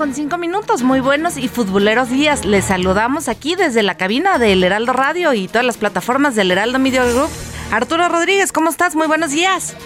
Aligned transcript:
Con 0.00 0.14
5 0.14 0.38
minutos, 0.38 0.82
muy 0.82 1.00
buenos 1.00 1.36
y 1.36 1.46
futboleros 1.46 2.08
días. 2.08 2.46
Les 2.46 2.64
saludamos 2.64 3.28
aquí 3.28 3.54
desde 3.54 3.82
la 3.82 3.98
cabina 3.98 4.38
del 4.38 4.64
Heraldo 4.64 4.94
Radio 4.94 5.34
y 5.34 5.46
todas 5.46 5.66
las 5.66 5.76
plataformas 5.76 6.34
del 6.34 6.50
Heraldo 6.50 6.78
Media 6.78 7.04
Group. 7.04 7.28
Arturo 7.70 8.08
Rodríguez, 8.08 8.50
¿cómo 8.50 8.70
estás? 8.70 8.96
Muy 8.96 9.06
buenos 9.08 9.30
días. 9.30 9.76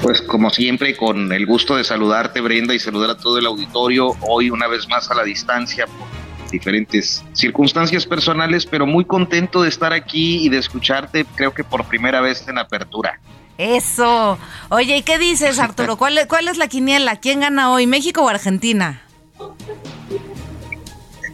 Pues 0.00 0.22
como 0.22 0.48
siempre, 0.48 0.96
con 0.96 1.32
el 1.32 1.44
gusto 1.44 1.74
de 1.74 1.82
saludarte, 1.82 2.40
Brenda, 2.40 2.72
y 2.72 2.78
saludar 2.78 3.10
a 3.10 3.16
todo 3.16 3.36
el 3.38 3.46
auditorio, 3.46 4.14
hoy 4.20 4.50
una 4.50 4.68
vez 4.68 4.86
más 4.88 5.10
a 5.10 5.14
la 5.16 5.24
distancia 5.24 5.86
por 5.86 6.13
diferentes 6.54 7.24
circunstancias 7.32 8.06
personales, 8.06 8.64
pero 8.64 8.86
muy 8.86 9.04
contento 9.04 9.62
de 9.62 9.68
estar 9.68 9.92
aquí 9.92 10.44
y 10.44 10.48
de 10.48 10.58
escucharte, 10.58 11.26
creo 11.34 11.52
que 11.52 11.64
por 11.64 11.84
primera 11.84 12.20
vez 12.20 12.46
en 12.48 12.58
apertura. 12.58 13.18
Eso. 13.58 14.38
Oye, 14.68 14.96
¿y 14.98 15.02
qué 15.02 15.18
dices, 15.18 15.58
Arturo? 15.58 15.96
¿Cuál, 15.98 16.26
cuál 16.28 16.48
es 16.48 16.56
la 16.56 16.68
quiniela? 16.68 17.16
¿Quién 17.16 17.40
gana 17.40 17.72
hoy, 17.72 17.86
México 17.86 18.22
o 18.22 18.28
Argentina? 18.28 19.02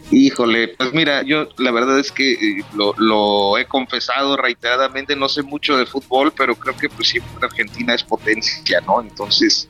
Híjole, 0.09 0.69
pues 0.69 0.91
mira, 0.93 1.23
yo 1.23 1.47
la 1.57 1.71
verdad 1.71 1.97
es 1.99 2.11
que 2.11 2.33
eh, 2.33 2.65
lo, 2.73 2.93
lo 2.97 3.57
he 3.57 3.65
confesado 3.65 4.35
reiteradamente, 4.35 5.15
no 5.15 5.29
sé 5.29 5.41
mucho 5.41 5.77
de 5.77 5.85
fútbol, 5.85 6.33
pero 6.35 6.55
creo 6.55 6.75
que 6.75 6.89
pues 6.89 7.09
siempre 7.09 7.45
Argentina 7.45 7.93
es 7.93 8.03
potencia, 8.03 8.81
¿no? 8.81 9.01
Entonces, 9.01 9.69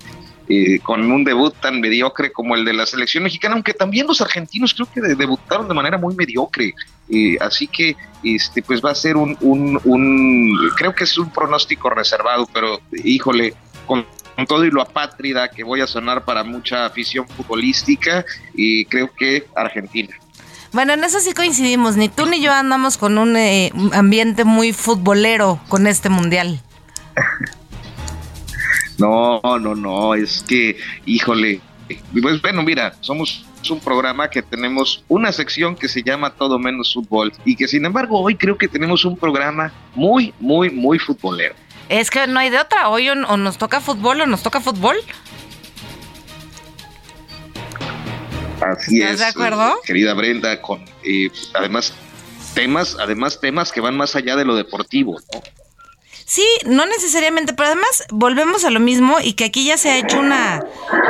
eh, 0.53 0.79
con 0.79 1.09
un 1.11 1.23
debut 1.23 1.53
tan 1.61 1.79
mediocre 1.79 2.31
como 2.31 2.55
el 2.55 2.65
de 2.65 2.73
la 2.73 2.85
selección 2.85 3.23
mexicana, 3.23 3.53
aunque 3.55 3.73
también 3.73 4.05
los 4.07 4.19
argentinos 4.19 4.73
creo 4.73 4.87
que 4.93 4.99
de- 5.01 5.15
debutaron 5.15 5.67
de 5.67 5.73
manera 5.73 5.97
muy 5.97 6.13
mediocre, 6.15 6.73
eh, 7.09 7.37
así 7.39 7.67
que 7.67 7.95
este 8.23 8.61
pues 8.61 8.81
va 8.83 8.91
a 8.91 8.95
ser 8.95 9.15
un, 9.15 9.37
un, 9.41 9.79
un, 9.85 10.53
creo 10.77 10.93
que 10.93 11.05
es 11.05 11.17
un 11.17 11.29
pronóstico 11.31 11.89
reservado, 11.89 12.47
pero 12.53 12.81
híjole, 13.03 13.53
con 13.87 14.05
con 14.35 14.45
todo 14.47 14.63
y 14.63 14.71
lo 14.71 14.81
apátrida 14.81 15.49
que 15.49 15.63
voy 15.63 15.81
a 15.81 15.87
sonar 15.87 16.23
para 16.23 16.43
mucha 16.43 16.85
afición 16.85 17.27
futbolística, 17.27 18.23
y 18.55 18.85
creo 18.85 19.09
que 19.13 19.45
Argentina. 19.55 20.15
Bueno, 20.71 20.93
en 20.93 21.03
eso 21.03 21.19
sí 21.19 21.33
coincidimos. 21.33 21.97
Ni 21.97 22.07
tú 22.07 22.25
ni 22.25 22.41
yo 22.41 22.51
andamos 22.53 22.97
con 22.97 23.17
un 23.17 23.35
eh, 23.35 23.71
ambiente 23.91 24.45
muy 24.45 24.71
futbolero 24.71 25.59
con 25.67 25.85
este 25.85 26.07
mundial. 26.09 26.61
No, 29.01 29.41
no, 29.59 29.73
no, 29.73 30.13
es 30.13 30.45
que, 30.47 30.77
híjole, 31.07 31.59
pues 32.21 32.41
bueno, 32.41 32.61
mira, 32.61 32.93
somos 33.01 33.45
un 33.69 33.79
programa 33.79 34.29
que 34.29 34.41
tenemos 34.41 35.03
una 35.07 35.31
sección 35.31 35.75
que 35.75 35.87
se 35.87 36.03
llama 36.03 36.31
Todo 36.31 36.59
menos 36.59 36.93
fútbol 36.93 37.31
y 37.45 37.55
que 37.55 37.67
sin 37.67 37.85
embargo 37.85 38.19
hoy 38.19 38.35
creo 38.35 38.57
que 38.57 38.67
tenemos 38.67 39.03
un 39.05 39.17
programa 39.17 39.73
muy, 39.95 40.33
muy, 40.39 40.69
muy 40.69 40.99
futbolero. 40.99 41.55
Es 41.89 42.09
que 42.09 42.27
no 42.27 42.39
hay 42.39 42.49
de 42.49 42.59
otra. 42.59 42.89
Hoy 42.89 43.09
o, 43.09 43.13
o 43.13 43.37
nos 43.37 43.57
toca 43.57 43.81
fútbol 43.81 44.21
o 44.21 44.25
nos 44.27 44.43
toca 44.43 44.61
fútbol. 44.61 44.95
Así 48.61 49.01
¿Estás 49.01 49.13
es, 49.13 49.19
de 49.19 49.25
acuerdo? 49.25 49.79
querida 49.83 50.13
Brenda, 50.13 50.61
con 50.61 50.85
eh, 51.03 51.29
además 51.55 51.93
temas, 52.53 52.95
además 52.99 53.39
temas 53.41 53.71
que 53.71 53.81
van 53.81 53.97
más 53.97 54.15
allá 54.15 54.35
de 54.35 54.45
lo 54.45 54.55
deportivo, 54.55 55.19
¿no? 55.33 55.41
Sí, 56.31 56.47
no 56.65 56.85
necesariamente, 56.85 57.51
pero 57.51 57.67
además 57.67 58.05
volvemos 58.09 58.63
a 58.63 58.69
lo 58.69 58.79
mismo 58.79 59.17
y 59.21 59.33
que 59.33 59.43
aquí 59.43 59.65
ya 59.65 59.75
se 59.75 59.91
ha 59.91 59.97
hecho 59.97 60.17
una, 60.17 60.63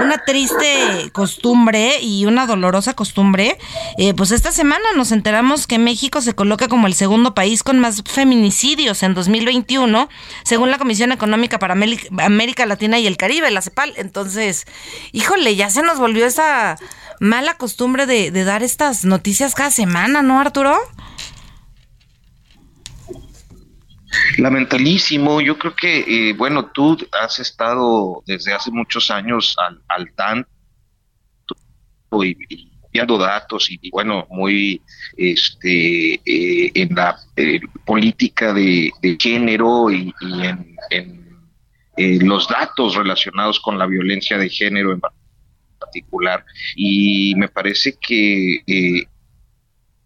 una 0.04 0.18
triste 0.18 1.12
costumbre 1.14 2.00
y 2.02 2.26
una 2.26 2.48
dolorosa 2.48 2.96
costumbre. 2.96 3.60
Eh, 4.00 4.16
pues 4.16 4.32
esta 4.32 4.52
semana 4.52 4.84
nos 4.96 5.12
enteramos 5.12 5.68
que 5.68 5.78
México 5.78 6.22
se 6.22 6.34
coloca 6.34 6.68
como 6.68 6.88
el 6.88 6.96
segundo 6.96 7.36
país 7.36 7.62
con 7.62 7.78
más 7.78 8.02
feminicidios 8.04 9.04
en 9.04 9.14
2021, 9.14 10.10
según 10.44 10.72
la 10.72 10.80
Comisión 10.80 11.12
Económica 11.12 11.60
para 11.60 11.76
América 11.76 12.66
Latina 12.66 12.98
y 12.98 13.06
el 13.06 13.16
Caribe, 13.16 13.52
la 13.52 13.62
CEPAL. 13.62 13.94
Entonces, 13.98 14.66
híjole, 15.12 15.56
ya 15.56 15.70
se 15.70 15.84
nos 15.84 16.00
volvió 16.00 16.26
esa 16.26 16.80
mala 17.20 17.58
costumbre 17.58 18.08
de, 18.08 18.32
de 18.32 18.44
dar 18.44 18.64
estas 18.64 19.06
noticias 19.06 19.54
cada 19.54 19.70
semana, 19.70 20.24
¿no, 20.24 20.40
Arturo? 20.40 20.80
Lamentalísimo, 24.38 25.42
yo 25.42 25.58
creo 25.58 25.76
que, 25.76 26.30
eh, 26.30 26.34
bueno, 26.34 26.66
tú 26.68 26.98
has 27.12 27.40
estado 27.40 28.24
desde 28.26 28.54
hace 28.54 28.72
muchos 28.72 29.10
años 29.10 29.56
al, 29.58 29.82
al 29.88 30.14
tanto 30.14 30.48
y, 32.24 32.38
y 32.50 32.72
viendo 32.92 33.18
datos 33.18 33.70
y, 33.72 33.90
bueno, 33.90 34.28
muy 34.30 34.82
este, 35.18 36.16
eh, 36.26 36.72
en 36.74 36.96
la 36.96 37.18
eh, 37.36 37.62
política 37.86 38.54
de, 38.54 38.92
género 39.20 39.90
y, 39.90 40.14
y 40.22 40.46
en, 40.46 40.76
en, 40.90 41.38
eh, 41.98 42.20
los 42.22 42.48
datos 42.48 42.96
relacionados 42.96 43.60
con 43.60 43.78
la 43.78 43.86
violencia 43.86 44.38
de 44.38 44.50
género 44.50 44.94
en 44.94 45.02
particular. 45.80 46.46
Y 46.76 47.34
me 47.36 47.48
parece 47.48 47.98
que 48.00 49.08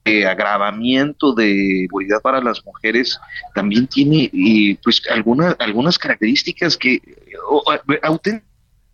eh, 0.08 0.24
agravamiento 0.26 1.34
de 1.34 1.88
seguridad 1.88 2.22
para 2.22 2.40
las 2.40 2.64
mujeres 2.64 3.20
también 3.56 3.88
tiene 3.88 4.30
eh, 4.32 4.78
pues 4.84 5.02
algunas 5.10 5.56
algunas 5.58 5.98
características 5.98 6.78
que 6.78 7.02
oh, 7.50 7.64
auténticamente 8.04 8.46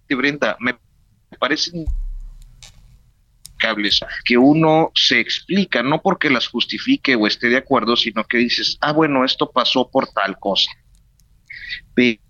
Brenda 0.09 0.55
me 0.61 0.77
parecen 1.37 1.85
que 4.23 4.37
uno 4.37 4.91
se 4.95 5.19
explica 5.19 5.83
no 5.83 6.01
porque 6.01 6.29
las 6.29 6.47
justifique 6.47 7.15
o 7.15 7.27
esté 7.27 7.49
de 7.49 7.57
acuerdo 7.57 7.97
sino 7.97 8.23
que 8.23 8.37
dices 8.37 8.77
ah 8.79 8.93
bueno 8.93 9.25
esto 9.25 9.51
pasó 9.51 9.89
por 9.91 10.07
tal 10.07 10.39
cosa 10.39 10.71
pero 11.93 12.21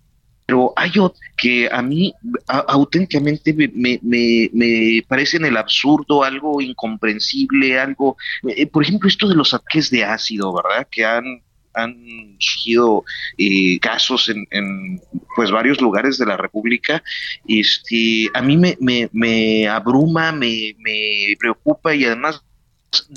hay 0.76 0.90
otro 0.98 1.20
que 1.36 1.68
a 1.70 1.82
mí 1.82 2.12
a, 2.46 2.58
auténticamente 2.58 3.52
me, 3.52 3.68
me, 3.74 3.98
me, 4.02 4.50
me 4.52 5.02
parece 5.08 5.36
en 5.36 5.46
el 5.46 5.56
absurdo, 5.56 6.22
algo 6.22 6.60
incomprensible, 6.60 7.78
algo, 7.78 8.16
eh, 8.48 8.66
por 8.66 8.82
ejemplo, 8.82 9.08
esto 9.08 9.28
de 9.28 9.34
los 9.34 9.54
ataques 9.54 9.90
de 9.90 10.04
ácido, 10.04 10.52
¿verdad? 10.52 10.86
Que 10.90 11.04
han 11.04 11.42
han 11.74 12.36
surgido 12.38 13.04
eh, 13.38 13.78
casos 13.80 14.28
en, 14.28 14.46
en, 14.50 15.00
pues 15.34 15.50
varios 15.50 15.80
lugares 15.80 16.18
de 16.18 16.26
la 16.26 16.36
República, 16.36 17.02
este, 17.48 18.28
a 18.34 18.42
mí 18.42 18.56
me, 18.56 18.76
me, 18.78 19.08
me 19.12 19.66
abruma, 19.68 20.32
me, 20.32 20.74
me 20.78 21.34
preocupa 21.38 21.94
y 21.94 22.04
además 22.04 22.44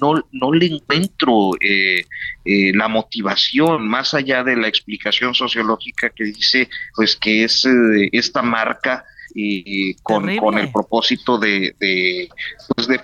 no, 0.01 0.25
no 0.31 0.51
le 0.51 0.68
encuentro 0.68 1.51
eh, 1.60 2.06
eh, 2.45 2.72
la 2.74 2.88
motivación 2.88 3.88
más 3.88 4.13
allá 4.13 4.44
de 4.44 4.56
la 4.56 4.68
explicación 4.68 5.33
sociológica 5.33 6.10
que 6.10 6.25
dice 6.25 6.69
pues 6.95 7.16
que 7.16 7.44
es 7.44 7.66
eh, 7.66 8.10
esta 8.12 8.42
marca 8.42 9.06
con, 10.01 10.33
con, 10.38 10.57
el 10.57 10.72
propósito 10.72 11.38
de, 11.38 11.75
de 11.77 12.30
pues 12.74 12.88
de 12.88 13.00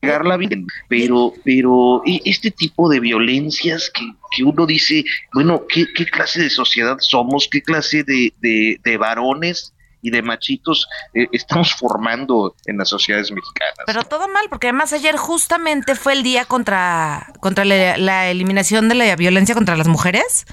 fregarla 0.00 0.36
bien 0.36 0.68
pero 0.88 1.32
pero 1.44 2.02
este 2.24 2.52
tipo 2.52 2.88
de 2.88 3.00
violencias 3.00 3.90
que, 3.92 4.04
que 4.30 4.44
uno 4.44 4.66
dice 4.66 5.04
bueno 5.32 5.66
¿qué, 5.68 5.86
qué, 5.96 6.06
clase 6.06 6.42
de 6.42 6.50
sociedad 6.50 6.96
somos 7.00 7.48
qué 7.50 7.60
clase 7.60 8.04
de, 8.04 8.32
de, 8.40 8.78
de 8.84 8.96
varones 8.96 9.74
y 10.02 10.10
de 10.10 10.22
machitos 10.22 10.88
eh, 11.14 11.26
estamos 11.32 11.74
formando 11.74 12.54
en 12.66 12.78
las 12.78 12.88
sociedades 12.88 13.30
mexicanas. 13.30 13.74
Pero 13.86 14.04
todo 14.04 14.28
mal, 14.28 14.46
porque 14.48 14.68
además 14.68 14.92
ayer 14.92 15.16
justamente 15.16 15.94
fue 15.94 16.12
el 16.14 16.22
día 16.22 16.44
contra, 16.44 17.32
contra 17.40 17.64
la, 17.64 17.96
la 17.96 18.30
eliminación 18.30 18.88
de 18.88 18.94
la 18.94 19.16
violencia 19.16 19.54
contra 19.54 19.76
las 19.76 19.88
mujeres. 19.88 20.46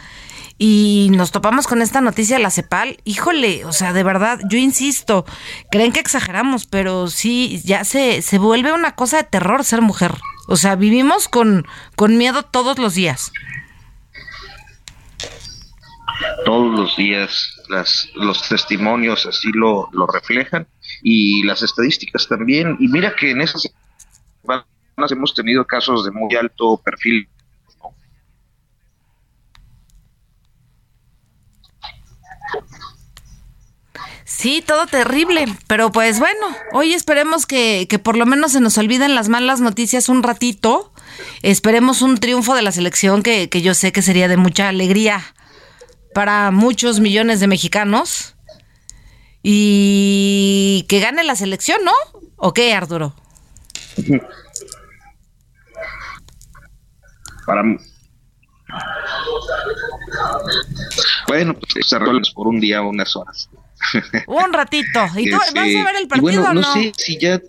y 0.57 1.09
nos 1.11 1.31
topamos 1.31 1.67
con 1.67 1.81
esta 1.81 2.01
noticia 2.01 2.37
de 2.37 2.43
la 2.43 2.49
CEPAL, 2.49 2.97
híjole, 3.03 3.63
o 3.65 3.71
sea, 3.71 3.93
de 3.93 4.03
verdad, 4.03 4.39
yo 4.49 4.57
insisto, 4.57 5.25
creen 5.69 5.91
que 5.91 5.99
exageramos, 5.99 6.65
pero 6.65 7.07
sí, 7.07 7.61
ya 7.63 7.83
se, 7.83 8.23
se 8.23 8.39
vuelve 8.39 8.73
una 8.73 8.95
cosa 8.95 9.17
de 9.17 9.23
terror 9.23 9.63
ser 9.63 9.81
mujer. 9.81 10.15
O 10.47 10.55
sea, 10.55 10.75
vivimos 10.75 11.27
con, 11.27 11.67
con 11.95 12.17
miedo 12.17 12.43
todos 12.43 12.79
los 12.79 12.95
días. 12.95 13.31
Todos 16.45 16.79
los 16.79 16.95
días 16.95 17.56
las, 17.69 18.09
los 18.15 18.47
testimonios 18.47 19.25
así 19.25 19.51
lo, 19.53 19.89
lo 19.91 20.07
reflejan 20.07 20.67
y 21.03 21.43
las 21.43 21.63
estadísticas 21.63 22.27
también. 22.27 22.77
Y 22.79 22.87
mira 22.87 23.15
que 23.15 23.31
en 23.31 23.41
esas 23.41 23.69
hemos 25.11 25.33
tenido 25.33 25.65
casos 25.65 26.03
de 26.05 26.11
muy 26.11 26.35
alto 26.35 26.77
perfil 26.77 27.27
Sí, 34.25 34.61
todo 34.65 34.85
terrible, 34.85 35.45
pero 35.65 35.91
pues 35.91 36.19
bueno, 36.19 36.45
hoy 36.71 36.93
esperemos 36.93 37.47
que, 37.47 37.87
que, 37.89 37.97
por 37.97 38.15
lo 38.15 38.27
menos 38.27 38.51
se 38.51 38.59
nos 38.59 38.77
olviden 38.77 39.15
las 39.15 39.29
malas 39.29 39.61
noticias 39.61 40.09
un 40.09 40.21
ratito. 40.21 40.93
Esperemos 41.41 42.03
un 42.03 42.17
triunfo 42.17 42.53
de 42.53 42.61
la 42.61 42.71
selección 42.71 43.23
que, 43.23 43.49
que 43.49 43.63
yo 43.63 43.73
sé 43.73 43.91
que 43.91 44.03
sería 44.03 44.27
de 44.27 44.37
mucha 44.37 44.67
alegría 44.67 45.33
para 46.17 46.49
muchos 46.49 46.99
millones 46.99 47.39
de 47.41 47.45
mexicanos. 47.45 48.33
Y 49.43 50.83
que 50.89 50.99
gane 50.99 51.23
la 51.23 51.35
selección, 51.35 51.77
¿no? 51.85 51.91
¿O 52.37 52.55
qué, 52.55 52.73
Arturo? 52.73 53.13
Para 57.45 57.61
bueno, 61.27 61.53
pues 61.53 61.93
por 62.33 62.47
un 62.47 62.59
día 62.59 62.81
o 62.81 62.89
unas 62.89 63.15
horas. 63.15 63.47
Un 64.27 64.51
ratito. 64.53 65.05
¿Y 65.17 65.29
tú 65.29 65.37
vas 65.37 65.51
a 65.53 65.53
ver 65.53 65.95
el 66.01 66.07
partido 66.07 66.41
bueno, 66.41 66.53
no? 66.55 66.61
no? 66.61 66.73
sé 66.73 66.93
si 66.97 67.19
ya... 67.19 67.39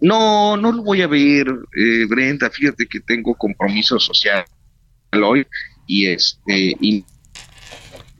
No, 0.00 0.56
no 0.56 0.72
lo 0.72 0.82
voy 0.82 1.02
a 1.02 1.06
ver, 1.06 1.46
eh, 1.76 2.04
Brenda. 2.08 2.50
Fíjate 2.50 2.88
que 2.88 2.98
tengo 2.98 3.36
compromiso 3.36 4.00
social 4.00 4.44
hoy 5.12 5.46
y 5.88 6.06
este 6.06 6.76
y, 6.80 7.04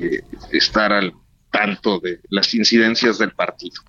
eh, 0.00 0.22
estar 0.50 0.92
al 0.92 1.12
tanto 1.52 2.00
de 2.00 2.18
las 2.30 2.52
incidencias 2.54 3.18
del 3.18 3.30
partido. 3.32 3.80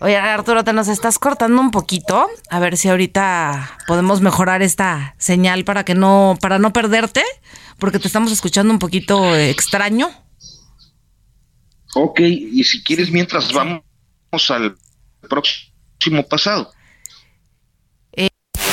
Oye, 0.00 0.16
Arturo, 0.16 0.62
te 0.62 0.72
nos 0.72 0.88
estás 0.88 1.18
cortando 1.18 1.60
un 1.60 1.70
poquito. 1.70 2.28
A 2.50 2.60
ver 2.60 2.76
si 2.76 2.88
ahorita 2.88 3.78
podemos 3.86 4.20
mejorar 4.20 4.62
esta 4.62 5.14
señal 5.18 5.64
para 5.64 5.84
que 5.84 5.94
no, 5.94 6.36
para 6.40 6.58
no 6.58 6.72
perderte, 6.72 7.24
porque 7.78 7.98
te 7.98 8.06
estamos 8.06 8.30
escuchando 8.30 8.72
un 8.72 8.78
poquito 8.78 9.34
extraño. 9.34 10.10
Ok, 11.94 12.20
y 12.20 12.62
si 12.62 12.84
quieres, 12.84 13.10
mientras 13.10 13.52
vamos 13.52 13.82
al 14.50 14.76
próximo 15.28 16.22
pasado. 16.28 16.70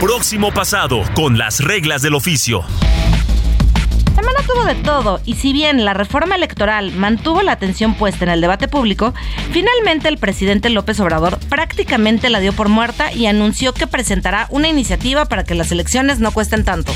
Próximo 0.00 0.50
pasado 0.50 1.02
con 1.14 1.36
las 1.36 1.60
reglas 1.60 2.00
del 2.00 2.14
oficio. 2.14 2.64
Semana 4.14 4.38
tuvo 4.46 4.64
de 4.64 4.74
todo 4.76 5.20
y 5.26 5.34
si 5.34 5.52
bien 5.52 5.84
la 5.84 5.92
reforma 5.92 6.36
electoral 6.36 6.92
mantuvo 6.92 7.42
la 7.42 7.52
atención 7.52 7.94
puesta 7.94 8.24
en 8.24 8.30
el 8.30 8.40
debate 8.40 8.66
público, 8.66 9.12
finalmente 9.52 10.08
el 10.08 10.16
presidente 10.16 10.70
López 10.70 10.98
Obrador 11.00 11.38
prácticamente 11.50 12.30
la 12.30 12.40
dio 12.40 12.54
por 12.54 12.70
muerta 12.70 13.12
y 13.12 13.26
anunció 13.26 13.74
que 13.74 13.86
presentará 13.86 14.46
una 14.48 14.68
iniciativa 14.68 15.26
para 15.26 15.44
que 15.44 15.54
las 15.54 15.70
elecciones 15.70 16.18
no 16.18 16.32
cuesten 16.32 16.64
tanto. 16.64 16.92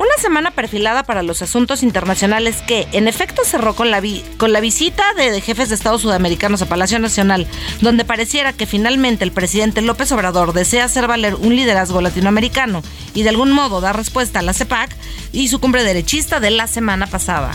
Una 0.00 0.16
semana 0.16 0.50
perfilada 0.50 1.02
para 1.02 1.22
los 1.22 1.42
asuntos 1.42 1.82
internacionales 1.82 2.62
que, 2.66 2.88
en 2.92 3.06
efecto, 3.06 3.42
cerró 3.44 3.74
con 3.74 3.90
la, 3.90 4.02
con 4.38 4.50
la 4.50 4.60
visita 4.60 5.04
de, 5.12 5.30
de, 5.30 5.42
jefes 5.42 5.68
de 5.68 5.74
Estados 5.74 6.00
sudamericanos 6.00 6.62
a 6.62 6.68
Palacio 6.70 6.98
Nacional, 6.98 7.46
donde 7.82 8.06
pareciera 8.06 8.54
que 8.54 8.64
finalmente 8.64 9.24
el 9.24 9.30
presidente 9.30 9.82
López 9.82 10.10
Obrador 10.12 10.54
desea 10.54 10.86
hacer 10.86 11.06
valer 11.06 11.34
un 11.34 11.54
liderazgo 11.54 12.00
latinoamericano 12.00 12.82
y 13.12 13.24
de 13.24 13.28
algún 13.28 13.52
modo 13.52 13.82
dar 13.82 13.94
respuesta 13.94 14.38
a 14.38 14.42
la 14.42 14.54
CEPAC 14.54 14.96
y 15.32 15.48
su 15.48 15.60
cumbre 15.60 15.84
derechista 15.84 16.40
de 16.40 16.50
la 16.50 16.66
semana 16.66 17.06
pasada. 17.06 17.50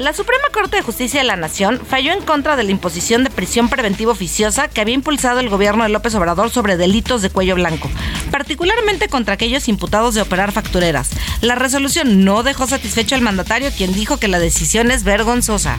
La 0.00 0.14
Suprema 0.14 0.44
Corte 0.50 0.78
de 0.78 0.82
Justicia 0.82 1.20
de 1.20 1.26
la 1.26 1.36
Nación 1.36 1.78
falló 1.86 2.14
en 2.14 2.22
contra 2.22 2.56
de 2.56 2.64
la 2.64 2.70
imposición 2.70 3.22
de 3.22 3.28
prisión 3.28 3.68
preventiva 3.68 4.12
oficiosa 4.12 4.66
que 4.66 4.80
había 4.80 4.94
impulsado 4.94 5.40
el 5.40 5.50
gobierno 5.50 5.84
de 5.84 5.90
López 5.90 6.14
Obrador 6.14 6.48
sobre 6.48 6.78
delitos 6.78 7.20
de 7.20 7.28
cuello 7.28 7.54
blanco, 7.56 7.90
particularmente 8.30 9.08
contra 9.08 9.34
aquellos 9.34 9.68
imputados 9.68 10.14
de 10.14 10.22
operar 10.22 10.52
factureras. 10.52 11.10
La 11.42 11.54
resolución 11.54 12.24
no 12.24 12.42
dejó 12.42 12.66
satisfecho 12.66 13.14
al 13.14 13.20
mandatario, 13.20 13.70
quien 13.76 13.92
dijo 13.92 14.16
que 14.16 14.28
la 14.28 14.38
decisión 14.38 14.90
es 14.90 15.04
vergonzosa. 15.04 15.76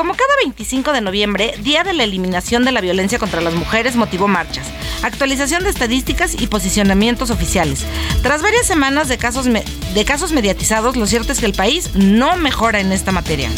Como 0.00 0.14
cada 0.14 0.34
25 0.44 0.94
de 0.94 1.02
noviembre, 1.02 1.54
Día 1.58 1.84
de 1.84 1.92
la 1.92 2.04
Eliminación 2.04 2.64
de 2.64 2.72
la 2.72 2.80
Violencia 2.80 3.18
contra 3.18 3.42
las 3.42 3.52
Mujeres 3.52 3.96
motivó 3.96 4.28
marchas, 4.28 4.66
actualización 5.02 5.62
de 5.62 5.68
estadísticas 5.68 6.40
y 6.40 6.46
posicionamientos 6.46 7.28
oficiales. 7.28 7.84
Tras 8.22 8.40
varias 8.40 8.66
semanas 8.66 9.08
de 9.08 9.18
casos, 9.18 9.44
de 9.44 10.04
casos 10.06 10.32
mediatizados, 10.32 10.96
lo 10.96 11.06
cierto 11.06 11.32
es 11.32 11.40
que 11.40 11.44
el 11.44 11.52
país 11.52 11.94
no 11.96 12.38
mejora 12.38 12.80
en 12.80 12.92
esta 12.92 13.12
materia. 13.12 13.50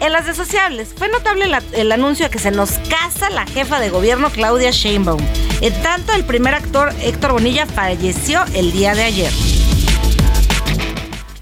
En 0.00 0.12
las 0.12 0.24
redes 0.24 0.36
sociales 0.36 0.90
fue 0.94 1.08
notable 1.08 1.46
el 1.72 1.90
anuncio 1.90 2.26
de 2.26 2.30
que 2.30 2.38
se 2.38 2.50
nos 2.50 2.72
casa 2.90 3.30
la 3.30 3.46
jefa 3.46 3.80
de 3.80 3.88
gobierno 3.88 4.28
Claudia 4.28 4.72
Sheinbaum. 4.72 5.26
En 5.62 5.82
tanto, 5.82 6.12
el 6.12 6.26
primer 6.26 6.52
actor 6.52 6.94
Héctor 7.00 7.32
Bonilla 7.32 7.64
falleció 7.64 8.44
el 8.52 8.72
día 8.72 8.94
de 8.94 9.04
ayer. 9.04 9.32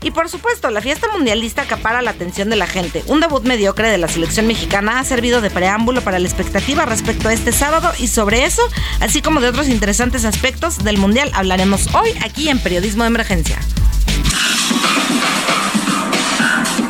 Y 0.03 0.11
por 0.13 0.29
supuesto, 0.29 0.71
la 0.71 0.81
fiesta 0.81 1.09
mundialista 1.13 1.63
acapara 1.63 2.01
la 2.03 2.11
atención 2.11 2.49
de 2.49 2.57
la 2.57 2.67
gente. 2.67 3.05
Un 3.07 3.21
debut 3.21 3.45
mediocre 3.45 3.91
de 3.91 3.99
la 3.99 4.09
selección 4.09 4.47
mexicana 4.47 4.99
ha 4.99 5.05
servido 5.05 5.41
de 5.41 5.51
preámbulo 5.51 6.01
para 6.01 6.19
la 6.19 6.27
expectativa 6.27 6.87
respecto 6.87 7.29
a 7.29 7.33
este 7.33 7.53
sábado 7.53 7.93
y 7.99 8.07
sobre 8.07 8.45
eso, 8.45 8.63
así 9.01 9.21
como 9.21 9.41
de 9.41 9.49
otros 9.49 9.69
interesantes 9.69 10.25
aspectos 10.25 10.83
del 10.85 10.99
mundial, 10.99 11.31
hablaremos 11.35 11.95
hoy 11.95 12.11
aquí 12.25 12.49
en 12.49 12.59
Periodismo 12.59 13.05
de 13.05 13.09
Emergencia. 13.09 13.59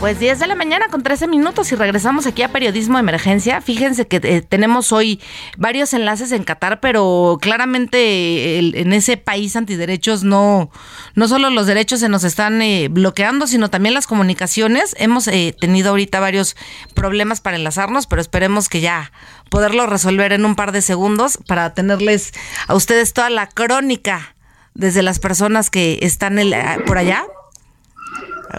Pues 0.00 0.18
10 0.18 0.38
de 0.38 0.46
la 0.46 0.54
mañana 0.54 0.88
con 0.88 1.02
13 1.02 1.28
minutos 1.28 1.70
y 1.72 1.76
regresamos 1.76 2.26
aquí 2.26 2.42
a 2.42 2.48
Periodismo 2.48 2.96
de 2.96 3.00
Emergencia. 3.00 3.60
Fíjense 3.60 4.06
que 4.06 4.18
eh, 4.22 4.40
tenemos 4.40 4.92
hoy 4.92 5.20
varios 5.58 5.92
enlaces 5.92 6.32
en 6.32 6.42
Qatar, 6.42 6.80
pero 6.80 7.36
claramente 7.38 8.58
el, 8.58 8.74
en 8.76 8.94
ese 8.94 9.18
país 9.18 9.56
antiderechos 9.56 10.24
no, 10.24 10.70
no 11.14 11.28
solo 11.28 11.50
los 11.50 11.66
derechos 11.66 12.00
se 12.00 12.08
nos 12.08 12.24
están 12.24 12.62
eh, 12.62 12.88
bloqueando, 12.88 13.46
sino 13.46 13.68
también 13.68 13.92
las 13.92 14.06
comunicaciones. 14.06 14.96
Hemos 14.98 15.28
eh, 15.28 15.54
tenido 15.60 15.90
ahorita 15.90 16.18
varios 16.18 16.56
problemas 16.94 17.42
para 17.42 17.58
enlazarnos, 17.58 18.06
pero 18.06 18.22
esperemos 18.22 18.70
que 18.70 18.80
ya 18.80 19.12
poderlo 19.50 19.84
resolver 19.86 20.32
en 20.32 20.46
un 20.46 20.56
par 20.56 20.72
de 20.72 20.80
segundos 20.80 21.38
para 21.46 21.74
tenerles 21.74 22.32
a 22.68 22.74
ustedes 22.74 23.12
toda 23.12 23.28
la 23.28 23.50
crónica 23.50 24.34
desde 24.72 25.02
las 25.02 25.18
personas 25.18 25.68
que 25.68 25.98
están 26.00 26.38
el, 26.38 26.54
por 26.86 26.96
allá. 26.96 27.26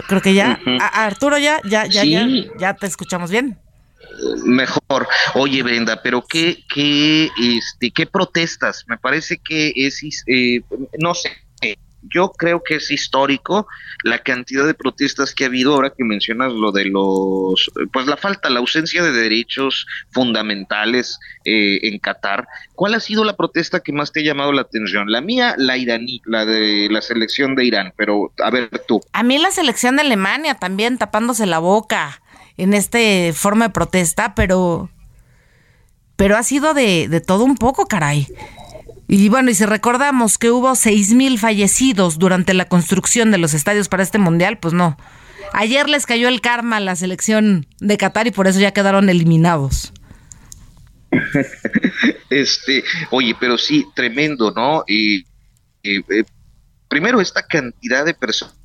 Creo 0.08 0.22
que 0.22 0.34
ya, 0.34 0.60
uh 0.62 0.70
-huh. 0.70 0.90
Arturo 0.94 1.38
ya, 1.38 1.60
ya, 1.64 1.86
ya, 1.86 2.02
sí. 2.02 2.12
ya, 2.12 2.28
ya 2.58 2.74
te 2.76 2.88
escuchamos 2.88 3.32
bien. 3.32 3.58
Mejor. 4.46 5.08
Oye, 5.36 5.64
Brenda, 5.64 6.02
pero 6.02 6.24
qué, 6.28 6.64
qué, 6.74 7.30
este, 7.40 7.92
qué 7.92 8.06
protestas. 8.06 8.86
Me 8.88 8.98
parece 8.98 9.38
que 9.38 9.74
es, 9.76 10.02
eh, 10.28 10.62
no 11.00 11.14
sé, 11.14 11.32
yo 12.02 12.32
creo 12.32 12.64
que 12.64 12.76
es 12.76 12.92
histórico 12.92 13.68
la 14.04 14.20
cantidad 14.20 14.66
de 14.66 14.74
protestas 14.74 15.34
que 15.34 15.44
ha 15.44 15.48
habido 15.48 15.74
ahora 15.74 15.94
que 15.96 16.04
mencionas 16.04 16.52
lo 16.54 16.72
de 16.72 16.86
los, 16.86 17.72
pues 17.92 18.08
la 18.08 18.18
falta, 18.18 18.50
la 18.50 18.60
ausencia 18.60 19.04
de 19.04 19.12
derechos 19.12 19.86
fundamentales 20.12 21.20
eh, 21.46 21.80
en 21.84 22.00
Qatar. 22.00 22.48
¿Cuál 22.76 22.96
ha 22.96 23.00
sido 23.00 23.24
la 23.24 23.36
protesta 23.36 23.82
que 23.82 23.94
más 23.94 24.12
te 24.12 24.22
ha 24.22 24.24
llamado 24.24 24.52
la 24.52 24.62
atención? 24.62 25.12
La 25.12 25.22
mía, 25.22 25.56
la 25.58 25.78
iraní, 25.78 26.22
la 26.26 26.46
de 26.46 26.88
la 26.90 27.02
selección 27.02 27.56
de 27.56 27.66
Irán, 27.66 27.94
pero 27.96 28.32
a 28.44 28.50
ver 28.50 28.70
tú. 28.88 29.02
A 29.14 29.24
mí 29.24 29.38
la 29.38 29.52
selección 29.52 29.96
de 29.96 30.02
Alemania 30.02 30.56
también 30.56 30.98
tapándose 30.98 31.46
la 31.46 31.60
boca 31.60 32.22
en 32.58 32.74
este 32.74 33.34
forma 33.34 33.68
de 33.68 33.74
protesta, 33.74 34.36
pero 34.36 34.90
pero 36.16 36.38
ha 36.38 36.44
sido 36.44 36.76
de, 36.76 37.08
de 37.08 37.20
todo 37.20 37.44
un 37.44 37.56
poco, 37.56 37.88
caray. 37.88 38.28
Y 39.14 39.28
bueno, 39.28 39.52
y 39.52 39.56
si 39.56 39.66
recordamos 39.66 40.38
que 40.38 40.52
hubo 40.52 40.74
seis 40.74 41.14
mil 41.14 41.38
fallecidos 41.38 42.18
durante 42.18 42.54
la 42.54 42.64
construcción 42.64 43.30
de 43.30 43.40
los 43.40 43.54
estadios 43.54 43.90
para 43.90 44.04
este 44.04 44.20
mundial, 44.20 44.58
pues 44.58 44.74
no. 44.74 44.98
Ayer 45.52 45.90
les 45.90 46.06
cayó 46.06 46.30
el 46.30 46.40
karma 46.40 46.78
a 46.78 46.80
la 46.80 46.96
selección 46.96 47.68
de 47.82 47.98
Qatar 47.98 48.28
y 48.28 48.32
por 48.32 48.48
eso 48.48 48.62
ya 48.62 48.72
quedaron 48.72 49.10
eliminados. 49.10 49.92
este, 52.30 52.86
oye, 53.10 53.36
pero 53.38 53.58
sí, 53.58 53.86
tremendo, 53.96 54.50
¿no? 54.52 54.86
Y, 54.88 55.26
eh, 55.84 56.24
primero 56.88 57.20
esta 57.20 57.46
cantidad 57.46 58.06
de 58.06 58.14
personas. 58.14 58.56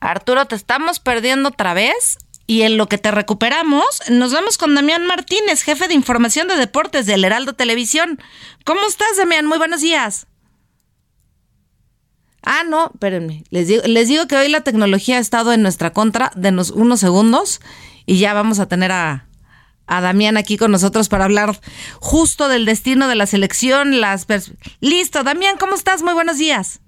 Arturo, 0.00 0.46
te 0.46 0.54
estamos 0.54 0.98
perdiendo 0.98 1.50
otra 1.50 1.74
vez. 1.74 2.16
Y 2.50 2.62
en 2.62 2.76
lo 2.76 2.88
que 2.88 2.98
te 2.98 3.12
recuperamos, 3.12 3.86
nos 4.08 4.32
vamos 4.32 4.58
con 4.58 4.74
Damián 4.74 5.06
Martínez, 5.06 5.62
jefe 5.62 5.86
de 5.86 5.94
información 5.94 6.48
de 6.48 6.56
deportes 6.56 7.06
del 7.06 7.22
Heraldo 7.22 7.52
Televisión. 7.52 8.20
¿Cómo 8.64 8.80
estás, 8.88 9.16
Damián? 9.16 9.46
Muy 9.46 9.56
buenos 9.56 9.82
días. 9.82 10.26
Ah, 12.42 12.64
no, 12.68 12.90
espérenme. 12.92 13.44
Les 13.50 13.68
digo, 13.68 13.84
les 13.86 14.08
digo 14.08 14.26
que 14.26 14.34
hoy 14.34 14.48
la 14.48 14.62
tecnología 14.62 15.18
ha 15.18 15.20
estado 15.20 15.52
en 15.52 15.62
nuestra 15.62 15.92
contra. 15.92 16.32
Denos 16.34 16.72
unos 16.72 16.98
segundos 16.98 17.60
y 18.04 18.18
ya 18.18 18.34
vamos 18.34 18.58
a 18.58 18.66
tener 18.66 18.90
a, 18.90 19.28
a 19.86 20.00
Damián 20.00 20.36
aquí 20.36 20.56
con 20.56 20.72
nosotros 20.72 21.08
para 21.08 21.26
hablar 21.26 21.60
justo 22.00 22.48
del 22.48 22.64
destino 22.64 23.06
de 23.06 23.14
la 23.14 23.26
selección. 23.26 23.94
Listo, 24.80 25.22
Damián, 25.22 25.56
¿cómo 25.56 25.76
estás? 25.76 26.02
Muy 26.02 26.14
buenos 26.14 26.38
días. 26.38 26.80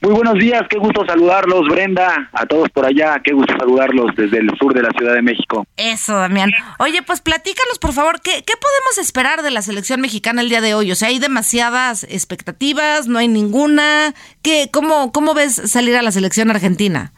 Muy 0.00 0.12
buenos 0.12 0.34
días, 0.34 0.62
qué 0.70 0.78
gusto 0.78 1.04
saludarlos, 1.04 1.66
Brenda, 1.68 2.30
a 2.32 2.46
todos 2.46 2.70
por 2.70 2.86
allá, 2.86 3.20
qué 3.24 3.32
gusto 3.32 3.52
saludarlos 3.58 4.14
desde 4.14 4.38
el 4.38 4.48
sur 4.56 4.72
de 4.72 4.82
la 4.82 4.90
Ciudad 4.90 5.14
de 5.14 5.22
México. 5.22 5.66
Eso, 5.76 6.16
Damián. 6.16 6.52
Oye, 6.78 7.02
pues 7.02 7.20
platícanos, 7.20 7.80
por 7.80 7.92
favor, 7.92 8.20
¿qué, 8.22 8.44
qué 8.46 8.54
podemos 8.54 8.98
esperar 9.00 9.42
de 9.42 9.50
la 9.50 9.60
selección 9.60 10.00
mexicana 10.00 10.40
el 10.40 10.50
día 10.50 10.60
de 10.60 10.74
hoy? 10.74 10.92
O 10.92 10.94
sea, 10.94 11.08
¿hay 11.08 11.18
demasiadas 11.18 12.04
expectativas? 12.04 13.08
¿No 13.08 13.18
hay 13.18 13.26
ninguna? 13.26 14.14
¿Qué, 14.40 14.68
cómo, 14.72 15.10
¿Cómo 15.10 15.34
ves 15.34 15.56
salir 15.68 15.96
a 15.96 16.02
la 16.02 16.12
selección 16.12 16.48
argentina? 16.50 17.12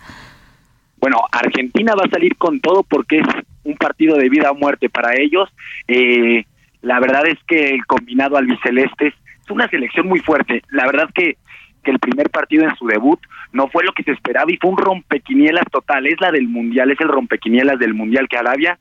Bueno, 1.01 1.19
Argentina 1.33 1.95
va 1.95 2.05
a 2.07 2.11
salir 2.11 2.37
con 2.37 2.61
todo 2.61 2.83
porque 2.83 3.19
es 3.19 3.27
un 3.65 3.77
partido 3.77 4.17
de 4.17 4.31
vida 4.31 4.51
o 4.51 4.55
muerte 4.55 4.89
para 4.89 5.21
ellos. 5.21 5.51
Eh, 5.87 6.47
la 6.81 6.99
verdad 6.99 7.27
es 7.27 7.39
que 7.47 7.75
el 7.75 7.85
combinado 7.85 8.39
albiceleste 8.39 9.09
es 9.09 9.51
una 9.51 9.69
selección 9.69 10.09
muy 10.09 10.21
fuerte. 10.21 10.63
La 10.71 10.87
verdad 10.87 11.11
que 11.15 11.37
que 11.83 11.91
el 11.91 11.99
primer 11.99 12.31
partido 12.31 12.65
en 12.65 12.75
su 12.77 12.87
debut 12.87 13.21
no 13.53 13.69
fue 13.69 13.85
lo 13.85 13.93
que 13.93 14.03
se 14.03 14.13
esperaba 14.13 14.51
y 14.51 14.57
fue 14.57 14.71
un 14.71 14.77
rompequinielas 14.77 15.65
total. 15.71 16.07
Es 16.07 16.21
la 16.21 16.31
del 16.31 16.49
Mundial, 16.49 16.91
es 16.91 17.01
el 17.01 17.09
rompequinielas 17.09 17.79
del 17.79 17.95
Mundial 17.95 18.29
que 18.29 18.37
Arabia 18.37 18.79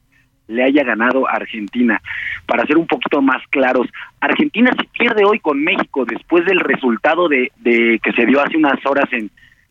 le 0.47 0.63
haya 0.63 0.83
ganado 0.83 1.27
a 1.27 1.33
Argentina. 1.33 2.01
Para 2.45 2.65
ser 2.65 2.77
un 2.77 2.87
poquito 2.87 3.21
más 3.21 3.41
claros, 3.49 3.87
Argentina 4.19 4.71
si 4.79 4.87
pierde 4.87 5.23
hoy 5.23 5.39
con 5.39 5.63
México 5.63 6.05
después 6.05 6.45
del 6.45 6.59
resultado 6.59 7.29
de, 7.29 7.51
de 7.57 7.99
que 8.03 8.11
se 8.13 8.25
dio 8.25 8.41
hace 8.41 8.57
unas 8.57 8.83
horas 8.85 9.05
en 9.11 9.29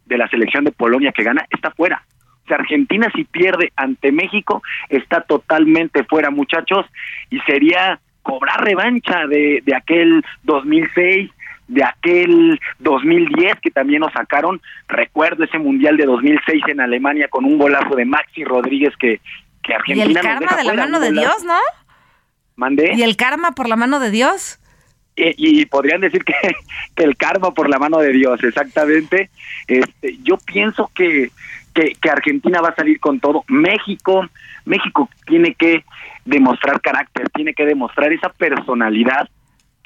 de 0.08 0.18
la 0.18 0.28
selección 0.28 0.64
de 0.64 0.73
Polonia 0.73 1.12
que 1.12 1.23
gana, 1.23 1.44
está 1.50 1.70
fuera. 1.70 2.02
O 2.44 2.49
sea, 2.49 2.56
Argentina 2.56 3.08
si 3.14 3.25
pierde 3.25 3.73
ante 3.76 4.11
México 4.11 4.62
está 4.88 5.20
totalmente 5.20 6.02
fuera, 6.04 6.30
muchachos, 6.30 6.87
y 7.30 7.38
sería 7.40 8.00
cobrar 8.23 8.64
revancha 8.64 9.26
de, 9.26 9.62
de 9.64 9.75
aquel 9.76 10.25
2006, 10.44 11.30
de 11.68 11.84
aquel 11.84 12.58
2010 12.80 13.60
que 13.60 13.70
también 13.70 14.00
nos 14.00 14.12
sacaron. 14.12 14.60
Recuerdo 14.88 15.44
ese 15.44 15.58
Mundial 15.58 15.96
de 15.96 16.06
2006 16.06 16.62
en 16.68 16.80
Alemania 16.80 17.28
con 17.28 17.44
un 17.44 17.58
golazo 17.58 17.94
de 17.94 18.04
Maxi 18.04 18.42
Rodríguez 18.44 18.94
que, 18.98 19.20
que 19.62 19.75
Argentina... 19.75 20.06
Y 20.06 20.16
el 20.16 20.20
karma 20.20 20.56
de 20.56 20.64
la 20.64 20.75
mano 20.75 21.00
de 21.00 21.12
Dios, 21.12 21.44
¿no? 21.44 21.58
¿Mandé? 22.56 22.94
Y 22.94 23.02
el 23.02 23.16
karma 23.16 23.52
por 23.52 23.68
la 23.68 23.76
mano 23.76 24.00
de 24.00 24.10
Dios. 24.10 24.58
Y, 25.20 25.66
podrían 25.66 26.00
decir 26.00 26.25
que, 26.25 26.34
que, 26.94 27.04
el 27.04 27.16
karma 27.16 27.52
por 27.52 27.68
la 27.68 27.78
mano 27.78 27.98
de 27.98 28.12
Dios, 28.12 28.42
exactamente. 28.42 29.30
Este, 29.66 30.16
yo 30.22 30.37
pienso 30.38 30.90
que, 30.94 31.30
que, 31.75 31.96
que 32.00 32.10
Argentina 32.10 32.60
va 32.60 32.68
a 32.68 32.75
salir 32.76 33.00
con 33.00 33.18
todo. 33.18 33.44
México, 33.48 34.28
México 34.64 35.10
tiene 35.26 35.54
que 35.54 35.84
demostrar 36.25 36.80
carácter, 36.80 37.28
tiene 37.30 37.52
que 37.52 37.66
demostrar 37.66 38.12
esa 38.12 38.28
personalidad 38.28 39.28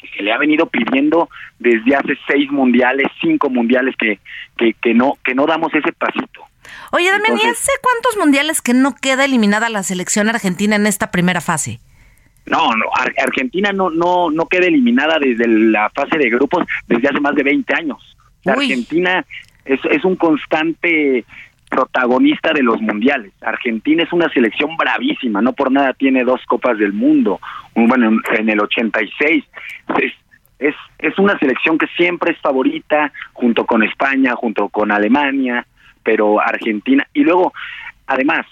que 0.02 0.16
se 0.16 0.22
le 0.22 0.32
ha 0.32 0.38
venido 0.38 0.66
pidiendo 0.66 1.28
desde 1.58 1.94
hace 1.94 2.18
seis 2.26 2.50
mundiales, 2.50 3.06
cinco 3.20 3.48
mundiales 3.48 3.94
que, 3.96 4.18
que, 4.56 4.94
no, 4.94 5.14
que 5.24 5.34
no 5.34 5.46
damos 5.46 5.72
ese 5.74 5.92
pasito. 5.92 6.42
Oye, 6.90 7.10
Damián, 7.10 7.38
¿y 7.42 7.46
hace 7.46 7.72
cuántos 7.80 8.16
mundiales 8.18 8.60
que 8.60 8.74
no 8.74 8.94
queda 8.94 9.24
eliminada 9.24 9.68
la 9.68 9.82
selección 9.82 10.28
argentina 10.28 10.76
en 10.76 10.86
esta 10.86 11.10
primera 11.10 11.40
fase? 11.40 11.80
No, 12.46 12.74
no, 12.74 12.86
Argentina 13.24 13.72
no, 13.72 13.88
no, 13.88 14.30
no 14.30 14.46
queda 14.46 14.66
eliminada 14.66 15.18
desde 15.20 15.46
la 15.46 15.90
fase 15.90 16.18
de 16.18 16.28
grupos 16.28 16.66
desde 16.88 17.08
hace 17.08 17.20
más 17.20 17.34
de 17.36 17.44
20 17.44 17.74
años. 17.74 18.16
Argentina 18.44 19.24
es, 19.64 19.80
es 19.90 20.04
un 20.04 20.16
constante 20.16 21.24
protagonista 21.72 22.52
de 22.52 22.62
los 22.62 22.80
mundiales. 22.82 23.32
Argentina 23.40 24.02
es 24.02 24.12
una 24.12 24.28
selección 24.28 24.76
bravísima, 24.76 25.40
no 25.40 25.54
por 25.54 25.72
nada 25.72 25.94
tiene 25.94 26.22
dos 26.22 26.42
copas 26.46 26.76
del 26.76 26.92
mundo, 26.92 27.40
bueno, 27.74 28.20
en 28.36 28.48
el 28.50 28.60
86. 28.60 29.42
Es, 29.96 30.12
es, 30.58 30.74
es 30.98 31.18
una 31.18 31.38
selección 31.38 31.78
que 31.78 31.86
siempre 31.96 32.32
es 32.32 32.38
favorita, 32.40 33.10
junto 33.32 33.64
con 33.64 33.82
España, 33.82 34.34
junto 34.36 34.68
con 34.68 34.92
Alemania, 34.92 35.66
pero 36.02 36.40
Argentina. 36.40 37.06
Y 37.14 37.22
luego, 37.22 37.54
además, 38.06 38.44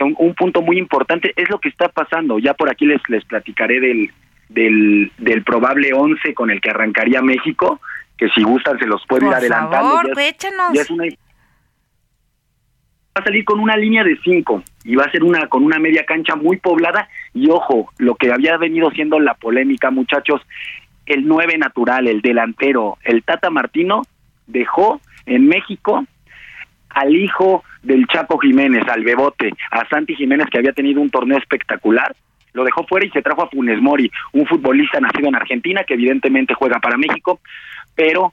un, 0.00 0.14
un 0.18 0.34
punto 0.34 0.60
muy 0.60 0.78
importante 0.78 1.32
es 1.34 1.48
lo 1.48 1.58
que 1.58 1.70
está 1.70 1.88
pasando. 1.88 2.38
Ya 2.38 2.52
por 2.52 2.70
aquí 2.70 2.84
les, 2.84 3.00
les 3.08 3.24
platicaré 3.24 3.80
del, 3.80 4.10
del, 4.50 5.10
del 5.16 5.42
probable 5.44 5.94
11 5.94 6.34
con 6.34 6.50
el 6.50 6.60
que 6.60 6.68
arrancaría 6.68 7.22
México, 7.22 7.80
que 8.18 8.28
si 8.28 8.42
gustan 8.42 8.78
se 8.78 8.86
los 8.86 9.02
puedo 9.06 9.26
ir 9.26 9.32
adelantando. 9.32 10.02
Favor, 10.02 10.14
ya, 10.74 10.82
es 10.82 10.90
una 10.90 11.06
va 13.16 13.20
a 13.20 13.24
salir 13.24 13.44
con 13.44 13.60
una 13.60 13.76
línea 13.76 14.04
de 14.04 14.18
cinco 14.22 14.62
y 14.84 14.94
va 14.94 15.04
a 15.04 15.10
ser 15.10 15.24
una 15.24 15.48
con 15.48 15.64
una 15.64 15.78
media 15.78 16.04
cancha 16.04 16.36
muy 16.36 16.58
poblada. 16.58 17.08
Y 17.32 17.48
ojo, 17.50 17.90
lo 17.98 18.14
que 18.14 18.30
había 18.30 18.56
venido 18.58 18.90
siendo 18.90 19.18
la 19.18 19.34
polémica, 19.34 19.90
muchachos, 19.90 20.42
el 21.06 21.26
nueve 21.26 21.56
natural, 21.56 22.08
el 22.08 22.20
delantero, 22.20 22.98
el 23.04 23.22
Tata 23.22 23.48
Martino 23.48 24.02
dejó 24.46 25.00
en 25.24 25.48
México 25.48 26.04
al 26.90 27.14
hijo 27.14 27.64
del 27.82 28.06
Chaco 28.06 28.38
Jiménez, 28.38 28.82
al 28.88 29.04
Bebote, 29.04 29.52
a 29.70 29.88
Santi 29.88 30.14
Jiménez 30.14 30.48
que 30.50 30.58
había 30.58 30.72
tenido 30.72 31.00
un 31.00 31.10
torneo 31.10 31.38
espectacular, 31.38 32.14
lo 32.52 32.64
dejó 32.64 32.86
fuera 32.86 33.06
y 33.06 33.10
se 33.10 33.22
trajo 33.22 33.42
a 33.42 33.48
Funes 33.48 33.80
Mori, 33.80 34.10
un 34.32 34.46
futbolista 34.46 34.98
nacido 35.00 35.28
en 35.28 35.36
Argentina 35.36 35.84
que 35.84 35.94
evidentemente 35.94 36.54
juega 36.54 36.80
para 36.80 36.96
México, 36.96 37.40
pero 37.94 38.32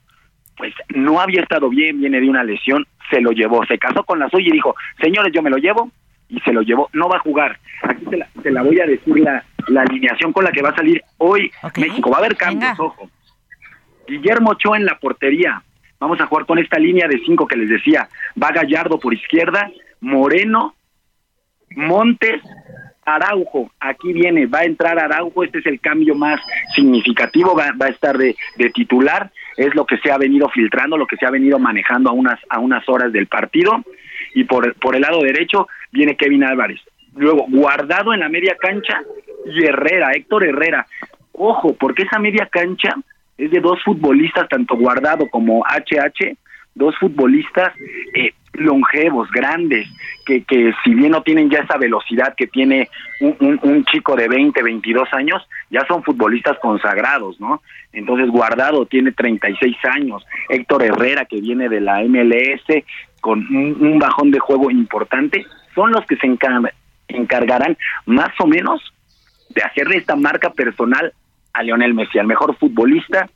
pues 0.55 0.73
no 0.89 1.19
había 1.19 1.41
estado 1.41 1.69
bien, 1.69 1.99
viene 1.99 2.21
de 2.21 2.29
una 2.29 2.43
lesión, 2.43 2.85
se 3.13 3.21
lo 3.21 3.31
llevó, 3.31 3.65
se 3.65 3.77
casó 3.77 4.03
con 4.03 4.19
la 4.19 4.29
suya 4.29 4.47
y 4.47 4.53
dijo, 4.53 4.75
señores, 5.01 5.31
yo 5.33 5.41
me 5.41 5.49
lo 5.49 5.57
llevo, 5.57 5.91
y 6.29 6.39
se 6.39 6.51
lo 6.51 6.61
llevó, 6.61 6.89
no 6.93 7.07
va 7.07 7.17
a 7.17 7.21
jugar. 7.21 7.59
Aquí 7.83 8.05
se 8.41 8.51
la, 8.51 8.63
voy 8.63 8.79
a 8.79 8.85
decir 8.85 9.19
la, 9.19 9.43
la, 9.67 9.81
alineación 9.81 10.33
con 10.33 10.43
la 10.43 10.51
que 10.51 10.61
va 10.61 10.69
a 10.69 10.75
salir 10.75 11.01
hoy 11.17 11.51
México. 11.77 12.09
Va 12.09 12.17
a 12.17 12.19
haber 12.19 12.35
cambios, 12.35 12.79
ojo. 12.79 13.09
Guillermo 14.07 14.51
Ochoa 14.51 14.77
en 14.77 14.85
la 14.85 14.97
portería. 14.97 15.61
Vamos 15.99 16.19
a 16.19 16.25
jugar 16.25 16.45
con 16.45 16.59
esta 16.59 16.79
línea 16.79 17.07
de 17.07 17.19
cinco 17.25 17.47
que 17.47 17.55
les 17.55 17.69
decía. 17.69 18.09
Va 18.41 18.51
Gallardo 18.51 18.99
por 18.99 19.13
izquierda, 19.13 19.69
Moreno, 20.01 20.75
Montes, 21.75 22.41
Araujo, 23.05 23.71
aquí 23.79 24.13
viene, 24.13 24.45
va 24.45 24.59
a 24.59 24.65
entrar 24.65 24.97
Araujo, 24.99 25.43
este 25.43 25.59
es 25.59 25.65
el 25.65 25.79
cambio 25.79 26.15
más 26.15 26.39
significativo, 26.75 27.55
va, 27.55 27.71
va 27.79 27.87
a 27.87 27.89
estar 27.89 28.17
de, 28.17 28.35
de, 28.57 28.69
titular, 28.69 29.31
es 29.57 29.73
lo 29.75 29.85
que 29.85 29.97
se 29.97 30.11
ha 30.11 30.17
venido 30.17 30.49
filtrando, 30.49 30.97
lo 30.97 31.07
que 31.07 31.17
se 31.17 31.25
ha 31.25 31.31
venido 31.31 31.59
manejando 31.59 32.09
a 32.09 32.13
unas, 32.13 32.39
a 32.49 32.59
unas 32.59 32.87
horas 32.89 33.11
del 33.11 33.27
partido, 33.27 33.83
y 34.33 34.43
por, 34.45 34.73
por 34.75 34.95
el 34.95 35.01
lado 35.01 35.21
derecho 35.21 35.67
viene 35.91 36.15
Kevin 36.15 36.43
Álvarez. 36.43 36.79
Luego, 37.15 37.45
guardado 37.49 38.13
en 38.13 38.21
la 38.21 38.29
media 38.29 38.55
cancha, 38.59 39.01
y 39.45 39.63
Herrera, 39.63 40.11
Héctor 40.13 40.45
Herrera. 40.45 40.87
Ojo, 41.33 41.75
porque 41.79 42.03
esa 42.03 42.19
media 42.19 42.47
cancha 42.51 42.95
es 43.37 43.51
de 43.51 43.59
dos 43.59 43.81
futbolistas, 43.83 44.47
tanto 44.47 44.75
guardado 44.75 45.27
como 45.29 45.63
HH, 45.63 46.35
dos 46.75 46.97
futbolistas 46.97 47.73
eh, 48.13 48.33
longevos, 48.53 49.29
grandes, 49.31 49.87
que, 50.25 50.43
que 50.43 50.73
si 50.83 50.93
bien 50.93 51.11
no 51.11 51.23
tienen 51.23 51.49
ya 51.49 51.59
esa 51.59 51.77
velocidad 51.77 52.35
que 52.35 52.47
tiene 52.47 52.89
un, 53.19 53.59
un, 53.61 53.85
chico 53.85 54.15
de 54.15 54.27
20, 54.27 54.61
22 54.61 55.11
años, 55.13 55.41
ya 55.69 55.85
son 55.87 56.03
futbolistas 56.03 56.57
consagrados, 56.59 57.39
¿no? 57.39 57.61
Entonces 57.91 58.29
Guardado 58.29 58.85
tiene 58.85 59.11
36 59.11 59.75
años, 59.95 60.25
Héctor 60.49 60.83
Herrera 60.83 61.25
que 61.25 61.41
viene 61.41 61.67
de 61.69 61.81
la 61.81 62.03
MLS 62.03 62.83
con 63.21 63.39
un, 63.55 63.99
bajón 63.99 64.31
de 64.31 64.39
juego 64.39 64.69
importante, 64.69 65.45
son 65.73 65.91
los 65.91 66.05
que 66.05 66.17
se 66.17 66.27
encargarán 67.07 67.77
más 68.05 68.31
o 68.39 68.45
menos 68.45 68.81
de 69.49 69.61
hacerle 69.61 69.97
esta 69.97 70.15
marca 70.15 70.51
personal 70.51 71.13
a 71.53 71.63
Lionel 71.63 71.93
Messi, 71.93 72.19
al 72.19 72.27
mejor 72.27 72.55
futbolista 72.57 73.29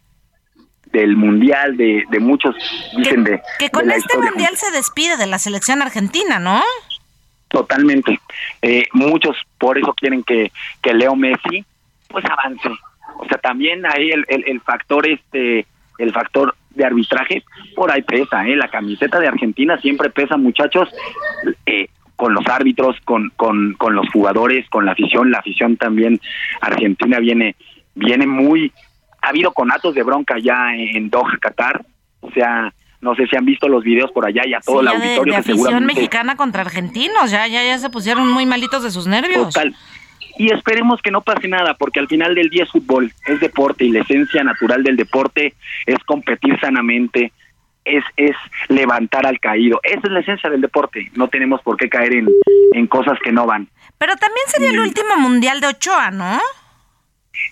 del 0.91 1.15
mundial, 1.15 1.77
de, 1.77 2.03
de 2.09 2.19
muchos 2.19 2.55
dicen 2.95 3.23
que, 3.23 3.31
de... 3.31 3.41
Que 3.59 3.69
con 3.69 3.89
este 3.91 4.17
mundial 4.17 4.55
se 4.55 4.71
despide 4.71 5.17
de 5.17 5.27
la 5.27 5.39
selección 5.39 5.81
argentina, 5.81 6.39
¿no? 6.39 6.61
Totalmente. 7.49 8.19
Eh, 8.61 8.87
muchos 8.93 9.37
por 9.57 9.77
eso 9.77 9.93
quieren 9.93 10.23
que, 10.23 10.51
que 10.81 10.93
Leo 10.93 11.15
Messi 11.15 11.65
pues 12.07 12.25
avance. 12.25 12.69
O 13.17 13.25
sea, 13.27 13.37
también 13.37 13.85
ahí 13.85 14.11
el, 14.11 14.25
el, 14.27 14.61
factor 14.61 15.07
este, 15.07 15.65
el 15.97 16.13
factor 16.13 16.55
de 16.71 16.85
arbitraje, 16.85 17.43
por 17.75 17.91
ahí 17.91 18.01
pesa, 18.01 18.45
¿eh? 18.47 18.55
La 18.55 18.69
camiseta 18.69 19.19
de 19.19 19.27
Argentina 19.27 19.77
siempre 19.79 20.09
pesa, 20.09 20.37
muchachos, 20.37 20.89
eh, 21.65 21.89
con 22.15 22.33
los 22.33 22.45
árbitros, 22.47 22.95
con, 23.05 23.31
con, 23.35 23.73
con 23.73 23.95
los 23.95 24.07
jugadores, 24.11 24.69
con 24.69 24.85
la 24.85 24.91
afición. 24.91 25.31
La 25.31 25.39
afición 25.39 25.77
también 25.77 26.19
argentina 26.61 27.19
viene, 27.19 27.55
viene 27.95 28.27
muy, 28.27 28.71
ha 29.27 29.29
habido 29.29 29.51
conatos 29.51 29.93
de 29.93 30.03
bronca 30.03 30.37
ya 30.39 30.73
en 30.73 31.09
Doha, 31.09 31.37
Qatar, 31.39 31.85
o 32.21 32.31
sea, 32.31 32.73
no 33.01 33.13
sé 33.15 33.27
si 33.27 33.35
han 33.35 33.45
visto 33.45 33.67
los 33.67 33.83
videos 33.83 34.11
por 34.11 34.25
allá 34.25 34.43
y 34.45 34.53
a 34.53 34.59
todo 34.61 34.81
el 34.81 34.87
auditorio. 34.87 35.33
De, 35.33 35.39
afición 35.39 35.85
mexicana 35.85 36.35
contra 36.35 36.61
argentinos, 36.61 37.29
ya, 37.29 37.45
ya, 37.47 37.63
ya 37.63 37.77
se 37.77 37.89
pusieron 37.89 38.27
muy 38.29 38.45
malitos 38.45 38.83
de 38.83 38.91
sus 38.91 39.05
nervios. 39.05 39.53
Total. 39.53 39.75
Y 40.37 40.51
esperemos 40.53 41.01
que 41.01 41.11
no 41.11 41.21
pase 41.21 41.47
nada, 41.47 41.73
porque 41.73 41.99
al 41.99 42.07
final 42.07 42.35
del 42.35 42.49
día 42.49 42.63
es 42.63 42.71
fútbol, 42.71 43.11
es 43.25 43.39
deporte 43.39 43.85
y 43.85 43.91
la 43.91 44.01
esencia 44.01 44.43
natural 44.43 44.83
del 44.83 44.95
deporte 44.95 45.55
es 45.85 45.97
competir 46.05 46.59
sanamente, 46.59 47.33
es, 47.83 48.03
es 48.15 48.35
levantar 48.69 49.25
al 49.25 49.39
caído. 49.39 49.79
Esa 49.83 50.01
es 50.03 50.11
la 50.11 50.19
esencia 50.21 50.49
del 50.49 50.61
deporte. 50.61 51.11
No 51.15 51.27
tenemos 51.27 51.61
por 51.61 51.75
qué 51.75 51.89
caer 51.89 52.13
en, 52.13 52.29
en 52.73 52.87
cosas 52.87 53.17
que 53.23 53.31
no 53.31 53.45
van. 53.45 53.67
Pero 53.97 54.15
también 54.15 54.45
sería 54.47 54.69
el 54.69 54.79
último 54.79 55.17
mundial 55.17 55.59
de 55.59 55.67
Ochoa, 55.67 56.11
¿no? 56.11 56.39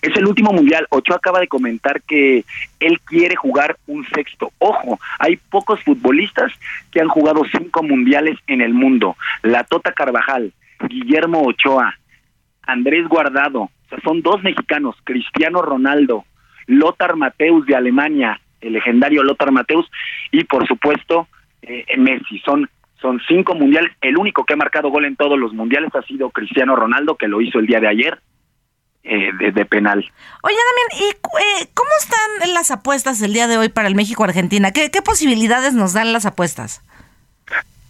Es 0.02 0.16
el 0.16 0.26
último 0.26 0.52
mundial. 0.52 0.86
Ochoa 0.90 1.16
acaba 1.16 1.40
de 1.40 1.48
comentar 1.48 2.02
que 2.02 2.44
él 2.80 3.00
quiere 3.00 3.36
jugar 3.36 3.76
un 3.86 4.06
sexto. 4.08 4.52
Ojo, 4.58 4.98
hay 5.18 5.36
pocos 5.36 5.82
futbolistas 5.82 6.52
que 6.90 7.00
han 7.00 7.08
jugado 7.08 7.42
cinco 7.50 7.82
mundiales 7.82 8.38
en 8.46 8.60
el 8.60 8.74
mundo. 8.74 9.16
La 9.42 9.64
Tota 9.64 9.92
Carvajal, 9.92 10.52
Guillermo 10.88 11.42
Ochoa, 11.42 11.94
Andrés 12.62 13.06
Guardado, 13.08 13.70
son 14.02 14.22
dos 14.22 14.42
mexicanos, 14.42 14.96
Cristiano 15.04 15.62
Ronaldo, 15.62 16.24
Lothar 16.66 17.16
Mateus 17.16 17.64
de 17.66 17.76
Alemania, 17.76 18.40
el 18.60 18.72
legendario 18.72 19.22
Lothar 19.22 19.52
Mateus, 19.52 19.90
y 20.32 20.44
por 20.44 20.66
supuesto 20.66 21.28
eh, 21.62 21.84
Messi. 21.96 22.38
Son 22.40 22.68
son 23.00 23.20
cinco 23.28 23.54
mundiales. 23.54 23.92
El 24.00 24.16
único 24.16 24.44
que 24.44 24.54
ha 24.54 24.56
marcado 24.56 24.88
gol 24.88 25.04
en 25.04 25.16
todos 25.16 25.38
los 25.38 25.52
mundiales 25.52 25.94
ha 25.94 26.02
sido 26.02 26.30
Cristiano 26.30 26.74
Ronaldo, 26.74 27.16
que 27.16 27.28
lo 27.28 27.40
hizo 27.40 27.58
el 27.58 27.66
día 27.66 27.78
de 27.78 27.88
ayer 27.88 28.18
eh, 29.08 29.52
de, 29.52 29.64
penal. 29.64 29.98
Oye, 30.42 30.56
Damián, 30.56 31.00
¿y 31.00 31.62
eh, 31.62 31.68
cómo 31.74 31.90
están 32.00 32.54
las 32.54 32.72
apuestas 32.72 33.22
el 33.22 33.32
día 33.32 33.46
de 33.46 33.56
hoy 33.56 33.68
para 33.68 33.86
el 33.86 33.94
México-Argentina? 33.94 34.72
¿Qué, 34.72 34.90
posibilidades 35.04 35.74
nos 35.74 35.92
dan 35.92 36.12
las 36.12 36.26
apuestas? 36.26 36.82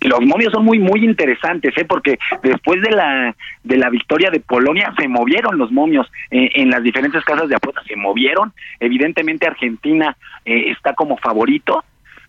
los 0.03 0.21
momios 0.21 0.53
son 0.53 0.65
muy 0.65 0.79
muy 0.79 1.05
interesantes, 1.05 1.77
¿eh? 1.77 1.85
porque 1.85 2.19
después 2.43 2.81
de 2.81 2.91
la 2.91 3.35
de 3.65 3.77
la 3.77 3.91
victoria 3.91 4.31
de 4.31 4.39
Polonia 4.39 4.93
se 4.97 5.09
movieron 5.09 5.59
los 5.59 5.73
momios 5.73 6.07
eh, 6.31 6.51
en 6.55 6.71
las 6.71 6.83
diferentes 6.83 7.25
casas 7.25 7.49
de 7.49 7.57
apuestas, 7.57 7.85
se 7.87 7.97
movieron. 7.97 8.53
Evidentemente 8.79 9.49
Argentina 9.49 10.17
está 10.45 10.95
como 10.95 11.17
favorito, 11.17 11.83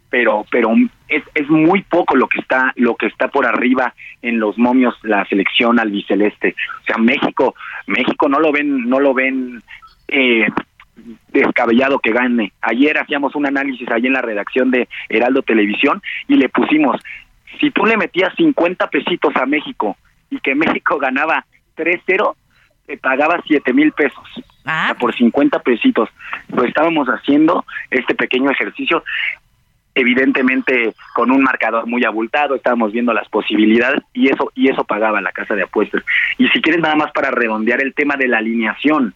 pero 0.10 0.46
pero 0.50 0.74
es, 1.08 1.24
es 1.34 1.50
muy 1.50 1.82
poco 1.84 2.16
lo 2.16 2.28
que 2.28 2.40
está 2.40 2.74
lo 2.76 2.96
que 2.96 3.08
está 3.08 3.28
por 3.28 3.46
arriba 3.46 3.94
en 4.22 4.40
los 4.40 4.58
momios 4.58 4.96
la 5.04 5.26
selección 5.26 5.80
albiceleste 5.80 6.56
o 6.82 6.86
sea 6.86 6.98
México 6.98 7.56
México 7.88 8.30
no 8.30 8.39
lo 8.39 8.52
ven 8.52 8.89
no 8.89 9.00
lo 9.00 9.13
ven 9.13 9.62
eh, 10.08 10.48
descabellado 11.30 12.00
que 12.00 12.12
gane 12.12 12.54
ayer 12.62 12.98
hacíamos 12.98 13.36
un 13.36 13.46
análisis 13.46 13.89
ahí 13.89 14.08
en 14.08 14.13
la 14.13 14.22
redacción 14.22 14.72
de 14.72 14.88
Heraldo 15.10 15.41
Televisión 15.41 16.02
y 16.28 16.36
le 16.36 16.50
pusimos 16.50 17.02
si 17.60 17.72
tú 17.72 17.86
le 17.86 17.98
metías 17.98 18.34
50 18.36 18.88
pesitos 18.89 19.36
a 19.36 19.46
México 19.46 19.98
y 20.30 20.39
que 20.39 20.56
México 20.56 20.98
ganaba 21.00 21.46
3-0 21.76 22.36
te 22.86 22.98
pagaba 22.98 23.43
7 23.46 23.74
mil 23.74 23.91
pesos 23.91 24.24
ah. 24.65 24.96
por 24.98 25.13
50 25.13 25.60
pesitos. 25.60 26.10
Lo 26.48 26.63
estábamos 26.63 27.08
haciendo, 27.10 27.65
este 27.91 28.15
pequeño 28.15 28.50
ejercicio, 28.50 29.04
evidentemente 29.98 30.94
con 31.14 31.32
un 31.32 31.42
marcador 31.44 31.88
muy 31.88 32.06
abultado, 32.06 32.56
estábamos 32.56 32.92
viendo 32.92 33.14
las 33.14 33.28
posibilidades 33.30 34.02
y 34.14 34.30
eso 34.30 34.52
y 34.56 34.70
eso 34.70 34.84
pagaba 34.84 35.22
la 35.22 35.32
casa 35.32 35.56
de 35.56 35.64
apuestas. 35.64 36.04
Y 36.38 36.48
si 36.50 36.62
quieres 36.62 36.82
nada 36.82 36.96
más 36.96 37.12
para 37.12 37.32
redondear 37.32 37.82
el 37.82 37.94
tema 37.94 38.16
de 38.16 38.28
la 38.28 38.38
alineación, 38.38 39.14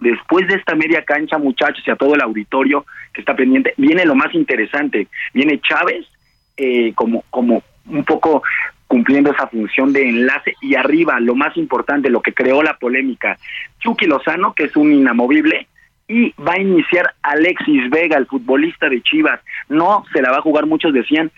después 0.00 0.46
de 0.46 0.54
esta 0.54 0.74
media 0.74 1.04
cancha, 1.04 1.36
muchachos, 1.38 1.82
y 1.86 1.90
a 1.90 1.96
todo 1.96 2.14
el 2.14 2.22
auditorio 2.22 2.86
que 3.12 3.20
está 3.20 3.34
pendiente, 3.34 3.74
viene 3.76 4.04
lo 4.04 4.14
más 4.14 4.32
interesante, 4.34 5.08
viene 5.34 5.60
Chávez 5.60 6.06
eh, 6.56 6.92
como 6.94 7.24
como 7.30 7.62
un 7.86 8.04
poco 8.04 8.42
cumpliendo 8.86 9.32
esa 9.32 9.46
función 9.46 9.92
de 9.92 10.08
enlace 10.08 10.54
y 10.60 10.74
arriba 10.74 11.20
lo 11.20 11.34
más 11.34 11.56
importante, 11.56 12.10
lo 12.10 12.22
que 12.22 12.34
creó 12.34 12.62
la 12.62 12.76
polémica, 12.76 13.38
Chucky 13.78 14.06
Lozano, 14.06 14.52
que 14.52 14.64
es 14.64 14.76
un 14.76 14.92
inamovible, 14.92 15.68
y 16.10 16.34
va 16.42 16.54
a 16.54 16.60
iniciar 16.60 17.14
Alexis 17.22 17.88
Vega, 17.88 18.18
el 18.18 18.26
futbolista 18.26 18.88
de 18.88 19.00
Chivas. 19.00 19.40
No 19.68 20.04
se 20.12 20.20
la 20.20 20.32
va 20.32 20.38
a 20.38 20.42
jugar, 20.42 20.66
muchos 20.66 20.92
decían 20.92 21.30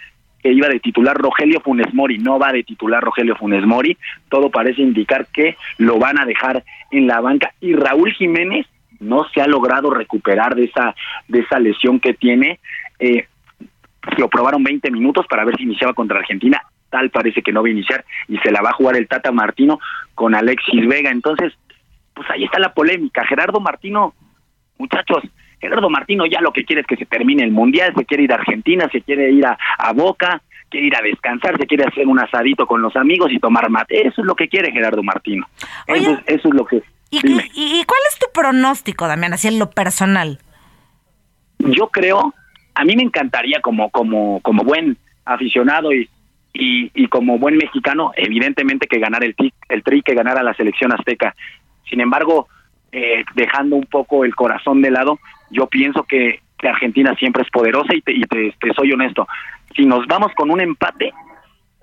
que 0.42 0.50
iba 0.50 0.66
de 0.66 0.80
titular 0.80 1.14
Rogelio 1.14 1.60
Funes 1.60 1.92
Mori, 1.92 2.18
no 2.18 2.38
va 2.38 2.52
de 2.52 2.64
titular 2.64 3.02
Rogelio 3.02 3.36
Funes 3.36 3.66
Mori, 3.66 3.98
todo 4.30 4.50
parece 4.50 4.80
indicar 4.80 5.26
que 5.26 5.56
lo 5.76 5.98
van 5.98 6.18
a 6.18 6.24
dejar 6.24 6.64
en 6.90 7.06
la 7.06 7.20
banca 7.20 7.52
y 7.60 7.74
Raúl 7.74 8.12
Jiménez 8.14 8.66
no 8.98 9.26
se 9.34 9.42
ha 9.42 9.46
logrado 9.46 9.90
recuperar 9.90 10.54
de 10.54 10.64
esa 10.64 10.94
de 11.28 11.40
esa 11.40 11.58
lesión 11.58 12.00
que 12.00 12.14
tiene. 12.14 12.58
Eh, 12.98 13.26
lo 14.16 14.28
probaron 14.28 14.64
20 14.64 14.90
minutos 14.90 15.26
para 15.28 15.44
ver 15.44 15.56
si 15.58 15.64
iniciaba 15.64 15.92
contra 15.92 16.18
Argentina, 16.18 16.62
tal 16.88 17.10
parece 17.10 17.42
que 17.42 17.52
no 17.52 17.62
va 17.62 17.68
a 17.68 17.72
iniciar 17.72 18.06
y 18.26 18.38
se 18.38 18.50
la 18.50 18.62
va 18.62 18.70
a 18.70 18.74
jugar 18.74 18.96
el 18.96 19.06
Tata 19.06 19.32
Martino 19.32 19.80
con 20.14 20.34
Alexis 20.34 20.88
Vega. 20.88 21.10
Entonces, 21.10 21.52
pues 22.14 22.28
ahí 22.30 22.44
está 22.44 22.58
la 22.58 22.72
polémica. 22.72 23.26
Gerardo 23.26 23.60
Martino 23.60 24.14
muchachos, 24.82 25.22
Gerardo 25.60 25.88
Martino 25.88 26.26
ya 26.26 26.40
lo 26.40 26.52
que 26.52 26.64
quiere 26.64 26.80
es 26.80 26.86
que 26.86 26.96
se 26.96 27.06
termine 27.06 27.44
el 27.44 27.52
Mundial, 27.52 27.94
se 27.96 28.04
quiere 28.04 28.24
ir 28.24 28.32
a 28.32 28.36
Argentina, 28.36 28.88
se 28.90 29.00
quiere 29.00 29.30
ir 29.30 29.46
a, 29.46 29.92
Boca, 29.94 30.42
quiere 30.68 30.88
ir 30.88 30.96
a 30.96 31.02
descansar, 31.02 31.56
se 31.56 31.66
quiere 31.66 31.84
hacer 31.84 32.08
un 32.08 32.18
asadito 32.18 32.66
con 32.66 32.82
los 32.82 32.96
amigos 32.96 33.30
y 33.30 33.38
tomar 33.38 33.70
mate. 33.70 34.06
Eso 34.06 34.22
es 34.22 34.26
lo 34.26 34.34
que 34.34 34.48
quiere 34.48 34.72
Gerardo 34.72 35.02
Martino. 35.04 35.46
eso, 35.86 36.18
es, 36.26 36.44
lo 36.44 36.64
que... 36.66 36.82
¿y, 37.10 37.18
¿y, 37.18 37.84
cuál 37.84 38.00
es 38.10 38.18
tu 38.18 38.26
pronóstico, 38.34 39.06
Damián, 39.06 39.34
así 39.34 39.46
en 39.46 39.60
lo 39.60 39.70
personal? 39.70 40.40
Yo 41.60 41.88
creo, 41.88 42.34
a 42.74 42.84
mí 42.84 42.96
me 42.96 43.04
encantaría 43.04 43.60
como, 43.60 43.90
como, 43.90 44.40
como 44.40 44.64
buen 44.64 44.98
aficionado 45.24 45.92
y, 45.92 46.10
y, 46.52 46.90
y 46.92 47.06
como 47.06 47.38
buen 47.38 47.56
mexicano, 47.56 48.10
evidentemente 48.16 48.88
que 48.88 48.98
ganar 48.98 49.22
el, 49.22 49.36
el 49.68 49.82
tri, 49.84 50.02
que 50.02 50.14
ganara 50.14 50.42
la 50.42 50.54
selección 50.54 50.92
azteca. 50.92 51.36
Sin 51.88 52.00
embargo, 52.00 52.48
eh, 52.92 53.24
dejando 53.34 53.76
un 53.76 53.86
poco 53.86 54.24
el 54.24 54.34
corazón 54.34 54.82
de 54.82 54.90
lado, 54.90 55.18
yo 55.50 55.66
pienso 55.66 56.04
que, 56.04 56.40
Argentina 56.62 57.12
siempre 57.16 57.42
es 57.42 57.50
poderosa 57.50 57.92
y, 57.92 58.02
te, 58.02 58.12
y 58.12 58.22
te, 58.22 58.54
soy 58.76 58.92
honesto, 58.92 59.26
si 59.74 59.84
nos 59.84 60.06
vamos 60.06 60.30
con 60.36 60.48
un 60.48 60.60
empate, 60.60 61.12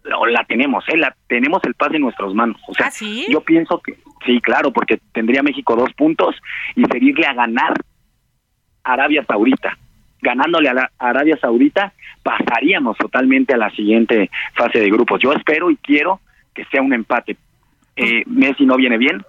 la 0.04 0.46
tenemos, 0.46 0.88
¿eh? 0.88 0.96
la 0.96 1.14
tenemos 1.28 1.62
el 1.66 1.74
paz 1.74 1.94
en 1.94 2.02
nuestras 2.02 2.34
manos. 2.34 2.62
O 2.66 2.74
sea, 2.74 2.88
¿Ah, 2.88 3.26
yo 3.30 3.42
pienso 3.42 3.82
que 3.82 3.98
sí, 4.26 4.40
claro, 4.40 4.72
porque 4.72 5.00
tendría 5.12 5.44
México 5.44 5.76
dos 5.76 5.92
puntos 5.94 6.34
y 6.76 6.86
seguirle 6.86 7.26
a 7.26 7.34
ganar 7.34 7.74
Arabia 8.84 9.24
Saudita. 9.26 9.78
Ganándole 10.22 10.70
a, 10.70 10.74
la, 10.74 10.92
Arabia 10.98 11.38
Saudita, 11.40 11.94
pasaríamos 12.24 12.98
totalmente 12.98 13.54
a 13.54 13.58
la 13.58 13.70
siguiente 13.72 14.30
fase 14.54 14.80
de 14.80 14.90
grupos. 14.90 15.22
Yo 15.22 15.34
espero 15.34 15.72
y 15.72 15.78
quiero 15.78 16.20
que 16.54 16.66
sea 16.66 16.82
un 16.82 16.94
empate. 16.94 17.38
Eh, 17.96 18.24
Messi 18.28 18.66
no 18.66 18.76
viene 18.78 18.98
bien, 18.98 19.24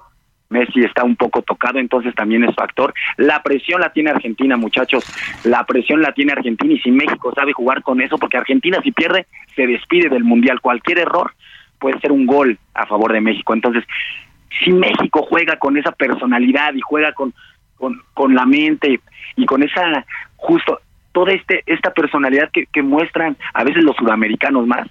Messi 0.50 0.80
está 0.80 1.04
un 1.04 1.16
poco 1.16 1.42
tocado, 1.42 1.78
entonces 1.78 2.14
también 2.14 2.44
es 2.44 2.54
factor. 2.54 2.92
La 3.16 3.42
presión 3.42 3.80
la 3.80 3.92
tiene 3.92 4.10
Argentina, 4.10 4.56
muchachos. 4.56 5.04
La 5.44 5.64
presión 5.64 6.02
la 6.02 6.12
tiene 6.12 6.32
Argentina 6.32 6.74
y 6.74 6.80
si 6.80 6.90
México 6.90 7.32
sabe 7.34 7.52
jugar 7.52 7.82
con 7.82 8.00
eso, 8.00 8.18
porque 8.18 8.36
Argentina 8.36 8.78
si 8.82 8.90
pierde, 8.90 9.26
se 9.54 9.66
despide 9.66 10.08
del 10.08 10.24
Mundial. 10.24 10.60
Cualquier 10.60 10.98
error 10.98 11.32
puede 11.78 11.98
ser 12.00 12.12
un 12.12 12.26
gol 12.26 12.58
a 12.74 12.86
favor 12.86 13.12
de 13.12 13.20
México. 13.20 13.54
Entonces, 13.54 13.84
si 14.62 14.72
México 14.72 15.26
juega 15.28 15.56
con 15.56 15.76
esa 15.76 15.92
personalidad 15.92 16.74
y 16.74 16.80
juega 16.80 17.12
con, 17.12 17.32
con, 17.76 18.34
la 18.34 18.44
mente 18.44 19.00
y 19.36 19.46
con 19.46 19.62
esa, 19.62 20.04
justo, 20.36 20.80
toda 21.12 21.32
este, 21.32 21.62
esta 21.66 21.92
personalidad 21.92 22.50
que, 22.52 22.66
que 22.66 22.82
muestran 22.82 23.36
a 23.54 23.64
veces 23.64 23.84
los 23.84 23.96
sudamericanos 23.96 24.66
más, 24.66 24.88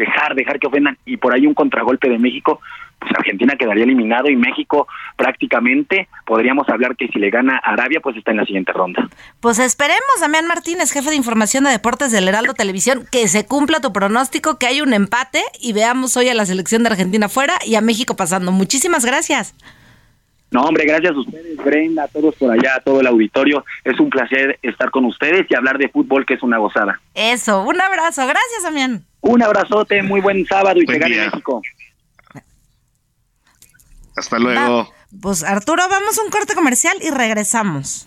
dejar, 0.00 0.34
dejar 0.34 0.58
que 0.58 0.66
ofendan 0.66 0.98
y 1.04 1.16
por 1.16 1.34
ahí 1.34 1.46
un 1.46 1.54
contragolpe 1.54 2.08
de 2.08 2.18
México, 2.18 2.60
pues 2.98 3.12
Argentina 3.16 3.54
quedaría 3.56 3.84
eliminado 3.84 4.28
y 4.28 4.36
México 4.36 4.88
prácticamente 5.16 6.08
podríamos 6.26 6.68
hablar 6.68 6.96
que 6.96 7.08
si 7.08 7.18
le 7.18 7.30
gana 7.30 7.58
Arabia, 7.58 8.00
pues 8.00 8.16
está 8.16 8.30
en 8.32 8.38
la 8.38 8.44
siguiente 8.44 8.72
ronda. 8.72 9.08
Pues 9.40 9.58
esperemos, 9.58 10.20
Damián 10.20 10.46
Martínez, 10.46 10.90
jefe 10.92 11.10
de 11.10 11.16
información 11.16 11.64
de 11.64 11.70
deportes 11.70 12.10
del 12.12 12.28
Heraldo 12.28 12.54
Televisión, 12.54 13.04
que 13.10 13.28
se 13.28 13.46
cumpla 13.46 13.80
tu 13.80 13.92
pronóstico, 13.92 14.58
que 14.58 14.66
hay 14.66 14.80
un 14.80 14.92
empate 14.92 15.42
y 15.60 15.72
veamos 15.72 16.16
hoy 16.16 16.28
a 16.28 16.34
la 16.34 16.46
selección 16.46 16.82
de 16.82 16.90
Argentina 16.90 17.28
fuera 17.28 17.54
y 17.64 17.74
a 17.74 17.80
México 17.80 18.16
pasando. 18.16 18.52
Muchísimas 18.52 19.04
gracias. 19.04 19.54
No, 20.52 20.62
hombre, 20.62 20.84
gracias 20.84 21.14
a 21.14 21.20
ustedes, 21.20 21.56
Brenda, 21.58 22.04
a 22.04 22.08
todos 22.08 22.34
por 22.34 22.50
allá, 22.50 22.74
a 22.76 22.80
todo 22.80 23.00
el 23.00 23.06
auditorio. 23.06 23.64
Es 23.84 24.00
un 24.00 24.10
placer 24.10 24.58
estar 24.62 24.90
con 24.90 25.04
ustedes 25.04 25.46
y 25.48 25.54
hablar 25.54 25.78
de 25.78 25.88
fútbol, 25.88 26.26
que 26.26 26.34
es 26.34 26.42
una 26.42 26.58
gozada. 26.58 27.00
Eso, 27.14 27.62
un 27.62 27.80
abrazo. 27.80 28.22
Gracias, 28.26 28.62
Damián. 28.64 29.04
Un 29.20 29.42
abrazote, 29.42 30.02
muy 30.02 30.20
buen 30.20 30.44
sábado 30.46 30.80
y 30.80 30.84
Buen 30.86 30.96
que 30.98 31.02
gane 31.02 31.14
día. 31.14 31.26
México. 31.26 31.62
Hasta 34.16 34.38
luego. 34.38 34.78
Va- 34.84 34.88
Pues 35.22 35.42
Arturo, 35.44 35.82
vamos 35.88 36.18
a 36.18 36.22
un 36.22 36.30
corte 36.30 36.54
comercial 36.54 36.96
y 37.00 37.10
regresamos. 37.10 38.06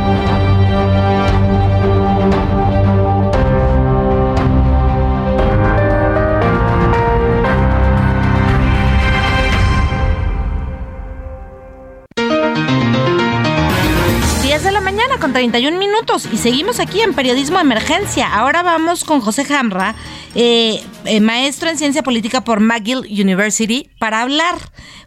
31 15.41 15.79
minutos 15.79 16.29
y 16.31 16.37
seguimos 16.37 16.79
aquí 16.79 17.01
en 17.01 17.15
Periodismo 17.15 17.57
de 17.57 17.63
Emergencia. 17.63 18.31
Ahora 18.31 18.61
vamos 18.61 19.03
con 19.03 19.21
José 19.21 19.43
Jamra, 19.43 19.95
eh, 20.35 20.83
eh, 21.05 21.19
maestro 21.19 21.67
en 21.67 21.79
ciencia 21.79 22.03
política 22.03 22.43
por 22.43 22.59
McGill 22.59 23.07
University, 23.09 23.89
para 23.97 24.21
hablar 24.21 24.53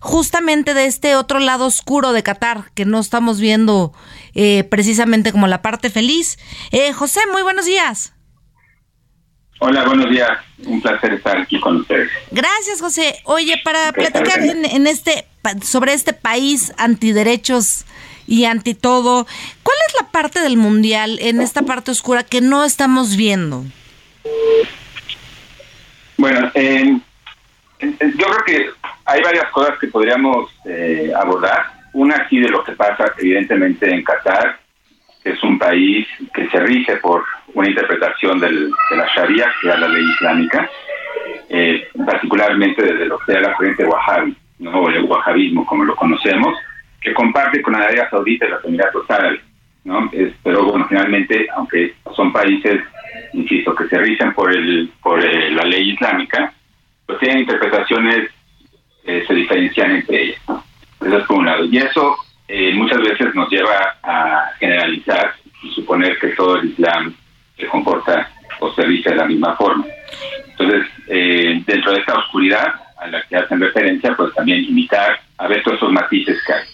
justamente 0.01 0.75
de 0.75 0.87
este 0.87 1.15
otro 1.15 1.39
lado 1.39 1.67
oscuro 1.67 2.13
de 2.13 2.25
Qatar 2.25 2.73
que 2.75 2.85
no 2.85 2.99
estamos 2.99 3.39
viendo 3.39 3.93
eh, 4.35 4.65
precisamente 4.65 5.31
como 5.31 5.47
la 5.47 5.63
parte 5.63 5.89
feliz. 5.89 6.37
José, 6.97 7.21
muy 7.31 7.43
buenos 7.43 7.67
días. 7.67 8.13
Hola, 9.61 9.85
buenos 9.85 10.11
días. 10.11 10.31
Un 10.67 10.83
placer 10.83 11.13
estar 11.13 11.39
aquí 11.39 11.61
con 11.61 11.77
ustedes. 11.77 12.11
Gracias, 12.33 12.81
José. 12.81 13.21
Oye, 13.23 13.61
para 13.65 13.93
platicar 13.93 14.41
en, 14.41 14.65
en 14.65 14.89
este 14.89 15.29
sobre 15.63 15.93
este 15.93 16.13
país 16.13 16.73
antiderechos 16.77 17.85
y 18.27 18.45
anti 18.45 18.75
todo, 18.75 19.27
¿cuál 19.63 19.77
es 19.89 19.95
la 20.01 20.09
parte 20.11 20.41
del 20.41 20.57
mundial 20.57 21.19
en 21.21 21.41
esta 21.41 21.63
parte 21.63 21.91
oscura 21.91 22.25
que 22.25 22.41
no 22.41 22.65
estamos 22.65 23.17
viendo? 23.17 23.65
Bueno, 26.17 26.51
eh, 26.55 26.97
yo 27.81 28.27
creo 28.27 28.45
que 28.47 28.71
hay 29.05 29.21
varias 29.23 29.51
cosas 29.51 29.79
que 29.79 29.89
podríamos 29.89 30.51
eh, 30.65 31.13
abordar. 31.17 31.73
Una 31.93 32.29
sí 32.29 32.39
de 32.41 32.49
lo 32.49 32.65
que 32.65 32.73
pasa 32.73 33.13
evidentemente 33.19 33.89
en 33.93 34.03
Qatar, 34.03 34.59
que 35.23 35.31
es 35.31 35.43
un 35.43 35.59
país 35.59 36.07
que 36.35 36.49
se 36.51 36.59
rige 36.61 36.97
por 36.97 37.25
una 37.55 37.69
interpretación 37.69 38.41
del- 38.41 38.71
de 38.91 38.97
la 38.97 39.07
Sharia, 39.15 39.47
que 39.61 39.69
es 39.69 39.79
la 39.79 39.89
ley 39.89 40.05
islámica, 40.15 40.69
eh, 41.49 41.89
particularmente 42.07 42.83
desde 42.83 43.07
lo 43.07 43.19
que 43.19 43.33
sea 43.33 43.41
la 43.41 43.55
corriente 43.55 43.85
wahhabi, 43.85 44.37
¿no? 44.59 44.71
o 44.81 44.89
el 44.89 45.03
wahhabismo 45.05 45.65
como 45.67 45.85
lo 45.85 45.95
conocemos, 45.95 46.55
que 47.05 47.13
comparte 47.13 47.61
con 47.61 47.77
Arabia 47.77 48.09
Saudita 48.09 48.47
y 48.47 48.51
los 48.51 48.65
Emiratos 48.65 49.09
Árabes. 49.11 49.41
¿no? 49.85 50.11
Pero 50.43 50.65
bueno, 50.65 50.87
finalmente, 50.89 51.47
aunque 51.55 51.95
son 52.17 52.33
países, 52.33 52.81
insisto, 53.35 53.75
que 53.75 53.87
se 53.89 53.99
rigen 53.99 54.33
por, 54.33 54.51
el, 54.51 54.91
por 55.03 55.23
eh, 55.23 55.51
la 55.51 55.65
ley 55.65 55.91
islámica, 55.91 56.53
pues 57.05 57.19
tienen 57.19 57.41
interpretaciones 57.41 58.31
que 59.05 59.27
se 59.27 59.35
diferencian 59.35 59.91
entre 59.91 60.23
ellas. 60.23 60.41
Eso 61.05 61.19
es 61.19 61.27
por 61.27 61.37
un 61.37 61.47
lado. 61.47 61.65
Y 61.67 61.77
eso 61.77 62.17
eh, 62.49 62.73
muchas 62.75 63.01
veces 63.03 63.35
nos 63.35 63.51
lleva 63.51 63.99
a 64.03 64.51
generalizar 64.59 65.35
y 65.63 65.71
suponer 65.73 66.19
que 66.19 66.29
todo 66.29 66.57
el 66.57 66.71
Islam 66.71 67.15
se 67.59 67.67
comporta 67.67 68.31
o 68.61 68.73
se 68.73 68.83
rige 68.83 69.11
de 69.11 69.17
la 69.17 69.27
misma 69.27 69.55
forma. 69.57 69.85
Entonces, 70.49 70.87
eh, 71.09 71.63
dentro 71.67 71.93
de 71.93 72.01
esta 72.01 72.15
oscuridad 72.15 72.75
a 72.97 73.09
la 73.09 73.23
que 73.23 73.37
hacen 73.37 73.61
referencia, 73.61 74.15
pues 74.17 74.33
también 74.33 74.65
imitar 74.65 75.21
a 75.37 75.49
ver 75.49 75.63
todos 75.63 75.77
esos 75.77 75.93
matices 75.93 76.43
que 76.47 76.53
hay. 76.55 76.74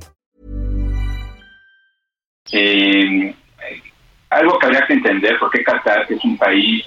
Eh, 2.51 3.33
algo 4.29 4.57
que 4.59 4.65
habría 4.65 4.85
que 4.87 4.93
entender, 4.93 5.37
porque 5.39 5.63
Qatar 5.63 6.05
es 6.09 6.23
un 6.23 6.37
país 6.37 6.85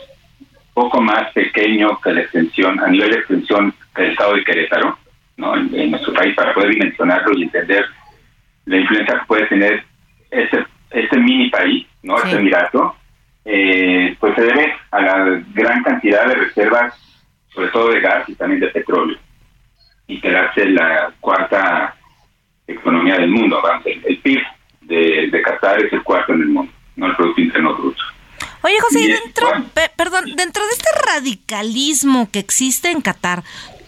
poco 0.72 1.00
más 1.00 1.30
pequeño 1.32 2.00
que 2.00 2.12
la 2.12 2.20
extensión, 2.22 2.80
a 2.80 2.88
nivel 2.88 3.10
de 3.10 3.18
extensión 3.18 3.74
del 3.96 4.10
estado 4.10 4.34
de 4.34 4.44
Querétaro, 4.44 4.98
¿no? 5.36 5.56
en, 5.56 5.74
en 5.74 5.90
nuestro 5.90 6.12
país, 6.14 6.34
para 6.34 6.52
poder 6.54 6.70
dimensionarlo 6.70 7.36
y 7.36 7.42
entender 7.44 7.84
la 8.66 8.76
influencia 8.78 9.18
que 9.20 9.26
puede 9.26 9.46
tener 9.46 9.84
este, 10.30 10.64
este 10.90 11.18
mini 11.18 11.50
país, 11.50 11.86
no 12.02 12.16
Sí. 12.18 12.22
este 12.28 12.36
emirato, 12.40 12.96
eh, 13.44 14.16
pues 14.18 14.34
se 14.34 14.42
debe 14.42 14.74
a 14.90 15.00
la 15.00 15.42
gran 15.52 15.82
cantidad 15.82 16.26
de 16.26 16.34
reservas, 16.34 16.94
sobre 17.52 17.68
todo 17.68 17.90
de 17.90 18.00
gas 18.00 18.28
y 18.28 18.34
también 18.34 18.60
de 18.60 18.68
petróleo, 18.68 19.18
y 20.06 20.18
que 20.20 20.30
la 20.30 20.44
hace 20.44 20.66
la 20.70 21.12
cuarta 21.20 21.94
economía 22.66 23.16
del 23.16 23.30
mundo. 23.30 23.62
El, 23.84 24.02
el 24.06 24.18
PIB 24.18 24.40
de, 24.86 25.28
de 25.30 25.42
Qatar 25.42 25.82
es 25.82 25.92
el 25.92 26.02
cuarto 26.02 26.32
en 26.32 26.40
el 26.42 26.48
mundo, 26.48 26.72
no 26.96 27.06
el 27.06 27.16
Producto 27.16 27.40
Interno 27.40 27.74
Bruto. 27.74 28.02
Oye, 28.62 28.80
José, 28.80 29.00
y 29.00 29.08
dentro, 29.08 29.48
bueno. 29.48 29.66
perdón, 29.96 30.24
dentro 30.36 30.64
de 30.64 30.72
este 30.72 30.88
radicalismo 31.06 32.30
que 32.30 32.38
existe 32.38 32.90
en 32.90 33.00
Qatar, 33.02 33.42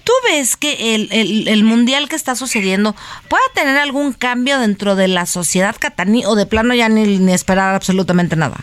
¿tú 0.05 0.13
ves 0.29 0.57
que 0.57 0.95
el, 0.95 1.09
el- 1.13 1.49
el 1.49 1.65
mundial 1.65 2.09
que 2.09 2.17
está 2.17 2.35
sucediendo 2.35 2.95
pueda 3.29 3.43
tener 3.55 3.77
algún 3.79 4.13
cambio 4.13 4.59
dentro 4.59 4.95
de 4.95 5.09
la 5.09 5.27
sociedad 5.27 5.75
catarí 5.79 6.25
o 6.27 6.35
de 6.35 6.47
plano 6.47 6.75
ya 6.75 6.89
ni, 6.89 7.19
ni 7.19 7.33
esperar 7.33 7.75
absolutamente 7.75 8.37
nada? 8.37 8.57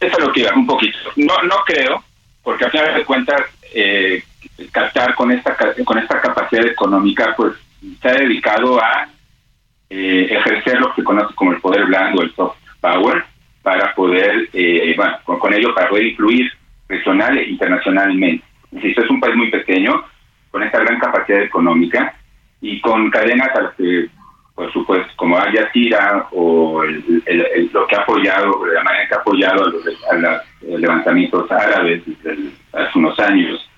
Eso 0.00 0.16
es 0.18 0.24
lo 0.24 0.32
que 0.32 0.40
iba, 0.40 0.54
un 0.54 0.66
poquito. 0.66 0.96
No, 1.16 1.34
no 1.42 1.56
creo, 1.66 2.04
porque 2.44 2.64
a 2.66 2.70
final 2.70 2.94
de 2.94 3.04
cuentas, 3.04 3.40
eh, 3.74 4.22
Qatar 4.70 5.14
con 5.16 5.30
esta 5.32 5.56
con 5.84 5.98
esta 5.98 6.20
capacidad 6.20 6.64
económica, 6.66 7.34
pues 7.36 7.54
se 8.00 8.08
ha 8.08 8.12
dedicado 8.14 8.80
a 8.80 9.08
eh, 9.90 10.28
ejercer 10.30 10.80
lo 10.80 10.88
que 10.90 11.02
se 11.02 11.04
conoce 11.04 11.34
como 11.34 11.52
el 11.52 11.60
poder 11.60 11.86
blando, 11.86 12.22
el 12.22 12.34
soft 12.34 12.58
power, 12.80 13.24
para 13.62 13.94
poder, 13.94 14.48
eh, 14.52 14.94
bueno, 14.96 15.18
con, 15.24 15.52
ello 15.52 15.74
para 15.74 15.88
poder 15.88 16.06
influir 16.06 16.50
regional 16.88 17.36
e 17.36 17.50
internacionalmente. 17.50 18.44
Insisto, 18.72 19.02
es 19.02 19.10
un 19.10 19.20
país 19.20 19.36
muy 19.36 19.50
pequeño, 19.50 20.04
con 20.50 20.62
esta 20.62 20.78
gran 20.80 20.98
capacidad 20.98 21.42
económica 21.42 22.14
y 22.60 22.80
con 22.80 23.10
cadenas 23.10 23.54
a 23.54 23.62
las 23.62 23.74
que, 23.74 24.08
por 24.54 24.72
supuesto, 24.72 25.12
como 25.16 25.38
Al 25.38 25.52
Jazeera 25.52 26.26
o 26.32 26.82
lo 26.84 27.86
que 27.86 27.96
ha 27.96 28.00
apoyado, 28.00 28.66
la 28.66 28.82
manera 28.82 29.08
que 29.08 29.14
ha 29.14 29.18
apoyado 29.18 29.64
a 29.64 29.68
los, 29.68 30.80
levantamientos 30.80 31.50
árabes 31.50 32.02
hace 32.72 32.98
unos 32.98 33.18
años, 33.20 33.68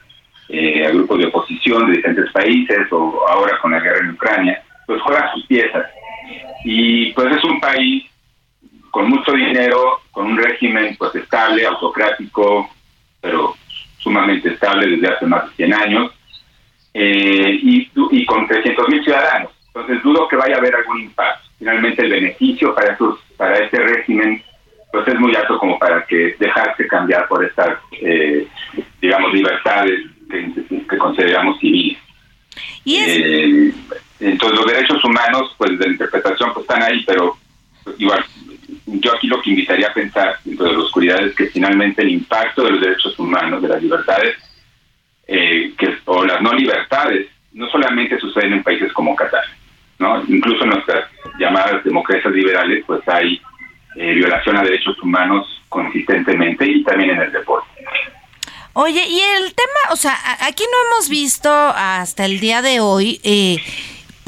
eh, 0.49 0.87
a 0.87 0.91
grupos 0.91 1.19
de 1.19 1.27
oposición 1.27 1.87
de 1.87 1.97
diferentes 1.99 2.33
países 2.33 2.93
o 2.93 3.29
ahora 3.29 3.59
con 3.59 3.73
la 3.73 3.81
guerra 3.81 4.01
en 4.01 4.11
Ucrania, 4.11 4.63
pues 4.87 5.01
juega 5.03 5.33
sus 5.33 5.47
piezas. 5.47 5.87
Y 6.65 7.13
pues 7.13 7.37
es 7.37 7.45
un 7.45 7.61
país 7.61 8.05
con 8.91 9.09
mucho 9.09 9.33
dinero, 9.33 10.01
con 10.11 10.27
un 10.27 10.39
régimen 10.39 10.97
pues 10.99 11.15
estable, 11.15 11.65
autocrático, 11.67 12.69
pero 13.21 13.55
sumamente 13.99 14.51
estable 14.51 14.89
desde 14.89 15.15
hace 15.15 15.27
más 15.27 15.45
de 15.51 15.57
100 15.57 15.75
años, 15.75 16.13
eh, 16.93 17.59
y, 17.63 17.91
y 18.11 18.27
con 18.27 18.47
300 18.47 18.89
mil 18.89 19.05
ciudadanos. 19.05 19.53
Entonces 19.67 20.03
dudo 20.03 20.27
que 20.27 20.37
vaya 20.37 20.57
a 20.57 20.59
haber 20.59 20.75
algún 20.75 21.03
impacto. 21.03 21.49
Finalmente 21.59 22.03
el 22.03 22.11
beneficio 22.11 22.75
para 22.75 22.95
esos, 22.95 23.21
para 23.37 23.59
este 23.59 23.79
régimen 23.79 24.43
pues 24.91 25.07
es 25.07 25.21
muy 25.21 25.35
alto 25.37 25.59
como 25.59 25.79
para 25.79 26.05
que 26.07 26.35
dejarse 26.39 26.87
cambiar 26.89 27.29
por 27.29 27.45
estas, 27.45 27.79
eh, 28.03 28.47
digamos, 29.01 29.33
libertades 29.33 30.01
que, 30.29 30.99
consideramos 30.99 31.59
civiles. 31.61 31.99
¿Y 32.85 32.97
eh, 32.97 33.75
entonces 34.21 34.59
los 34.59 34.73
derechos 34.73 35.05
humanos, 35.05 35.55
pues 35.57 35.79
de 35.79 35.87
la 35.87 35.93
interpretación, 35.93 36.53
pues 36.53 36.65
están 36.65 36.83
ahí, 36.83 37.03
pero 37.07 37.37
igual 37.99 38.25
yo 38.87 39.15
aquí 39.15 39.27
lo 39.27 39.41
que 39.41 39.51
invitaría 39.51 39.89
a 39.89 39.95
pensar 39.95 40.39
dentro 40.45 40.67
de 40.67 40.73
la 40.73 40.79
oscuridad 40.81 41.25
es 41.25 41.35
que 41.35 41.47
finalmente 41.47 42.03
el 42.03 42.11
impacto 42.11 42.65
de 42.65 42.73
los 42.73 42.81
derechos 42.81 43.19
humanos, 43.19 43.63
de 43.63 43.69
las 43.69 43.83
libertades, 43.83 44.37
eh, 45.27 45.73
que, 45.79 45.99
o 46.07 46.25
las 46.25 46.41
no 46.43 46.53
libertades, 46.53 47.29
no 47.53 47.69
solamente 47.71 48.19
suceden 48.19 48.55
en 48.55 48.63
países 48.63 48.93
como 48.93 49.15
Qatar, 49.17 49.45
¿no? 49.99 50.23
Incluso 50.29 50.65
en 50.65 50.71
nuestras 50.71 51.09
llamadas 51.39 51.85
democracias 51.85 52.33
liberales, 52.33 52.85
pues 52.87 53.01
hay 53.09 53.41
eh, 53.97 54.15
violación 54.15 54.57
a 54.57 54.63
derechos 54.63 55.01
humanos 55.03 55.47
consistentemente 55.69 56.67
y 56.67 56.83
también 56.83 57.11
en 57.11 57.23
el 57.23 57.33
deporte. 57.33 57.69
Oye, 58.73 59.05
y 59.09 59.21
el 59.21 59.55
tema, 59.55 59.93
o 59.93 59.97
sea, 59.97 60.17
aquí 60.47 60.63
no 60.63 60.95
hemos 60.95 61.09
visto 61.09 61.51
hasta 61.53 62.25
el 62.25 62.39
día 62.39 62.63
de 62.63 62.81
hoy 62.81 63.21
eh, 63.25 63.57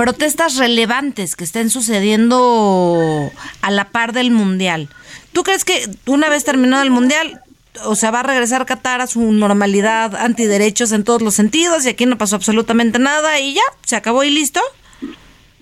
protestas 0.02 0.58
relevantes 0.58 1.36
que 1.36 1.44
estén 1.44 1.70
sucediendo 1.70 3.30
a 3.60 3.70
la 3.70 3.90
par 3.90 4.12
del 4.12 4.32
Mundial. 4.32 4.88
¿Tú 5.32 5.44
crees 5.44 5.64
que 5.64 5.84
una 6.06 6.28
vez 6.28 6.44
terminado 6.44 6.82
el 6.82 6.90
Mundial, 6.90 7.40
o 7.84 7.94
sea, 7.94 8.10
va 8.10 8.18
a 8.18 8.24
regresar 8.24 8.66
Qatar 8.66 9.00
a 9.00 9.06
su 9.06 9.30
normalidad 9.30 10.16
antiderechos 10.16 10.90
en 10.90 11.04
todos 11.04 11.22
los 11.22 11.34
sentidos 11.34 11.86
y 11.86 11.90
aquí 11.90 12.04
no 12.04 12.18
pasó 12.18 12.34
absolutamente 12.34 12.98
nada 12.98 13.38
y 13.38 13.54
ya, 13.54 13.62
se 13.82 13.94
acabó 13.94 14.24
y 14.24 14.30
listo? 14.30 14.60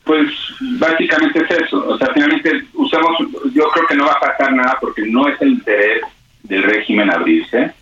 Pues 0.04 0.32
básicamente 0.78 1.38
es 1.44 1.50
eso. 1.66 1.86
O 1.86 1.98
sea, 1.98 2.08
finalmente 2.14 2.64
usamos, 2.72 3.18
yo 3.52 3.68
creo 3.74 3.86
que 3.88 3.94
no 3.94 4.06
va 4.06 4.12
a 4.12 4.20
pasar 4.20 4.54
nada 4.54 4.78
porque 4.80 5.02
no 5.04 5.28
es 5.28 5.38
el 5.42 5.48
interés 5.50 6.00
del 6.44 6.62
régimen 6.62 7.12
abrirse, 7.12 7.74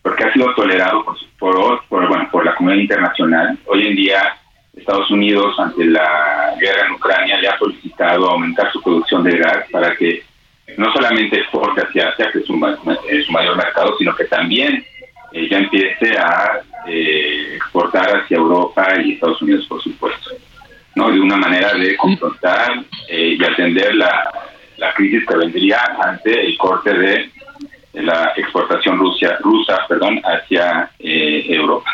porque 0.00 0.24
ha 0.24 0.32
sido 0.32 0.54
tolerado 0.54 1.04
por, 1.38 1.86
por, 1.90 2.08
bueno, 2.08 2.26
por 2.32 2.46
la 2.46 2.54
comunidad 2.54 2.80
internacional. 2.80 3.58
Hoy 3.66 3.86
en 3.86 3.96
día 3.96 4.39
Estados 4.80 5.10
Unidos, 5.10 5.58
ante 5.58 5.84
la 5.84 6.54
guerra 6.58 6.86
en 6.86 6.94
Ucrania, 6.94 7.40
ya 7.42 7.52
ha 7.52 7.58
solicitado 7.58 8.30
aumentar 8.30 8.70
su 8.72 8.82
producción 8.82 9.22
de 9.22 9.36
gas 9.38 9.66
para 9.70 9.94
que 9.94 10.22
no 10.76 10.92
solamente 10.92 11.38
exporte 11.38 11.82
hacia 11.82 12.08
Asia, 12.08 12.30
que 12.32 12.38
es 12.38 12.46
su, 12.46 12.56
mayor 12.56 13.56
mercado, 13.56 13.96
sino 13.98 14.14
que 14.14 14.24
también 14.24 14.84
eh, 15.32 15.48
ya 15.48 15.58
empiece 15.58 16.16
a 16.18 16.60
eh, 16.86 17.54
exportar 17.56 18.20
hacia 18.20 18.36
Europa 18.36 18.86
y 19.02 19.12
Estados 19.12 19.40
Unidos, 19.42 19.66
por 19.66 19.82
supuesto. 19.82 20.30
¿no? 20.94 21.10
De 21.10 21.20
una 21.20 21.36
manera 21.36 21.74
de 21.74 21.96
confrontar 21.96 22.82
eh, 23.08 23.36
y 23.38 23.44
atender 23.44 23.94
la, 23.94 24.30
la 24.76 24.92
crisis 24.94 25.24
que 25.26 25.36
vendría 25.36 25.78
ante 26.02 26.46
el 26.46 26.56
corte 26.56 26.92
de 26.92 27.30
la 27.94 28.32
exportación 28.36 28.98
rusa, 28.98 29.36
rusa 29.40 29.78
perdón, 29.88 30.20
hacia 30.24 30.90
Europa. 30.98 31.90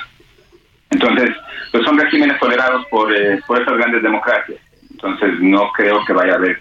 Entonces, 0.91 1.31
pues 1.73 1.85
son 1.85 1.99
regímenes 1.99 2.39
tolerados 2.39 2.87
por, 2.91 3.15
eh, 3.15 3.41
por 3.47 3.61
esas 3.61 3.77
grandes 3.77 4.03
democracias. 4.03 4.59
Entonces, 4.91 5.31
no 5.41 5.71
creo 5.73 6.05
que 6.05 6.13
vaya 6.13 6.33
a 6.33 6.37
haber 6.37 6.61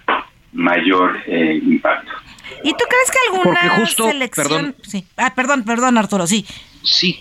mayor 0.53 1.17
eh, 1.27 1.59
impacto. 1.63 2.11
¿Y 2.63 2.71
tú 2.71 2.83
crees 2.88 3.11
que 3.11 3.38
alguna 3.38 3.85
selección... 3.88 4.47
Perdón. 4.47 4.75
Sí. 4.83 5.05
Ah, 5.17 5.33
perdón, 5.35 5.63
perdón, 5.63 5.97
Arturo, 5.97 6.27
sí. 6.27 6.45
Sí. 6.83 7.19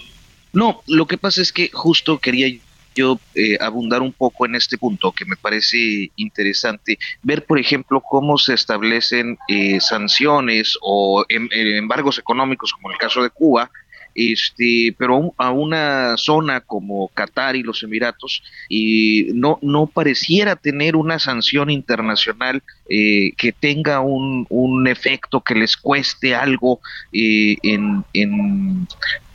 No, 0.53 0.83
lo 0.87 1.07
que 1.07 1.19
pasa 1.19 1.43
es 1.43 1.53
que 1.53 1.71
justo 1.73 2.19
quería 2.19 2.49
yo 2.95 3.19
eh, 3.35 3.59
abundar 3.61 4.03
un 4.03 4.13
poco 4.13 4.47
en 4.47 4.55
este 4.55 4.79
punto 4.79 5.11
que 5.11 5.25
me 5.25 5.35
parece 5.37 6.13
interesante, 6.15 6.97
ver 7.25 7.45
por 7.45 7.59
ejemplo 7.59 8.01
cómo 8.01 8.39
se 8.39 8.55
establecen 8.55 9.37
sanciones 9.81 10.79
o 10.81 11.25
em, 11.29 11.49
embargos 11.51 12.19
económicos 12.19 12.73
como 12.73 12.93
el 12.93 12.99
caso 12.99 13.21
de 13.21 13.31
Cuba 13.31 13.69
este, 14.15 14.95
pero 14.99 15.35
a 15.39 15.51
una 15.51 16.17
zona 16.17 16.61
como 16.61 17.09
Qatar 17.09 17.57
y 17.57 17.63
los 17.63 17.83
Emiratos 17.83 18.43
y 18.69 19.29
no, 19.35 19.59
no 19.63 19.87
pareciera 19.87 20.57
tener 20.57 20.97
una 20.97 21.19
sanción 21.19 21.71
internacional 21.71 22.63
eh, 22.89 23.33
que 23.37 23.53
tenga 23.53 24.01
un, 24.01 24.47
un, 24.51 24.87
efecto 24.87 25.41
que 25.41 25.55
les 25.55 25.77
cueste 25.77 26.35
algo 26.35 26.81
eh, 27.13 27.57
en, 27.63 28.05
en 28.13 28.87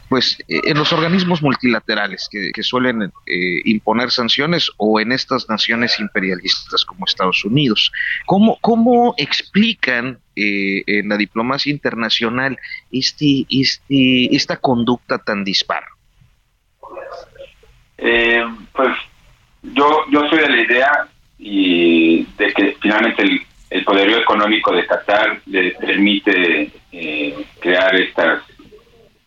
pues 0.10 0.38
eh, 0.48 0.60
en 0.66 0.78
los 0.78 0.92
organismos 0.92 1.42
multilaterales 1.42 2.28
que, 2.30 2.52
suelen 2.64 3.04
eh, 3.04 3.62
imponer 3.66 4.12
sanciones 4.12 4.70
o 4.78 5.00
en 5.00 5.12
estas 5.12 5.48
naciones 5.48 6.00
imperialistas 6.00 6.84
como 6.84 7.06
Estados 7.06 7.46
Unidos. 7.46 7.92
¿Cómo, 8.26 8.58
cómo 8.60 9.14
explican 9.18 10.20
eh, 10.36 10.84
en 10.88 11.10
la 11.10 11.16
diplomacia 11.16 11.72
internacional 11.72 12.58
este, 12.92 13.46
este, 13.50 14.36
esta 14.36 14.58
conducta 14.58 15.20
tan 15.20 15.44
dispar? 15.44 15.84
pues 18.74 18.96
yo, 19.62 20.06
yo 20.10 20.30
soy 20.30 20.40
de 20.40 20.50
la 20.50 20.62
idea 20.62 21.08
y 21.38 22.24
de 22.38 22.54
que 22.54 22.78
finalmente 22.82 23.24
el, 23.24 23.42
el 23.72 23.84
poderío 23.84 24.20
económico 24.20 24.74
de 24.74 24.86
Qatar 24.86 25.42
le 25.48 25.72
permite 25.72 26.72
crear 27.60 27.94
estas 27.96 28.42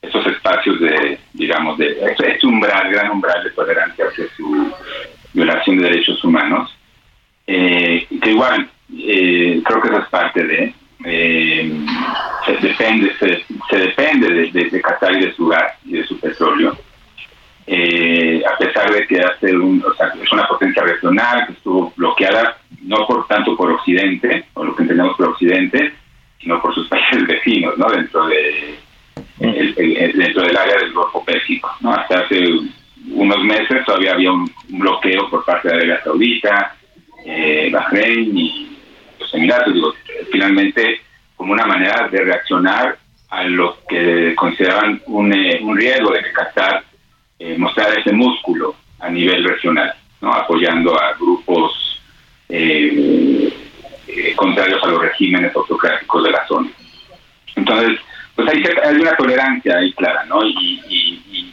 esos 0.02 0.26
espacios 0.26 0.80
de, 0.80 1.18
digamos, 1.32 1.78
de 1.78 1.96
este 2.04 2.46
umbral, 2.46 2.90
gran 2.90 3.12
umbral 3.12 3.44
de 3.44 3.50
tolerancia 3.50 4.04
hacia 4.06 4.26
su 4.36 4.72
violación 5.32 5.78
de 5.78 5.84
derechos 5.84 6.22
humanos, 6.24 6.76
eh, 7.46 8.06
que 8.20 8.30
igual 8.30 8.68
eh, 8.98 9.62
creo 9.64 9.80
que 9.80 9.88
eso 9.88 9.98
es 9.98 10.08
parte 10.08 10.44
de, 10.44 10.74
eh, 11.04 11.72
se 12.44 12.52
depende, 12.66 13.12
se, 13.18 13.78
depende 13.78 14.50
de, 14.50 14.70
de, 14.70 14.82
Qatar 14.82 15.16
y 15.16 15.26
de 15.26 15.32
su 15.34 15.46
gas 15.46 15.72
y 15.84 15.92
de 15.92 16.04
su 16.04 16.18
petróleo, 16.18 16.76
a 17.64 18.58
pesar 18.58 18.92
de 18.92 19.06
que 19.06 19.20
hace 19.20 19.56
un, 19.56 19.82
o 19.84 19.94
sea, 19.94 20.12
es 20.20 20.32
una 20.32 20.46
potencia 20.46 20.82
regional 20.82 21.46
que 21.46 21.52
estuvo 21.52 21.92
bloqueada 21.96 22.58
no 22.82 23.06
por 23.06 23.26
tanto 23.26 23.56
por 23.56 23.70
Occidente, 23.70 24.46
o 24.54 24.64
lo 24.64 24.74
que 24.74 24.82
entendemos 24.82 25.16
por 25.16 25.28
Occidente, 25.28 25.92
sino 26.40 26.60
por 26.60 26.74
sus 26.74 26.88
países 26.90 27.26
vecinos, 27.26 27.78
¿no? 27.78 27.86
Dentro 27.86 28.26
de 28.26 28.78
dentro 29.38 30.42
del 30.42 30.56
área 30.56 30.76
del 30.78 30.92
Golfo 30.92 31.24
Pérsico. 31.24 31.70
¿no? 31.80 31.92
Hasta 31.92 32.20
hace 32.20 32.44
unos 33.10 33.44
meses 33.44 33.84
todavía 33.84 34.12
había 34.12 34.32
un, 34.32 34.50
bloqueo 34.68 35.28
por 35.28 35.44
parte 35.44 35.68
de 35.68 35.74
Arabia 35.74 36.00
Saudita, 36.02 36.76
eh, 37.24 37.68
Bahrein 37.70 38.36
y 38.36 38.78
los 39.18 39.34
Emiratos. 39.34 39.74
Digo, 39.74 39.94
finalmente, 40.30 41.00
como 41.36 41.52
una 41.52 41.66
manera 41.66 42.08
de 42.08 42.18
reaccionar 42.18 42.98
a 43.28 43.44
lo 43.44 43.78
que 43.88 44.34
consideraban 44.34 45.00
un, 45.06 45.32
eh, 45.32 45.58
un 45.62 45.76
riesgo 45.76 46.12
de 46.12 46.22
que 46.22 46.32
Qatar 46.32 46.84
eh, 47.38 47.56
mostrara 47.58 47.98
ese 47.98 48.12
músculo 48.12 48.76
a 49.00 49.08
nivel 49.08 49.42
regional, 49.42 49.92
¿no? 50.20 50.32
apoyando 50.32 50.94
a 51.00 51.14
grupos 51.14 52.00
eh, 52.48 53.52
contrarios 54.36 54.82
a 54.82 54.86
los 54.86 55.00
regímenes 55.00 55.54
autocráticos 55.56 56.22
de 56.22 56.30
la 56.30 56.46
zona. 56.46 56.70
Entonces, 57.56 57.98
pues 58.34 58.48
hay, 58.48 58.64
hay 58.84 58.96
una 58.96 59.16
tolerancia 59.16 59.76
ahí 59.76 59.92
clara, 59.92 60.24
¿no? 60.24 60.44
Y, 60.44 60.80
y, 60.88 61.52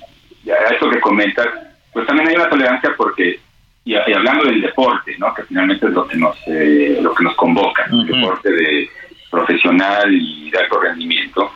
a 0.50 0.74
eso 0.74 0.90
que 0.90 1.00
comentas, 1.00 1.48
pues 1.94 2.08
también 2.08 2.30
hay 2.30 2.36
una 2.36 2.50
tolerancia 2.50 2.92
porque, 2.98 3.40
y, 3.86 3.96
hablando 3.96 4.46
del 4.46 4.62
deporte, 4.62 5.16
¿no? 5.18 5.34
Que 5.34 5.44
finalmente 5.44 5.86
es 5.86 5.94
lo 5.94 6.08
que 6.08 6.18
nos, 6.18 6.36
eh, 6.48 6.98
lo 7.02 7.14
que 7.14 7.24
nos 7.24 7.36
convoca, 7.36 7.86
el 7.92 8.08
deporte 8.08 8.52
de 8.52 8.90
profesional 9.30 10.12
y 10.12 10.50
de 10.50 10.58
alto 10.58 10.80
rendimiento, 10.80 11.52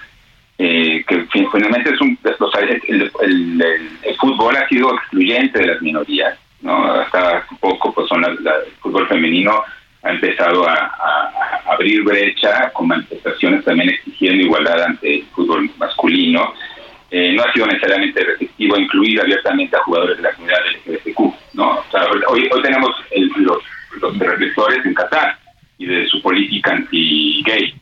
eh, 0.60 1.04
que 1.08 1.26
finalmente 1.32 1.92
es 1.92 2.02
un, 2.02 2.18
el, 2.84 3.12
el, 4.04 4.16
fútbol 4.18 4.56
ha 4.56 4.68
sido 4.68 4.94
excluyente 4.94 5.60
de 5.60 5.68
las 5.68 5.82
minorías, 5.82 6.38
¿no? 6.62 6.86
Hasta 6.86 7.46
poco, 7.60 7.94
pues 7.94 8.08
son 8.08 8.24
el 8.24 8.38
fútbol 8.80 9.08
femenino 9.08 9.64
ha 10.04 10.10
empezado 10.12 10.68
a, 10.68 10.92
abrir 11.66 12.04
brecha 12.04 12.70
con 12.74 12.88
manifestaciones 12.88 13.64
también 13.64 13.90
exigiendo 13.90 14.44
igualdad 14.44 14.84
ante 14.84 15.16
el 15.16 15.26
fútbol 15.28 15.70
masculino. 15.78 16.54
Eh, 17.10 17.32
no 17.32 17.42
ha 17.42 17.54
sido 17.54 17.66
necesariamente 17.68 18.22
a 18.22 18.80
incluir 18.80 19.22
abiertamente 19.22 19.76
a 19.76 19.84
jugadores 19.84 20.18
de 20.18 20.24
la 20.24 20.34
comunidad 20.34 20.60
LGBTQ. 20.86 21.20
¿no? 21.54 21.80
hoy, 22.28 22.50
hoy 22.52 22.62
tenemos 22.62 22.92
los, 23.38 23.58
los 24.02 24.20
reflectores 24.20 24.86
en 24.86 24.94
Qatar 24.94 25.38
y 25.78 25.86
de 25.86 26.06
su 26.08 26.22
política 26.22 26.72
anti-gay. 26.72 27.74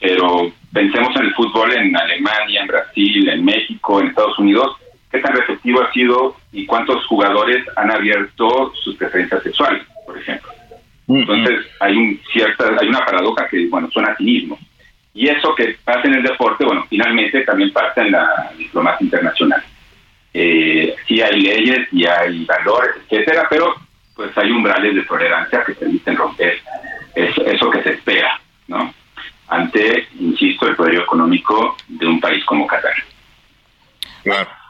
Pero 0.00 0.52
pensemos 0.72 1.16
en 1.16 1.26
el 1.26 1.34
fútbol 1.34 1.72
en 1.72 1.96
Alemania, 1.96 2.60
en 2.60 2.66
Brasil, 2.66 3.28
en 3.30 3.44
México, 3.44 4.00
en 4.00 4.08
Estados 4.08 4.38
Unidos, 4.38 4.76
qué 5.10 5.20
tan 5.20 5.34
receptivo 5.34 5.82
ha 5.82 5.92
sido 5.92 6.36
y 6.52 6.66
cuántos 6.66 7.06
jugadores 7.06 7.64
han 7.76 7.90
abierto 7.90 8.72
sus 8.82 8.96
preferencias 8.96 9.42
sexuales, 9.42 9.82
por 10.04 10.18
ejemplo. 10.18 10.50
Entonces 11.06 11.66
hay 11.80 11.96
un 11.96 12.20
cierta, 12.32 12.70
hay 12.80 12.88
una 12.88 13.04
paradoja 13.04 13.46
que 13.48 13.66
bueno 13.68 13.90
suena 13.90 14.12
a 14.12 14.16
cinismo. 14.16 14.58
Y 15.12 15.28
eso 15.28 15.54
que 15.54 15.76
pasa 15.84 16.08
en 16.08 16.14
el 16.14 16.22
deporte, 16.22 16.64
bueno, 16.64 16.86
finalmente 16.88 17.42
también 17.42 17.72
pasa 17.72 18.02
en 18.02 18.12
la 18.12 18.52
diplomacia 18.56 19.04
internacional. 19.04 19.62
Eh, 20.32 20.94
sí 21.06 21.22
hay 21.22 21.40
leyes 21.40 21.88
y 21.92 22.04
hay 22.04 22.44
valores, 22.44 22.96
etcétera, 23.08 23.46
pero 23.48 23.74
pues 24.16 24.36
hay 24.36 24.50
umbrales 24.50 24.94
de 24.94 25.02
tolerancia 25.02 25.62
que 25.64 25.74
permiten 25.74 26.16
romper 26.16 26.60
eso, 27.14 27.46
eso 27.46 27.70
que 27.70 27.82
se 27.82 27.90
espera, 27.92 28.40
¿no? 28.66 28.92
Ante, 29.48 30.08
insisto, 30.18 30.66
el 30.66 30.74
poder 30.74 30.96
económico 30.96 31.76
de 31.86 32.06
un 32.06 32.20
país 32.20 32.44
como 32.44 32.66
Qatar. 32.66 32.94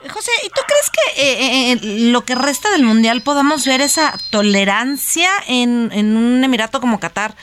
José, 0.09 0.33
¿y 0.45 0.49
tú 0.49 0.61
crees 0.67 0.91
que 0.91 1.23
eh, 1.23 1.37
eh, 1.41 1.73
en 1.73 2.13
lo 2.13 2.25
que 2.25 2.35
resta 2.35 2.71
del 2.71 2.85
Mundial 2.85 3.23
podamos 3.23 3.67
ver 3.67 3.81
esa 3.81 4.15
tolerancia 4.31 5.31
en, 5.49 5.91
un 5.93 6.45
Emirato 6.45 6.81
como 6.81 7.01
Qatar? 7.01 7.35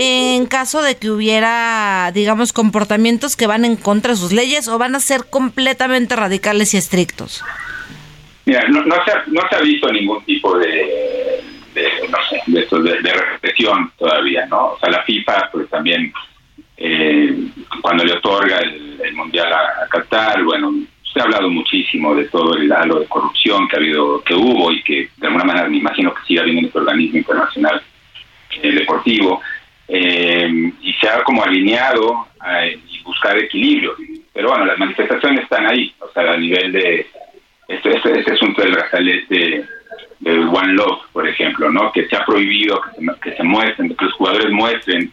en 0.00 0.46
caso 0.46 0.80
de 0.80 0.96
que 0.96 1.10
hubiera, 1.10 2.12
digamos, 2.14 2.52
comportamientos 2.52 3.34
que 3.34 3.48
van 3.48 3.64
en 3.64 3.74
contra 3.74 4.12
de 4.12 4.16
sus 4.16 4.32
leyes 4.32 4.68
o 4.68 4.78
van 4.78 4.94
a 4.94 5.00
ser 5.00 5.24
completamente 5.28 6.14
radicales 6.14 6.72
y 6.72 6.76
estrictos? 6.76 7.42
Mira, 8.44 8.62
no, 8.68 8.82
se, 9.04 9.10
ha, 9.10 9.24
no 9.26 9.40
se 9.50 9.56
ha 9.56 9.60
visto 9.60 9.90
ningún 9.90 10.24
tipo 10.24 10.56
de, 10.56 11.42
no 12.08 12.18
sé, 12.30 12.40
de, 12.46 13.02
de, 13.02 13.12
represión 13.12 13.90
todavía, 13.98 14.46
¿no? 14.46 14.68
O 14.68 14.78
sea, 14.78 14.88
la 14.88 15.02
FIFA, 15.02 15.50
pues 15.50 15.68
también, 15.68 16.12
eh, 16.76 17.36
cuando 17.82 18.04
le 18.04 18.12
otorga 18.12 18.58
el, 18.58 18.86
Mundial 19.14 19.52
a 19.52 19.88
Qatar, 19.88 20.44
bueno, 20.44 20.72
se 21.12 21.20
ha 21.20 21.24
hablado 21.24 21.50
muchísimo 21.50 22.14
de 22.14 22.26
todo 22.26 22.54
el 22.56 22.70
halo 22.72 23.00
de 23.00 23.06
corrupción 23.06 23.66
que 23.68 23.76
ha 23.76 23.78
habido, 23.78 24.22
que 24.22 24.34
hubo 24.34 24.70
y 24.72 24.82
que 24.82 25.08
de 25.16 25.26
alguna 25.26 25.44
manera 25.44 25.68
me 25.68 25.78
imagino 25.78 26.12
que 26.14 26.22
sigue 26.26 26.40
habiendo 26.40 26.60
en 26.60 26.66
este 26.66 26.78
organismo 26.78 27.18
internacional 27.18 27.82
eh, 28.62 28.72
deportivo, 28.72 29.40
eh, 29.88 30.72
y 30.82 30.92
se 30.94 31.08
ha 31.08 31.22
como 31.24 31.42
alineado 31.42 32.28
y 32.86 33.02
buscar 33.02 33.38
equilibrio. 33.38 33.94
Pero 34.32 34.50
bueno, 34.50 34.66
las 34.66 34.78
manifestaciones 34.78 35.44
están 35.44 35.66
ahí, 35.66 35.92
o 35.98 36.08
sea, 36.12 36.32
a 36.32 36.36
nivel 36.36 36.72
de 36.72 37.06
este, 37.68 37.96
este, 37.96 38.18
este 38.18 38.32
asunto 38.32 38.62
del 38.62 38.72
brazalete 38.72 39.66
de, 40.20 40.38
One 40.38 40.72
Love, 40.74 41.00
por 41.12 41.28
ejemplo, 41.28 41.70
¿no? 41.70 41.92
Que 41.92 42.06
se 42.08 42.16
ha 42.16 42.24
prohibido 42.24 42.80
que 42.80 42.90
se, 43.00 43.20
que 43.20 43.36
se 43.36 43.42
muestren, 43.42 43.94
que 43.94 44.04
los 44.04 44.14
jugadores 44.14 44.50
muestren 44.50 45.12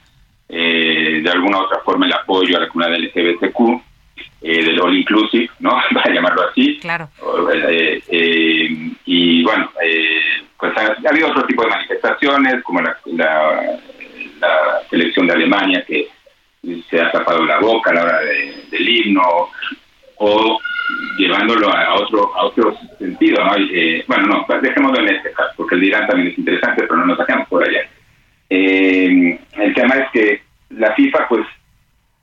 eh, 0.50 1.22
de 1.24 1.30
alguna 1.30 1.60
u 1.60 1.62
otra 1.62 1.80
forma 1.80 2.06
el 2.06 2.14
apoyo 2.14 2.58
a 2.58 2.62
la 2.62 2.68
comunidad 2.68 3.00
LGBTQ 3.00 3.82
eh, 4.48 4.64
del 4.64 4.80
All 4.80 4.96
Inclusive, 4.96 5.50
¿no? 5.60 5.72
Para 5.94 6.14
llamarlo 6.14 6.44
así. 6.48 6.78
Claro. 6.80 7.10
Eh, 7.52 8.00
eh, 8.08 8.92
y 9.06 9.44
bueno, 9.44 9.72
pues 10.60 10.72
ha, 10.78 11.10
habido 11.10 11.30
otro 11.30 11.48
tipo 11.48 11.64
de 11.64 11.70
manifestaciones, 11.70 12.64
como 12.64 12.80
la, 12.82 12.96
la, 13.16 14.82
selección 14.88 15.26
de 15.26 15.34
Alemania 15.34 15.84
que 15.88 16.10
se 16.88 17.02
ha 17.02 17.12
tapado 17.12 17.44
la 17.44 17.60
boca 17.60 17.90
a 17.90 17.94
la 17.96 18.04
hora 18.04 18.20
del 18.70 18.88
himno, 18.88 19.50
o 20.18 20.60
llevándolo 21.18 21.68
a 21.74 21.96
otro 21.96 22.36
a 22.36 22.46
otro 22.46 22.78
sentido, 23.00 23.44
¿no? 23.44 23.52
bueno, 24.08 24.46
no, 24.48 24.62
dejémoslo 24.62 25.00
en 25.02 25.16
este 25.16 25.32
caso, 25.32 25.54
porque 25.58 25.74
el 25.74 25.82
de 25.82 25.88
Irán 25.88 26.08
también 26.08 26.28
es 26.32 26.38
interesante, 26.38 26.84
pero 26.84 26.98
no 26.98 27.08
nos 27.08 27.18
sacamos 27.18 27.48
por 27.48 27.68
allá. 27.68 27.82
el 28.50 29.74
tema 29.74 29.96
es 29.96 30.12
que 30.12 30.42
la 30.70 30.94
FIFA, 30.94 31.28
pues, 31.30 31.48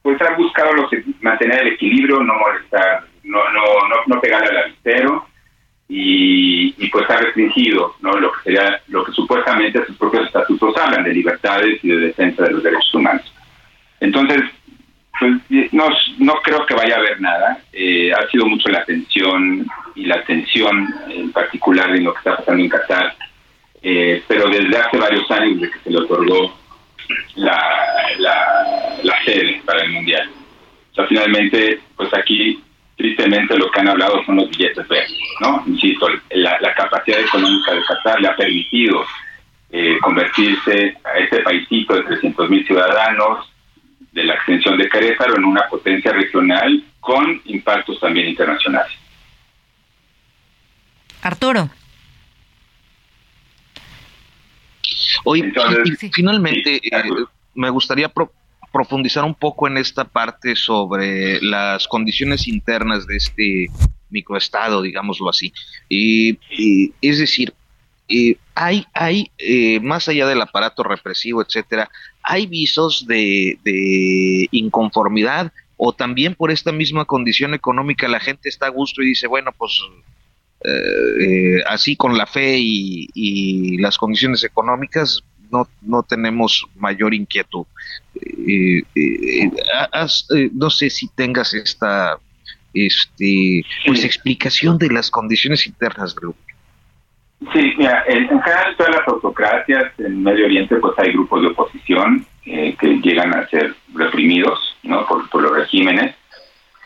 pues 0.03 0.21
ha 0.21 0.35
buscado 0.35 0.73
los, 0.75 0.91
mantener 1.21 1.63
el 1.63 1.75
equilibrio, 1.75 2.21
no 2.21 2.35
molestar, 2.35 3.05
no, 3.25 3.39
no, 3.53 3.89
no, 3.89 3.97
no 4.07 4.21
pegarle 4.21 4.49
al 4.49 4.65
avistero 4.65 5.27
y, 5.89 6.75
y, 6.79 6.89
pues 6.91 7.09
ha 7.11 7.17
restringido 7.19 7.95
¿no? 8.01 8.13
lo 8.13 8.33
que 8.33 8.43
sería 8.45 8.81
lo 8.89 9.05
que 9.05 9.13
supuestamente 9.13 9.85
sus 9.87 9.97
propios 9.97 10.27
estatutos 10.27 10.77
hablan 10.79 11.05
de 11.05 11.15
libertades 11.15 11.85
y 11.85 11.89
de 11.89 11.97
defensa 11.99 12.45
de 12.45 12.51
los 12.51 12.63
derechos 12.63 12.95
humanos. 12.95 13.33
Entonces, 14.01 14.43
pues 15.19 15.73
no, 15.73 15.89
no 16.19 16.35
creo 16.43 16.67
que 16.67 16.75
vaya 16.75 16.97
a 16.97 16.99
haber 16.99 17.21
nada. 17.21 17.59
Eh, 17.73 18.13
ha 18.13 18.27
sido 18.29 18.47
mucho 18.47 18.69
la 18.71 18.81
atención 18.81 19.67
y 19.95 20.07
la 20.07 20.17
atención 20.17 20.93
en 21.09 21.31
particular 21.31 21.95
en 21.95 22.05
lo 22.05 22.13
que 22.13 22.19
está 22.19 22.37
pasando 22.37 22.63
en 22.63 22.69
Qatar, 22.69 23.15
eh, 23.83 24.23
pero 24.27 24.49
desde 24.49 24.77
hace 24.77 24.97
varios 24.97 25.31
años 25.31 25.61
de 25.61 25.71
que 25.71 25.79
se 25.79 25.91
le 25.91 25.99
otorgó 25.99 26.59
la, 27.37 27.59
la, 28.19 28.52
la 29.03 29.25
sede 29.25 29.63
para 29.65 29.83
el 29.83 29.91
Mundial. 29.91 30.31
O 30.93 30.95
sea, 30.95 31.07
finalmente, 31.07 31.81
pues 31.97 32.13
aquí 32.15 32.63
tristemente 32.97 33.57
lo 33.57 33.71
que 33.71 33.81
han 33.81 33.89
hablado 33.89 34.25
son 34.25 34.37
los 34.37 34.51
billetes 34.51 34.87
verdes, 34.87 35.19
¿no? 35.41 35.63
Insisto, 35.67 36.07
la, 36.31 36.75
capacidad 36.75 37.21
económica 37.21 37.73
de 37.73 37.83
Qatar 37.83 38.21
le 38.21 38.29
ha 38.29 38.37
permitido 38.37 39.05
eh, 39.71 39.99
convertirse 40.03 40.97
a 41.05 41.19
este 41.19 41.41
paisito 41.41 41.95
de 41.95 42.03
300 42.03 42.51
mil 42.51 42.67
ciudadanos 42.67 43.51
de 44.13 44.25
la 44.25 44.35
extensión 44.35 44.77
de 44.77 44.89
Querétaro 44.89 45.37
en 45.37 45.45
una 45.45 45.67
potencia 45.69 46.13
regional 46.13 46.85
con 47.01 47.41
impactos 47.47 47.99
también 47.99 48.29
internacionales. 48.29 48.93
Arturo. 51.23 51.71
Hoy, 55.25 55.53
finalmente, 56.13 56.77
eh, 56.77 57.03
me 57.55 57.71
gustaría 57.71 58.09
profundizar 58.73 59.25
un 59.25 59.35
poco 59.35 59.69
en 59.69 59.77
esta 59.77 60.05
parte 60.05 60.57
sobre 60.57 61.41
las 61.43 61.87
condiciones 61.87 62.49
internas 62.49 63.07
de 63.07 63.17
este 63.17 63.71
microestado, 64.11 64.83
digámoslo 64.83 65.29
así. 65.29 65.53
Y, 65.89 66.39
es 67.01 67.19
decir, 67.19 67.53
eh, 68.09 68.37
hay, 68.55 68.87
hay 68.95 69.31
eh, 69.39 69.81
más 69.81 70.09
allá 70.09 70.27
del 70.27 70.41
aparato 70.41 70.83
represivo, 70.83 71.43
etcétera, 71.43 71.91
hay 72.23 72.47
visos 72.47 73.07
de, 73.07 73.59
inconformidad 74.51 75.53
o 75.77 75.93
también 75.93 76.35
por 76.35 76.51
esta 76.51 76.71
misma 76.71 77.05
condición 77.05 77.55
económica 77.55 78.07
la 78.07 78.21
gente 78.21 78.49
está 78.49 78.67
a 78.67 78.71
gusto 78.71 79.03
y 79.03 79.09
dice, 79.09 79.27
bueno, 79.27 79.53
pues 79.57 79.81
así 81.67 81.97
con 81.97 82.17
la 82.17 82.27
fe 82.27 82.59
y, 82.61 83.79
las 83.79 83.99
condiciones 83.99 84.45
económicas, 84.45 85.25
no, 85.53 85.69
no 85.83 86.03
tenemos 86.03 86.67
mayor 86.77 87.15
inquietud. 87.15 87.67
Eh, 88.17 88.83
eh, 88.95 89.51
eh, 89.51 90.51
no 90.55 90.71
sé 90.71 90.91
si 90.91 91.09
tengas 91.09 91.55
esta 91.55 92.19
este 92.75 93.63
pues 93.87 94.03
explicación 94.03 94.79
de 94.79 94.89
las 94.89 95.11
condiciones 95.11 95.67
internas 95.67 96.15
del 96.15 96.33
Sí, 97.53 97.75
mira, 97.77 98.05
en, 98.07 98.29
general 98.29 98.77
todas 98.79 98.95
las 98.97 99.09
autocracias 99.09 99.93
en 99.99 100.23
Medio 100.23 100.47
Oriente 100.47 100.77
pues 100.77 100.97
hay 100.99 101.13
grupos 101.13 101.43
de 101.43 101.49
oposición 101.49 102.27
que 102.45 103.01
llegan 103.03 103.37
a 103.37 103.47
ser 103.49 103.75
reprimidos 103.93 104.59
¿no? 104.85 105.05
por, 105.07 105.29
por 105.29 105.43
los 105.43 105.53
regímenes. 105.53 106.15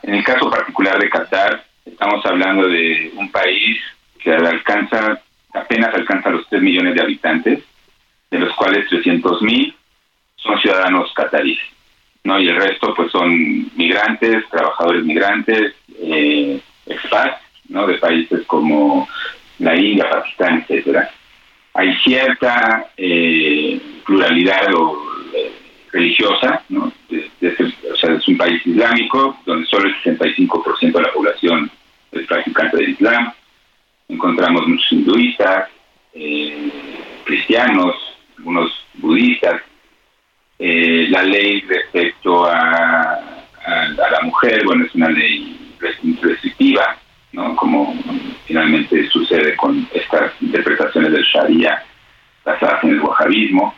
En 0.02 0.14
el 0.14 0.24
caso 0.24 0.50
particular 0.50 0.98
de 0.98 1.11
Qatar, 1.11 1.64
estamos 1.85 2.24
hablando 2.26 2.68
de 2.68 3.12
un 3.16 3.31
país 3.31 3.79
que 4.18 4.33
alcanza, 4.33 5.20
apenas 5.55 5.94
alcanza 5.94 6.31
los 6.31 6.48
3 6.48 6.62
millones 6.62 6.94
de 6.94 7.02
habitantes, 7.02 7.61
de 8.31 8.38
los 8.38 8.55
cuales 8.55 8.88
300 8.88 9.42
mil 9.42 9.74
son 10.37 10.59
ciudadanos 10.61 11.12
cataríes, 11.14 11.61
¿no? 12.24 12.38
Y 12.40 12.48
el 12.48 12.57
resto 12.57 12.94
pues 12.94 13.11
son 13.12 13.70
migrantes, 13.76 14.44
trabajadores 14.50 15.05
migrantes, 15.05 15.74
eh, 16.02 16.61
expats, 16.87 17.40
¿no? 17.68 17.87
De 17.87 17.94
países 17.98 18.44
como 18.46 19.09
la 19.59 19.76
India, 19.76 20.11
Pakistán, 20.11 20.64
etcétera. 20.68 21.11
Hay 21.74 21.95
cierta 21.99 22.86
eh, 22.97 23.80
pluralidad 24.05 24.70
eh, 25.34 25.53
religiosa, 25.93 26.62
¿no? 26.68 26.84
o 26.84 27.97
sea, 27.97 28.14
es 28.14 28.28
un 28.28 28.36
país 28.36 28.66
islámico 28.66 29.38
donde 29.47 29.66
solo 29.66 29.88
el 29.88 29.95
65% 30.03 30.93
de 30.93 31.03
la 31.03 31.12
población 31.12 31.70
es 32.12 32.26
practicante 32.26 32.76
del 32.76 32.90
Islam. 32.90 33.32
Encontramos 34.09 34.66
muchos 34.66 34.93
hinduistas, 34.93 35.68
eh, 36.14 36.70
cristianos, 37.24 37.95
algunos 38.38 38.70
budistas, 38.95 39.62
eh, 40.59 41.07
la 41.11 41.22
ley 41.22 41.61
respecto 41.62 42.47
a, 42.47 43.32
la 43.66 44.20
mujer, 44.22 44.62
bueno, 44.64 44.84
es 44.84 44.95
una 44.95 45.09
ley 45.09 45.74
restrictiva, 46.20 46.97
¿no? 47.32 47.57
Como 47.57 47.97
finalmente 48.45 49.09
sucede 49.09 49.57
con 49.57 49.88
estas 49.93 50.32
interpretaciones 50.40 51.11
del 51.11 51.24
Sharia 51.24 51.82
basadas 52.45 52.84
en 52.84 52.90
el 52.90 53.01
wahabismo. 53.01 53.74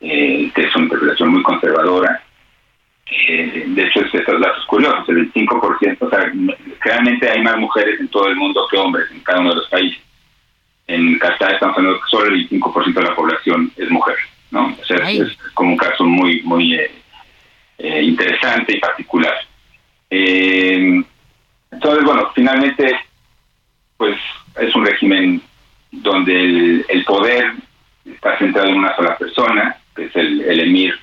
eh, 0.00 0.50
que 0.54 0.62
es 0.62 0.76
una 0.76 0.84
interpretación 0.84 1.30
muy 1.30 1.42
conservadora. 1.42 2.22
Eh, 3.10 3.64
de 3.66 3.82
hecho, 3.84 4.00
estos 4.00 4.40
datos 4.40 4.64
curiosos, 4.66 5.08
el 5.08 5.32
25%, 5.32 5.96
o 6.00 6.10
sea, 6.10 6.32
realmente 6.80 7.30
hay 7.30 7.42
más 7.42 7.56
mujeres 7.56 7.98
en 8.00 8.08
todo 8.08 8.28
el 8.28 8.36
mundo 8.36 8.66
que 8.70 8.76
hombres 8.76 9.10
en 9.10 9.20
cada 9.20 9.40
uno 9.40 9.50
de 9.50 9.56
los 9.56 9.68
países. 9.68 10.00
En 10.86 11.18
Qatar 11.18 11.54
estamos 11.54 11.76
hablando 11.76 12.00
que 12.00 12.10
solo 12.10 12.34
el 12.34 12.48
25% 12.48 12.94
de 12.94 13.02
la 13.02 13.14
población 13.14 13.72
es 13.76 13.90
mujer, 13.90 14.16
¿no? 14.50 14.74
O 14.80 14.84
sea, 14.84 15.10
es, 15.10 15.36
como 15.54 15.72
un 15.72 15.76
caso 15.76 16.04
muy, 16.04 16.42
muy 16.42 16.74
eh, 16.74 16.90
eh, 17.78 18.02
interesante 18.02 18.76
y 18.76 18.80
particular. 18.80 19.34
Eh, 20.10 21.02
entonces, 21.70 22.04
bueno, 22.04 22.30
finalmente, 22.34 22.98
pues 23.98 24.16
es 24.58 24.74
un 24.74 24.86
régimen 24.86 25.42
donde 25.92 26.84
el, 26.88 27.04
poder 27.04 27.52
está 28.04 28.38
centrado 28.38 28.68
en 28.68 28.76
una 28.76 28.96
sola 28.96 29.16
persona, 29.16 29.76
que 29.94 30.04
es 30.04 30.07
el, 30.18 30.60
emir 30.60 30.94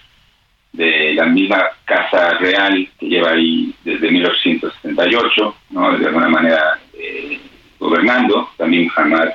de 0.74 1.14
la 1.14 1.26
misma 1.26 1.70
Casa 1.86 2.38
Real 2.38 2.88
que 3.00 3.08
lleva 3.08 3.32
ahí 3.32 3.74
desde 3.84 4.12
1878, 4.12 5.56
¿no? 5.72 5.98
de 5.98 6.06
alguna 6.06 6.30
manera 6.30 6.80
eh, 6.94 7.40
gobernando, 7.80 8.50
también 8.58 8.90
Hamad 8.96 9.30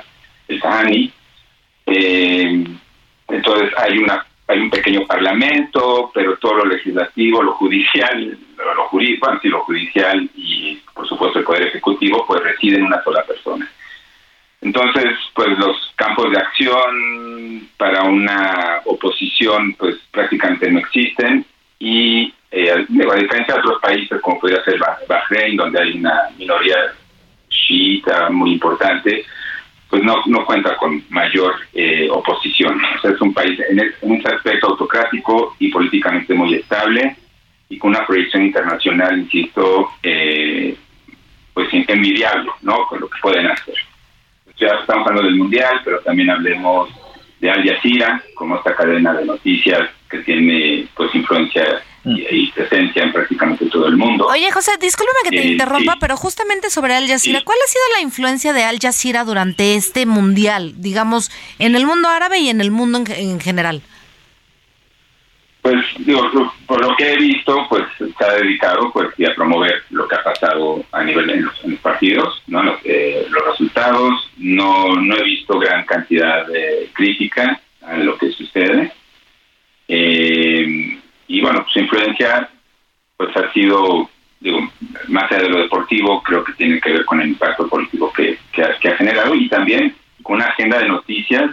el 0.47 0.61
Sahani. 0.61 1.11
Eh, 1.87 2.63
entonces 3.27 3.71
hay 3.77 3.97
una 3.97 4.25
hay 4.51 4.59
un 4.59 4.69
pequeño 4.69 5.07
parlamento, 5.07 6.11
pero 6.13 6.35
todo 6.37 6.55
lo 6.55 6.65
legislativo, 6.65 7.41
lo 7.41 7.53
judicial, 7.53 8.37
lo 8.57 8.83
jurídico, 8.87 9.25
bueno, 9.25 9.39
sí, 9.41 9.47
lo 9.47 9.61
judicial 9.61 10.29
y 10.35 10.75
por 10.93 11.07
supuesto 11.07 11.39
el 11.39 11.45
poder 11.45 11.67
ejecutivo, 11.67 12.25
pues 12.27 12.43
reside 12.43 12.77
en 12.77 12.83
una 12.83 13.01
sola 13.03 13.23
persona. 13.23 13.69
Entonces, 14.61 15.13
pues 15.33 15.57
los 15.57 15.91
campos 15.95 16.31
de 16.31 16.37
acción 16.37 17.67
para 17.77 18.03
una 18.03 18.81
oposición, 18.85 19.73
pues 19.73 19.97
prácticamente 20.11 20.69
no 20.71 20.79
existen 20.79 21.45
y 21.79 22.31
eh, 22.51 22.69
a 22.71 22.75
diferencia 23.15 23.55
de 23.55 23.59
otros 23.59 23.81
países 23.81 24.21
como 24.21 24.39
podría 24.39 24.63
ser 24.63 24.79
Bahrein, 25.07 25.57
donde 25.57 25.81
hay 25.81 25.97
una 25.97 26.29
minoría 26.37 26.75
chiita 27.49 28.29
muy 28.29 28.53
importante, 28.53 29.25
pues 29.89 30.03
no, 30.03 30.21
no 30.27 30.45
cuenta 30.45 30.75
con 30.77 31.03
mayor 31.09 31.55
eh, 31.73 32.07
oposición. 32.11 32.79
O 32.97 33.01
sea, 33.01 33.11
es 33.11 33.21
un 33.21 33.33
país 33.33 33.59
en, 33.67 33.81
un 34.01 34.27
aspecto 34.27 34.67
autocrático 34.67 35.55
y 35.59 35.71
políticamente 35.71 36.33
muy 36.33 36.55
estable 36.55 37.15
y 37.67 37.77
con 37.77 37.91
una 37.91 38.05
proyección 38.05 38.43
internacional, 38.43 39.17
insisto, 39.17 39.91
eh, 40.03 40.75
pues 41.53 41.67
envidiable, 41.73 42.51
¿no? 42.61 42.85
Con 42.85 42.99
lo 42.99 43.09
que 43.09 43.19
pueden 43.21 43.47
hacer. 43.47 43.75
Ya 44.61 44.67
estamos 44.79 45.07
hablando 45.07 45.27
del 45.27 45.37
Mundial, 45.37 45.81
pero 45.83 45.99
también 46.01 46.29
hablemos 46.29 46.87
de 47.39 47.49
Al 47.49 47.67
Jazeera, 47.67 48.23
como 48.35 48.55
esta 48.57 48.75
cadena 48.75 49.11
de 49.13 49.25
noticias 49.25 49.89
que 50.07 50.19
tiene 50.19 50.87
pues 50.95 51.13
influencia 51.15 51.81
y, 52.05 52.51
presencia 52.51 53.03
en 53.03 53.11
prácticamente 53.11 53.65
todo 53.67 53.87
el 53.87 53.97
mundo. 53.97 54.27
Oye, 54.27 54.51
José, 54.51 54.71
discúlpame 54.79 55.17
que 55.23 55.37
te 55.37 55.47
interrumpa, 55.47 55.97
pero 55.99 56.15
justamente 56.15 56.69
sobre 56.69 56.93
Al 56.93 57.07
Jazeera, 57.07 57.41
¿cuál 57.43 57.57
ha 57.63 57.67
sido 57.67 57.83
la 57.95 58.01
influencia 58.01 58.53
de 58.53 58.63
Al 58.63 58.77
Jazeera 58.79 59.23
durante 59.23 59.75
este 59.75 60.05
mundial, 60.05 60.75
digamos, 60.77 61.31
en 61.57 61.75
el 61.75 61.87
mundo 61.87 62.09
árabe 62.09 62.37
y 62.37 62.49
en 62.49 62.61
el 62.61 62.69
mundo 62.69 63.03
en, 63.07 63.39
general? 63.39 63.81
Pues, 65.61 65.85
digo, 65.99 66.23
por 66.65 66.81
lo 66.81 66.95
que 66.95 67.13
he 67.13 67.17
visto, 67.17 67.67
pues 67.69 67.83
ha 68.19 68.33
dedicado 68.33 68.91
pues 68.91 69.09
a 69.29 69.35
promover 69.35 69.83
lo 69.91 70.07
que 70.07 70.15
ha 70.15 70.23
pasado 70.23 70.83
a 70.91 71.03
nivel 71.03 71.27
de 71.27 71.41
los, 71.41 71.79
partidos, 71.81 72.41
¿no? 72.47 72.63
Los, 72.63 72.79
eh, 72.83 73.27
los, 73.29 73.45
resultados, 73.45 74.31
no, 74.37 74.95
no 74.95 75.17
he 75.17 75.23
visto 75.23 75.59
gran 75.59 75.85
cantidad 75.85 76.47
de 76.47 76.89
crítica 76.93 77.61
a 77.81 77.97
lo 77.97 78.17
que 78.17 78.31
sucede. 78.31 78.91
Eh, 79.87 80.99
y 81.27 81.41
bueno, 81.41 81.65
su 81.71 81.79
influencia 81.79 82.49
pues 83.17 83.35
ha 83.37 83.53
sido, 83.53 84.09
digo, 84.39 84.59
más 85.09 85.31
allá 85.31 85.43
de 85.43 85.49
lo 85.49 85.59
deportivo, 85.59 86.23
creo 86.23 86.43
que 86.43 86.53
tiene 86.53 86.81
que 86.81 86.91
ver 86.91 87.05
con 87.05 87.21
el 87.21 87.29
impacto 87.29 87.67
político 87.67 88.11
que, 88.11 88.37
ha, 88.63 88.95
generado 88.95 89.35
y 89.35 89.47
también 89.47 89.95
con 90.23 90.37
una 90.37 90.45
agenda 90.45 90.79
de 90.79 90.87
noticias 90.87 91.51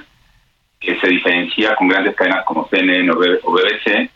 que 0.80 0.98
se 1.00 1.08
diferencia 1.08 1.74
con 1.74 1.88
grandes 1.88 2.14
cadenas 2.14 2.44
como 2.44 2.68
CNN 2.68 3.10
o 3.10 3.52
BBC, 3.52 4.10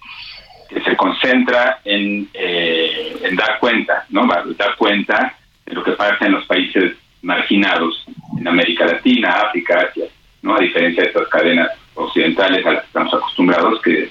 que 0.68 0.80
se 0.82 0.96
concentra 0.96 1.80
en, 1.84 2.28
eh, 2.32 3.16
en 3.22 3.36
dar 3.36 3.58
cuenta, 3.58 4.06
¿no? 4.10 4.26
Dar 4.56 4.76
cuenta 4.76 5.36
de 5.66 5.74
lo 5.74 5.82
que 5.82 5.92
pasa 5.92 6.24
en 6.26 6.32
los 6.32 6.46
países 6.46 6.94
marginados, 7.22 8.04
en 8.38 8.48
América 8.48 8.86
Latina, 8.86 9.30
África, 9.46 9.86
Asia, 9.88 10.06
¿no? 10.42 10.56
A 10.56 10.60
diferencia 10.60 11.02
de 11.02 11.08
estas 11.08 11.28
cadenas 11.28 11.68
occidentales 11.94 12.64
a 12.64 12.72
las 12.72 12.80
que 12.80 12.86
estamos 12.86 13.14
acostumbrados, 13.14 13.82
que 13.82 14.08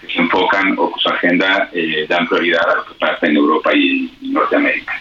se 0.00 0.20
enfocan 0.20 0.74
o 0.78 0.92
su 0.96 1.08
agenda 1.08 1.68
eh, 1.72 2.06
dan 2.08 2.26
prioridad 2.26 2.68
a 2.70 2.76
lo 2.76 2.84
que 2.86 2.94
pasa 2.94 3.26
en 3.26 3.36
Europa 3.36 3.74
y, 3.74 4.10
Norteamérica. 4.22 5.00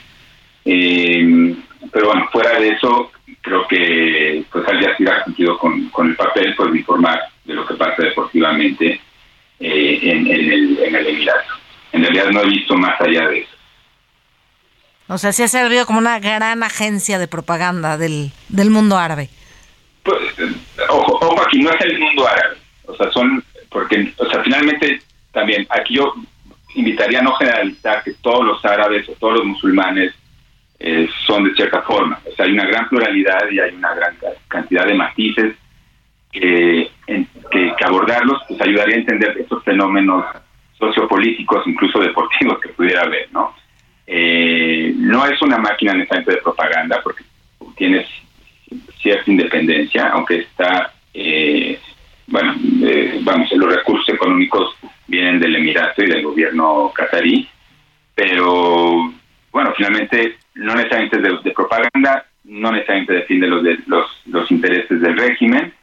Eh, 0.65 1.55
pero 1.91 2.07
bueno, 2.07 2.27
fuera 2.31 2.59
de 2.59 2.69
eso, 2.69 3.11
creo 3.41 3.67
que 3.67 4.43
pues 4.51 4.67
Al 4.67 4.83
Jazeera 4.83 5.17
ha 5.17 5.23
cumplido 5.23 5.57
con, 5.57 5.91
el 6.07 6.15
papel 6.15 6.53
pues, 6.55 6.71
de 6.71 6.79
informar 6.79 7.19
de 7.45 7.53
lo 7.53 7.65
que 7.65 7.75
pasa 7.75 8.03
deportivamente 8.03 9.01
eh, 9.59 9.99
en, 10.01 10.27
el, 10.27 10.79
en 10.79 10.95
el 10.95 11.07
Emirato. 11.07 11.53
En 11.91 12.03
realidad 12.03 12.29
no 12.31 12.41
he 12.41 12.49
visto 12.49 12.75
más 12.75 12.99
allá 13.01 13.27
de 13.27 13.39
eso. 13.39 13.55
O 15.07 15.17
sea, 15.17 15.31
sí 15.31 15.41
ha 15.41 15.47
servido 15.47 15.85
como 15.87 15.97
una 15.99 16.19
gran 16.19 16.61
agencia 16.61 17.17
de 17.17 17.27
propaganda 17.27 17.97
del, 17.97 18.31
del 18.47 18.69
mundo 18.69 18.97
árabe. 18.97 19.29
Pues, 20.03 20.19
ojo, 20.87 21.17
ojo, 21.19 21.41
aquí 21.41 21.59
no 21.59 21.71
es 21.71 21.81
el 21.81 21.99
mundo 21.99 22.27
árabe. 22.27 22.57
O 22.85 22.95
sea, 22.95 23.11
son 23.11 23.43
porque, 23.71 24.13
o 24.17 24.29
sea, 24.29 24.43
finalmente 24.43 25.01
también 25.31 25.65
aquí 25.69 25.95
yo 25.95 26.13
invitaría 26.75 27.19
a 27.19 27.23
no 27.23 27.33
generalizar 27.35 28.03
que 28.03 28.13
todos 28.21 28.45
los 28.45 28.63
árabes 28.65 29.07
o 29.09 29.13
todos 29.13 29.37
los 29.37 29.45
musulmanes 29.45 30.13
eh, 30.79 31.07
son 31.25 31.43
de 31.43 31.55
cierta 31.55 31.81
forma. 31.81 32.19
O 32.25 32.35
sea, 32.35 32.45
hay 32.45 32.51
una 32.51 32.65
gran 32.65 32.87
pluralidad 32.89 33.49
y 33.51 33.59
hay 33.59 33.75
una 33.75 33.93
gran 33.93 34.15
cantidad 34.47 34.85
de 34.85 34.93
matices 34.93 35.55
que, 36.31 36.89
abordarlos 37.85 38.41
pues 38.47 38.61
ayudaría 38.61 38.95
a 38.95 38.99
entender 38.99 39.35
estos 39.39 39.63
fenómenos 39.63 40.25
sociopolíticos, 40.77 41.65
incluso 41.65 41.99
deportivos 41.99 42.59
que 42.59 42.69
pudiera 42.69 43.01
haber, 43.01 43.27
¿no? 43.31 43.55
Eh, 44.05 44.93
no 44.95 45.25
es 45.25 45.41
una 45.41 45.57
máquina 45.57 45.93
necesariamente 45.93 46.35
de 46.35 46.41
propaganda 46.41 46.99
porque 47.03 47.23
tienes 47.75 48.07
cierta 49.01 49.31
independencia, 49.31 50.09
aunque 50.09 50.39
está 50.39 50.93
eh, 51.13 51.79
bueno, 52.29 52.55
eh, 52.83 53.19
vamos, 53.23 53.51
los 53.51 53.75
recursos 53.75 54.07
económicos 54.09 54.75
vienen 55.07 55.39
del 55.39 55.55
Emirato 55.55 56.03
y 56.03 56.09
del 56.09 56.23
gobierno 56.23 56.91
catarí, 56.93 57.47
pero 58.13 59.11
bueno, 59.51 59.73
finalmente 59.75 60.37
no 60.59 60.75
necesariamente 60.75 61.19
de, 61.19 61.37
de 61.43 61.51
propaganda, 61.51 62.25
no 62.43 62.71
necesariamente 62.71 63.13
defiende 63.13 63.47
los, 63.47 63.63
de, 63.63 63.79
los, 63.87 64.05
los 64.25 64.51
intereses 64.51 65.01
del 65.01 65.17
régimen 65.17 65.73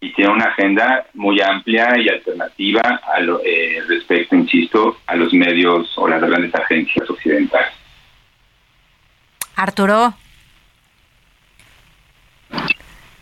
y 0.00 0.12
tiene 0.12 0.32
una 0.32 0.46
agenda 0.46 1.06
muy 1.14 1.40
amplia 1.40 1.98
y 1.98 2.08
alternativa 2.08 3.00
a 3.14 3.20
lo, 3.20 3.40
eh, 3.44 3.82
respecto, 3.88 4.36
insisto, 4.36 4.98
a 5.06 5.16
los 5.16 5.32
medios 5.32 5.96
o 5.96 6.06
las 6.06 6.20
grandes 6.20 6.54
agencias 6.54 7.08
occidentales. 7.08 7.72
Arturo. 9.56 10.14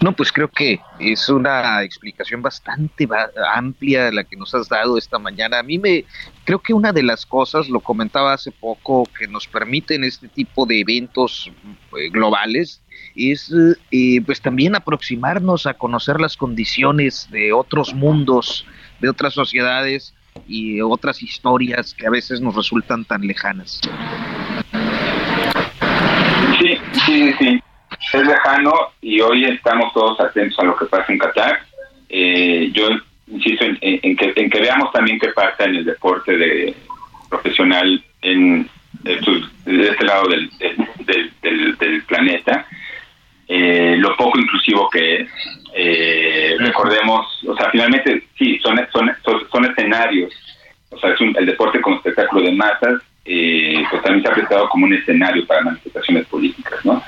No, 0.05 0.13
pues 0.13 0.31
creo 0.31 0.49
que 0.49 0.81
es 0.99 1.31
una 1.31 1.83
explicación 1.83 2.43
bastante 2.43 3.09
amplia 3.55 4.13
la 4.13 4.23
que 4.23 4.37
nos 4.37 4.55
has 4.55 4.69
dado 4.69 4.99
esta 4.99 5.19
mañana. 5.19 5.61
A 5.61 5.63
mí 5.63 5.79
me 5.79 6.05
creo 6.45 6.59
que 6.59 6.75
una 6.75 6.93
de 6.93 7.03
las 7.03 7.25
cosas, 7.25 7.71
lo 7.71 7.81
comentaba 7.81 8.35
hace 8.35 8.53
poco, 8.53 9.09
que 9.19 9.27
nos 9.27 9.47
permiten 9.47 10.05
este 10.05 10.29
tipo 10.29 10.67
de 10.67 10.81
eventos 10.81 11.51
eh, 11.99 12.11
globales 12.11 12.83
es 13.17 13.51
eh, 13.91 14.21
pues 14.27 14.43
también 14.43 14.77
aproximarnos 14.77 15.65
a 15.65 15.73
conocer 15.73 16.21
las 16.21 16.37
condiciones 16.37 17.27
de 17.31 17.55
otros 17.55 17.95
mundos, 17.95 18.67
de 19.01 19.09
otras 19.09 19.33
sociedades 19.33 20.13
y 20.47 20.83
otras 20.83 21.23
historias 21.23 21.95
que 21.95 22.07
a 22.07 22.11
veces 22.11 22.43
nos 22.43 22.55
resultan 22.55 23.07
tan 23.07 23.23
lejanas. 23.27 23.81
Sí, 26.61 26.77
sí, 27.07 27.33
sí 27.39 27.63
es 28.13 28.27
lejano 28.27 28.73
y 29.01 29.21
hoy 29.21 29.45
estamos 29.45 29.93
todos 29.93 30.21
atentos 30.21 30.59
a 30.59 30.65
lo 30.65 30.77
que 30.77 30.87
pasa 30.87 31.13
en 31.13 31.19
Qatar. 31.19 31.61
Eh, 32.09 32.71
yo 32.73 32.89
insisto 33.27 33.65
en, 33.81 34.17
que, 34.17 34.61
veamos 34.61 34.93
también 34.93 35.19
qué 35.19 35.29
pasa 35.29 35.65
en 35.65 35.77
el 35.77 35.85
deporte 35.85 36.37
de 36.37 36.75
profesional 37.29 38.03
en 38.23 38.69
de 39.03 39.89
este 39.89 40.05
lado 40.05 40.29
del, 40.29 40.51
del, 40.59 42.03
planeta, 42.07 42.67
eh, 43.49 43.97
lo 43.99 44.17
poco 44.17 44.39
inclusivo 44.39 44.89
que 44.89 45.17
es. 45.17 45.29
Eh, 45.75 46.55
recordemos, 46.59 47.27
o 47.47 47.57
sea, 47.57 47.69
finalmente 47.71 48.23
sí, 48.39 48.59
son, 48.61 48.79
son, 48.93 49.11
son, 49.51 49.65
escenarios, 49.65 50.33
o 50.91 50.99
sea, 50.99 51.11
es 51.11 51.21
el 51.21 51.47
deporte 51.47 51.81
como 51.81 51.97
espectáculo 51.97 52.43
de 52.43 52.53
masas, 52.53 53.03
pues 53.25 54.03
también 54.03 54.23
se 54.23 54.29
ha 54.29 54.35
prestado 54.35 54.69
como 54.69 54.87
un 54.87 54.95
escenario 54.95 55.45
para 55.47 55.63
manifestaciones 55.63 56.27
políticas, 56.27 56.85
¿no? 56.85 57.03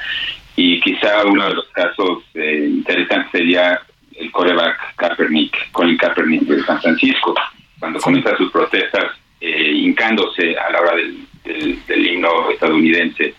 Y 0.57 0.81
quizá 0.81 1.25
uno 1.27 1.49
de 1.49 1.55
los 1.55 1.69
casos 1.69 2.25
eh, 2.35 2.67
interesantes 2.69 3.31
sería 3.31 3.81
el 4.19 4.31
coreback 4.33 4.97
Kaepernick, 4.97 5.71
Colin 5.73 5.97
Kaepernick 5.99 6.43
de 6.43 6.63
San 6.65 6.81
Francisco, 6.81 7.35
cuando 7.79 8.01
comienza 8.01 8.37
sus 8.37 8.51
protestas 8.51 9.13
eh, 9.41 9.73
hincándose 9.73 10.57
a 10.57 10.71
la 10.71 10.81
hora 10.81 10.95
del, 10.97 12.07
himno 12.07 12.51
estadounidense. 12.51 13.35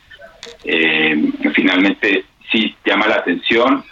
Eh, 0.63 1.31
finalmente 1.53 2.25
sí 2.51 2.75
llama 2.85 3.07
la 3.07 3.15
atención 3.15 3.83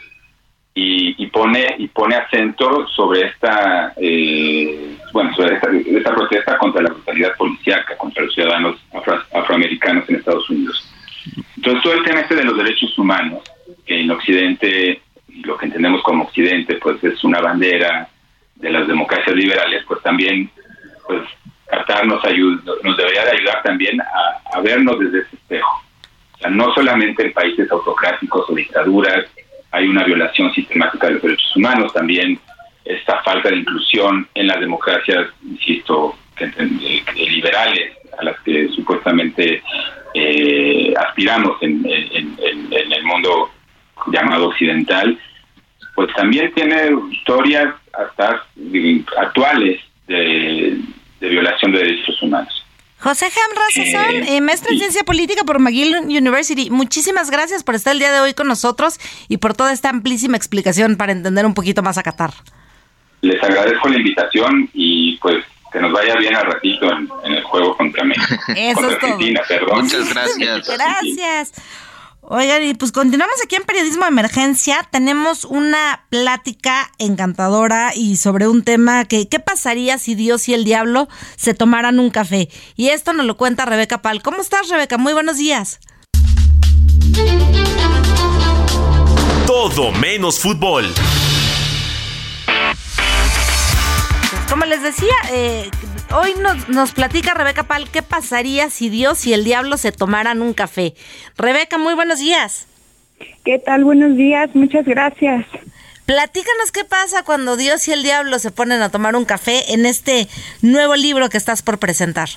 y, 0.78 1.26
pone 1.28 1.76
y 1.80 1.88
pone 1.88 2.16
acento 2.16 2.88
sobre 2.90 3.28
esta 3.28 3.94
eh, 3.96 4.98
bueno 5.14 5.34
sobre 5.34 5.56
esta, 5.56 6.14
protesta 6.14 6.58
contra 6.58 6.82
la 6.82 6.90
brutalidad 6.90 7.36
policíaca 7.38 7.98
contra 7.98 8.24
los 8.24 8.34
ciudadanos 8.34 8.76
afroamericanos 9.34 10.08
en 10.10 10.18
Estados 10.18 10.50
Unidos. 10.50 10.95
Entonces 11.58 11.84
todo 11.84 11.94
el 11.94 12.04
tema 12.04 12.22
este 12.22 12.36
de 12.36 12.44
los 12.44 12.58
derechos 12.58 12.98
humanos 12.98 13.44
que 13.86 14.02
en 14.02 14.12
Occidente 14.12 15.02
lo 15.44 15.58
que 15.58 15.66
entendemos 15.66 16.02
como 16.04 16.24
Occidente 16.24 16.76
pues 16.76 17.04
es 17.04 17.24
una 17.24 17.40
bandera 17.42 18.08
de 18.56 18.72
las 18.72 18.88
democracias 18.88 19.36
liberales 19.36 19.84
pues 19.88 20.02
también 20.02 20.50
pues 21.08 21.22
Qatar 21.68 22.06
nos 22.06 22.24
ayuda, 22.26 22.74
nos 22.84 22.98
debería 22.98 23.26
de 23.26 23.32
ayudar 23.32 23.64
también 23.64 24.00
a, 24.02 24.62
vernos 24.62 24.98
desde 25.00 25.20
ese 25.20 25.36
espejo. 25.36 25.84
O 26.34 26.38
sea, 26.38 26.50
no 26.50 26.74
solamente 26.74 27.26
en 27.26 27.34
países 27.34 27.70
autocráticos 27.72 28.50
o 28.50 28.56
dictaduras 28.56 29.26
hay 29.72 29.88
una 29.88 30.04
violación 30.04 30.54
sistemática 30.54 31.08
de 31.08 31.14
los 31.14 31.22
derechos 31.22 31.56
humanos, 31.56 31.92
también 31.92 32.40
esta 32.86 33.22
falta 33.24 33.50
de 33.50 33.58
inclusión 33.58 34.28
en 34.34 34.48
las 34.48 34.60
democracias, 34.60 35.28
insisto, 35.44 36.16
liberales 37.16 37.98
a 38.18 38.24
las 38.24 38.40
que 38.42 38.70
supuestamente 38.70 39.62
eh, 40.14 40.94
aspiramos 40.98 41.58
en, 41.62 41.86
el 41.86 43.04
mundo 43.04 43.52
llamado 44.12 44.48
occidental, 44.48 45.20
pues 45.96 46.14
también 46.14 46.54
tiene 46.54 46.90
historias 47.12 47.74
hasta 47.94 48.46
actuales 49.18 49.82
de, 50.08 50.80
violación 51.20 51.72
de 51.72 51.80
derechos 51.80 52.22
humanos. 52.22 52.66
José 53.00 53.26
Ham 53.26 53.86
eh, 53.86 54.26
eh, 54.38 54.42
maestro 54.42 54.72
en 54.72 54.80
ciencia 54.80 55.04
política 55.04 55.44
por 55.44 55.60
McGill 55.60 55.96
University. 56.08 56.70
Muchísimas 56.70 57.30
gracias 57.30 57.64
por 57.64 57.76
estar 57.76 57.94
el 57.94 58.00
día 58.00 58.12
de 58.12 58.20
hoy 58.20 58.34
con 58.34 58.48
nosotros 58.48 59.00
y 59.28 59.38
por 59.38 59.54
toda 59.54 59.74
esta 59.74 59.90
amplísima 59.90 60.38
explicación 60.38 60.96
para 60.96 61.12
entender 61.12 61.46
un 61.46 61.54
poquito 61.54 61.84
más 61.84 61.98
a 61.98 62.04
Qatar. 62.04 62.32
Les 63.22 63.42
agradezco 63.44 63.90
la 63.90 63.98
invitación 63.98 64.70
y 64.74 65.18
pues 65.18 65.44
que 65.76 65.82
nos 65.82 65.92
vaya 65.92 66.16
bien 66.16 66.34
al 66.34 66.46
ratito 66.46 66.90
en, 66.90 67.34
el 67.34 67.44
juego 67.44 67.76
contra 67.76 68.06
México. 68.06 68.34
Eso 68.56 68.90
es 68.90 69.00
todo. 69.00 69.18
Muchas 69.76 70.10
gracias. 70.10 70.68
gracias. 70.70 71.52
Oigan, 72.22 72.64
y 72.64 72.74
pues 72.76 72.94
continuamos 72.94 73.36
aquí 73.44 73.56
en 73.56 73.64
Periodismo 73.64 74.04
de 74.04 74.08
Emergencia. 74.08 74.88
Tenemos 74.90 75.44
una 75.44 76.06
plática 76.10 76.90
encantadora 76.98 77.92
y 77.94 78.16
sobre 78.16 78.48
un 78.48 78.64
tema 78.64 79.04
que, 79.04 79.28
¿qué 79.28 79.42
pasaría 79.42 79.98
si 79.98 80.16
Dios 80.16 80.48
y 80.48 80.54
el 80.54 80.64
diablo 80.64 81.10
se 81.36 81.54
tomaran 81.54 82.00
un 82.00 82.10
café? 82.10 82.48
Y 82.78 82.90
esto 82.90 83.12
nos 83.12 83.26
lo 83.26 83.36
cuenta 83.36 83.66
Rebeca 83.66 84.02
Pal. 84.02 84.24
¿Cómo 84.24 84.42
estás, 84.42 84.70
Rebeca? 84.70 84.98
Muy 84.98 85.12
buenos 85.12 85.38
días. 85.38 85.82
Todo 89.46 89.92
menos 89.92 90.40
fútbol. 90.40 90.86
Como 94.56 94.68
les 94.68 94.82
decía, 94.82 95.12
eh, 95.34 95.70
hoy 96.14 96.30
nos, 96.42 96.70
nos 96.70 96.94
platica 96.94 97.34
Rebeca 97.34 97.64
Pal 97.64 97.90
qué 97.92 98.02
pasaría 98.02 98.70
si 98.70 98.88
Dios 98.88 99.28
y 99.28 99.34
el 99.34 99.44
diablo 99.44 99.76
se 99.76 99.92
tomaran 99.92 100.42
un 100.42 100.54
café. 100.54 100.94
Rebeca, 101.38 101.78
muy 101.78 101.94
buenos 101.94 102.20
días. 102.20 102.66
¿Qué 103.44 103.60
tal? 103.60 103.84
Buenos 103.84 104.16
días, 104.16 104.50
muchas 104.54 104.86
gracias. 104.86 105.46
Platícanos 106.06 106.72
qué 106.72 106.86
pasa 106.86 107.24
cuando 107.24 107.58
Dios 107.58 107.86
y 107.90 107.92
el 107.92 108.02
diablo 108.02 108.40
se 108.40 108.50
ponen 108.50 108.82
a 108.82 108.88
tomar 108.88 109.18
un 109.18 109.26
café 109.26 109.74
en 109.74 109.86
este 109.86 110.30
nuevo 110.62 110.96
libro 110.96 111.28
que 111.28 111.36
estás 111.36 111.62
por 111.62 111.78
presentar. 111.78 112.30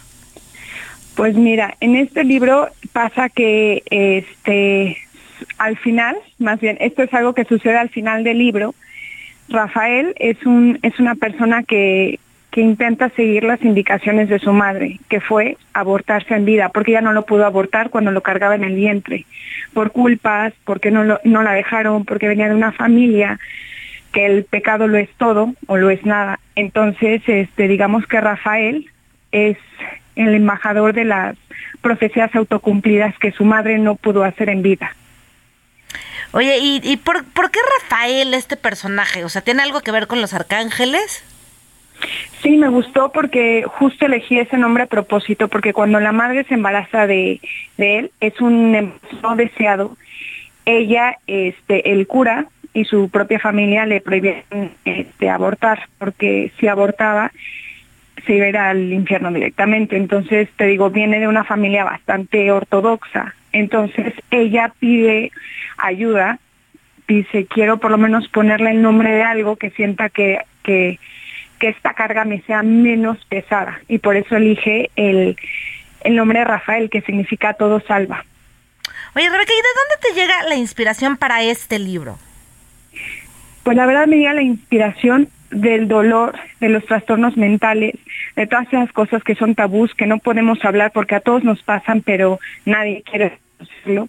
Pues 1.14 1.36
mira, 1.36 1.76
en 1.78 1.94
este 1.94 2.24
libro 2.24 2.68
pasa 2.92 3.28
que 3.28 3.84
este 3.90 4.98
al 5.58 5.78
final, 5.78 6.16
más 6.40 6.58
bien, 6.58 6.78
esto 6.80 7.04
es 7.04 7.14
algo 7.14 7.32
que 7.32 7.44
sucede 7.44 7.78
al 7.78 7.90
final 7.90 8.24
del 8.24 8.38
libro. 8.38 8.74
Rafael 9.48 10.14
es 10.16 10.44
un 10.44 10.78
es 10.82 10.98
una 10.98 11.14
persona 11.14 11.62
que 11.62 12.18
que 12.50 12.60
intenta 12.62 13.10
seguir 13.10 13.44
las 13.44 13.62
indicaciones 13.62 14.28
de 14.28 14.38
su 14.38 14.52
madre, 14.52 14.98
que 15.08 15.20
fue 15.20 15.58
abortarse 15.74 16.34
en 16.34 16.46
vida, 16.46 16.70
porque 16.70 16.92
ella 16.92 17.02
no 17.02 17.12
lo 17.12 17.26
pudo 17.26 17.44
abortar 17.44 17.90
cuando 17.90 18.10
lo 18.10 18.22
cargaba 18.22 18.54
en 18.54 18.64
el 18.64 18.74
vientre, 18.74 19.26
por 19.74 19.92
culpas, 19.92 20.54
porque 20.64 20.90
no, 20.90 21.18
no 21.22 21.42
la 21.42 21.52
dejaron, 21.52 22.04
porque 22.04 22.26
venía 22.26 22.48
de 22.48 22.54
una 22.54 22.72
familia 22.72 23.38
que 24.12 24.24
el 24.24 24.44
pecado 24.44 24.88
lo 24.88 24.96
es 24.96 25.10
todo 25.18 25.52
o 25.66 25.76
lo 25.76 25.90
es 25.90 26.04
nada. 26.06 26.40
Entonces, 26.54 27.22
este, 27.26 27.68
digamos 27.68 28.06
que 28.06 28.20
Rafael 28.20 28.86
es 29.30 29.58
el 30.16 30.34
embajador 30.34 30.94
de 30.94 31.04
las 31.04 31.36
profecías 31.82 32.34
autocumplidas 32.34 33.16
que 33.18 33.32
su 33.32 33.44
madre 33.44 33.78
no 33.78 33.94
pudo 33.94 34.24
hacer 34.24 34.48
en 34.48 34.62
vida. 34.62 34.96
Oye, 36.32 36.58
¿y, 36.58 36.80
y 36.82 36.96
por, 36.96 37.24
por 37.24 37.50
qué 37.50 37.60
Rafael 37.80 38.34
este 38.34 38.56
personaje? 38.56 39.24
O 39.24 39.28
sea, 39.28 39.42
¿tiene 39.42 39.62
algo 39.62 39.80
que 39.80 39.92
ver 39.92 40.06
con 40.06 40.20
los 40.20 40.34
arcángeles? 40.34 41.24
Sí, 42.42 42.56
me 42.56 42.68
gustó 42.68 43.10
porque 43.10 43.64
justo 43.66 44.06
elegí 44.06 44.38
ese 44.38 44.56
nombre 44.56 44.84
a 44.84 44.86
propósito, 44.86 45.48
porque 45.48 45.72
cuando 45.72 45.98
la 45.98 46.12
madre 46.12 46.44
se 46.44 46.54
embaraza 46.54 47.06
de, 47.06 47.40
él, 47.78 48.12
es 48.20 48.40
un 48.40 48.92
no 49.22 49.36
deseado. 49.36 49.96
Ella, 50.64 51.16
este, 51.26 51.92
el 51.92 52.06
cura 52.06 52.46
y 52.74 52.84
su 52.84 53.08
propia 53.08 53.40
familia 53.40 53.86
le 53.86 54.00
prohibían 54.00 54.44
este, 54.84 55.30
abortar, 55.30 55.88
porque 55.98 56.52
si 56.60 56.68
abortaba 56.68 57.32
se 58.26 58.34
iba 58.34 58.68
al 58.68 58.92
infierno 58.92 59.32
directamente. 59.32 59.96
Entonces, 59.96 60.48
te 60.56 60.66
digo, 60.66 60.90
viene 60.90 61.18
de 61.18 61.28
una 61.28 61.44
familia 61.44 61.84
bastante 61.84 62.50
ortodoxa. 62.52 63.34
Entonces, 63.52 64.14
ella 64.30 64.72
pide 64.78 65.32
ayuda, 65.76 66.38
dice, 67.06 67.46
quiero 67.46 67.78
por 67.78 67.90
lo 67.90 67.98
menos 67.98 68.28
ponerle 68.28 68.70
el 68.70 68.82
nombre 68.82 69.12
de 69.12 69.22
algo 69.22 69.56
que 69.56 69.70
sienta 69.70 70.08
que, 70.08 70.40
que 70.62 70.98
que 71.58 71.68
esta 71.68 71.94
carga 71.94 72.24
me 72.24 72.40
sea 72.42 72.62
menos 72.62 73.18
pesada 73.26 73.80
y 73.88 73.98
por 73.98 74.16
eso 74.16 74.36
elige 74.36 74.90
el, 74.96 75.36
el 76.02 76.16
nombre 76.16 76.40
de 76.40 76.44
Rafael, 76.44 76.90
que 76.90 77.02
significa 77.02 77.54
todo 77.54 77.80
salva. 77.80 78.24
Oye, 79.14 79.28
Rebeca, 79.28 79.52
¿y 79.52 79.56
de 79.56 79.68
dónde 79.74 80.08
te 80.08 80.20
llega 80.20 80.48
la 80.48 80.54
inspiración 80.54 81.16
para 81.16 81.42
este 81.42 81.78
libro? 81.78 82.18
Pues 83.64 83.76
la 83.76 83.86
verdad 83.86 84.06
me 84.06 84.16
llega 84.16 84.32
la 84.34 84.42
inspiración 84.42 85.28
del 85.50 85.88
dolor, 85.88 86.34
de 86.60 86.68
los 86.68 86.84
trastornos 86.84 87.36
mentales, 87.36 87.94
de 88.36 88.46
todas 88.46 88.68
esas 88.68 88.92
cosas 88.92 89.22
que 89.24 89.34
son 89.34 89.54
tabús, 89.54 89.94
que 89.94 90.06
no 90.06 90.18
podemos 90.18 90.64
hablar 90.64 90.92
porque 90.92 91.14
a 91.14 91.20
todos 91.20 91.44
nos 91.44 91.62
pasan, 91.62 92.02
pero 92.02 92.38
nadie 92.64 93.02
quiere 93.02 93.38
hacerlo. 93.58 94.08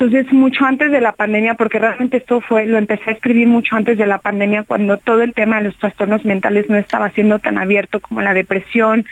Entonces, 0.00 0.32
mucho 0.32 0.64
antes 0.64 0.90
de 0.90 1.00
la 1.02 1.12
pandemia, 1.12 1.54
porque 1.54 1.78
realmente 1.78 2.16
esto 2.16 2.40
fue, 2.40 2.64
lo 2.64 2.78
empecé 2.78 3.10
a 3.10 3.12
escribir 3.12 3.46
mucho 3.46 3.76
antes 3.76 3.98
de 3.98 4.06
la 4.06 4.16
pandemia, 4.16 4.62
cuando 4.62 4.96
todo 4.96 5.20
el 5.20 5.34
tema 5.34 5.58
de 5.58 5.64
los 5.64 5.76
trastornos 5.76 6.24
mentales 6.24 6.70
no 6.70 6.76
estaba 6.76 7.10
siendo 7.10 7.38
tan 7.38 7.58
abierto 7.58 8.00
como 8.00 8.22
la 8.22 8.32
depresión, 8.32 9.04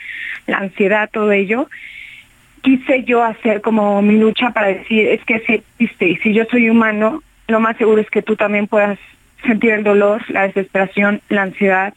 la 0.47 0.57
ansiedad, 0.57 1.07
todo 1.13 1.31
ello. 1.31 1.69
Quise 2.63 3.03
yo 3.03 3.23
hacer 3.23 3.61
como 3.61 4.01
mi 4.01 4.17
lucha 4.17 4.49
para 4.49 4.69
decir, 4.69 5.07
es 5.09 5.23
que 5.25 5.39
si 5.41 5.53
existe, 5.53 6.07
y 6.07 6.15
si 6.17 6.33
yo 6.33 6.45
soy 6.49 6.71
humano, 6.71 7.21
lo 7.47 7.59
más 7.59 7.77
seguro 7.77 8.01
es 8.01 8.09
que 8.09 8.23
tú 8.23 8.35
también 8.35 8.65
puedas 8.65 8.97
sentir 9.45 9.71
el 9.71 9.83
dolor, 9.83 10.23
la 10.29 10.43
desesperación, 10.43 11.21
la 11.29 11.43
ansiedad, 11.43 11.93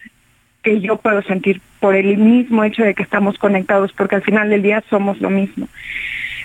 que 0.62 0.80
yo 0.80 0.96
puedo 0.96 1.22
sentir 1.22 1.60
por 1.80 1.96
el 1.96 2.16
mismo 2.16 2.64
hecho 2.64 2.84
de 2.84 2.94
que 2.94 3.02
estamos 3.02 3.38
conectados, 3.38 3.92
porque 3.92 4.16
al 4.16 4.22
final 4.22 4.50
del 4.50 4.62
día 4.62 4.82
somos 4.88 5.20
lo 5.20 5.30
mismo. 5.30 5.68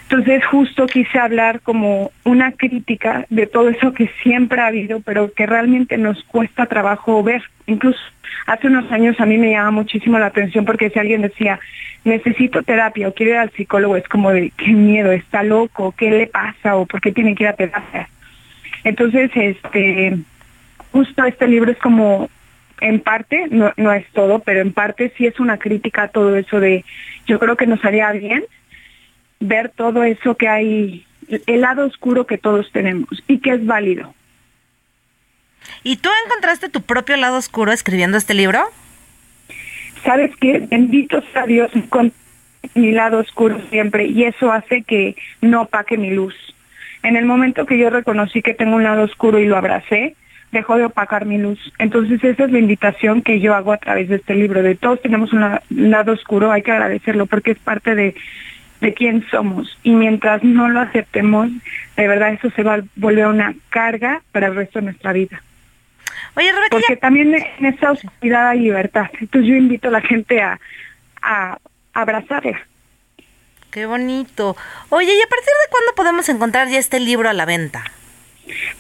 Entonces 0.10 0.46
justo 0.46 0.88
quise 0.88 1.20
hablar 1.20 1.60
como 1.60 2.12
una 2.24 2.54
crítica 2.54 3.26
de 3.30 3.46
todo 3.46 3.70
eso 3.70 3.94
que 3.94 4.10
siempre 4.24 4.62
ha 4.62 4.68
habido, 4.68 5.02
pero 5.02 5.34
que 5.34 5.46
realmente 5.46 5.98
nos 5.98 6.24
cuesta 6.24 6.66
trabajo 6.66 7.22
ver. 7.24 7.44
Incluso 7.66 8.00
hace 8.46 8.68
unos 8.68 8.90
años 8.90 9.20
a 9.20 9.26
mí 9.26 9.38
me 9.38 9.52
llama 9.52 9.72
muchísimo 9.72 10.18
la 10.18 10.28
atención 10.28 10.64
porque 10.64 10.90
si 10.90 10.98
alguien 10.98 11.24
decía, 11.24 11.60
necesito 12.06 12.64
terapia 12.64 13.10
o 13.10 13.14
quiero 13.14 13.34
ir 13.34 13.38
al 13.38 13.52
psicólogo, 13.52 13.98
es 13.98 14.08
como 14.08 14.32
de, 14.32 14.52
qué 14.56 14.72
miedo, 14.72 15.12
está 15.12 15.44
loco, 15.44 15.94
qué 15.98 16.10
le 16.10 16.28
pasa 16.28 16.78
o 16.78 16.86
por 16.86 17.02
qué 17.02 17.12
tiene 17.12 17.36
que 17.36 17.44
ir 17.44 17.50
a 17.50 17.54
terapia. 17.54 18.10
Entonces, 18.86 19.30
este, 19.36 20.18
justo 20.98 21.26
este 21.26 21.48
libro 21.48 21.72
es 21.72 21.78
como, 21.78 22.28
en 22.82 23.00
parte, 23.00 23.46
no, 23.52 23.72
no 23.78 23.94
es 23.94 24.04
todo, 24.14 24.40
pero 24.40 24.62
en 24.62 24.74
parte 24.74 25.14
sí 25.16 25.28
es 25.28 25.40
una 25.40 25.60
crítica 25.60 26.04
a 26.04 26.08
todo 26.08 26.36
eso 26.36 26.60
de, 26.60 26.84
yo 27.28 27.38
creo 27.38 27.56
que 27.56 27.68
nos 27.68 27.86
haría 27.86 28.12
bien 28.14 28.44
ver 29.40 29.70
todo 29.70 30.04
eso 30.04 30.34
que 30.34 30.48
hay, 30.48 31.06
el 31.46 31.62
lado 31.62 31.86
oscuro 31.86 32.26
que 32.26 32.40
todos 32.40 32.72
tenemos 32.72 33.24
y 33.28 33.38
que 33.38 33.52
es 33.52 33.64
válido. 33.64 34.16
¿Y 35.84 35.98
tú 35.98 36.10
encontraste 36.26 36.68
tu 36.70 36.82
propio 36.82 37.16
lado 37.18 37.38
oscuro 37.38 37.72
escribiendo 37.72 38.18
este 38.18 38.34
libro? 38.34 38.64
Sabes 40.04 40.36
que 40.38 40.62
bendito 40.62 41.22
sea 41.32 41.46
Dios 41.46 41.70
con 41.90 42.12
mi 42.74 42.92
lado 42.92 43.20
oscuro 43.20 43.62
siempre 43.70 44.08
y 44.08 44.24
eso 44.24 44.52
hace 44.52 44.82
que 44.82 45.16
no 45.42 45.62
opaque 45.62 45.96
mi 45.96 46.10
luz. 46.10 46.34
En 47.04 47.18
el 47.18 47.26
momento 47.26 47.68
que 47.68 47.78
yo 47.78 47.92
reconocí 47.92 48.42
que 48.42 48.56
tengo 48.56 48.78
un 48.78 48.84
lado 48.84 49.04
oscuro 49.04 49.38
y 49.38 49.46
lo 49.46 49.58
abracé, 49.58 50.16
dejó 50.52 50.78
de 50.78 50.86
opacar 50.86 51.26
mi 51.26 51.38
luz. 51.38 51.60
Entonces 51.78 52.24
esa 52.24 52.46
es 52.46 52.52
la 52.52 52.60
invitación 52.60 53.22
que 53.22 53.40
yo 53.40 53.54
hago 53.54 53.74
a 53.74 53.78
través 53.78 54.10
de 54.10 54.16
este 54.16 54.36
libro. 54.36 54.64
De 54.64 54.76
todos 54.76 55.02
tenemos 55.02 55.34
un 55.34 55.60
lado 55.70 56.14
oscuro, 56.14 56.52
hay 56.52 56.62
que 56.62 56.72
agradecerlo 56.72 57.26
porque 57.26 57.52
es 57.52 57.60
parte 57.60 57.96
de, 57.96 58.16
de 58.82 58.94
quién 58.94 59.26
somos. 59.30 59.78
Y 59.84 59.92
mientras 59.92 60.44
no 60.44 60.70
lo 60.70 60.80
aceptemos, 60.80 61.50
de 61.96 62.08
verdad 62.08 62.34
eso 62.34 62.50
se 62.52 62.64
va 62.64 62.76
a 62.76 62.84
volver 62.96 63.28
una 63.28 63.56
carga 63.70 64.22
para 64.32 64.48
el 64.48 64.56
resto 64.56 64.80
de 64.80 64.86
nuestra 64.86 65.14
vida. 65.14 65.42
Oye, 66.36 66.52
Rebeca, 66.52 66.70
Porque 66.72 66.98
también 66.98 67.34
en 67.34 67.66
esa 67.66 67.92
oscuridad 67.92 68.50
hay 68.50 68.60
libertad. 68.60 69.08
Entonces 69.20 69.50
yo 69.50 69.56
invito 69.56 69.88
a 69.88 69.92
la 69.92 70.02
gente 70.02 70.42
a, 70.42 70.60
a 71.22 71.58
abrazarla. 71.94 72.60
Qué 73.72 73.86
bonito. 73.86 74.56
Oye, 74.90 75.14
¿y 75.14 75.22
a 75.22 75.28
partir 75.28 75.46
de 75.46 75.72
cuándo 75.72 75.94
podemos 75.96 76.30
encontrar 76.30 76.68
ya 76.68 76.80
este 76.80 77.00
libro 77.00 77.30
a 77.30 77.34
la 77.34 77.46
venta? 77.46 77.84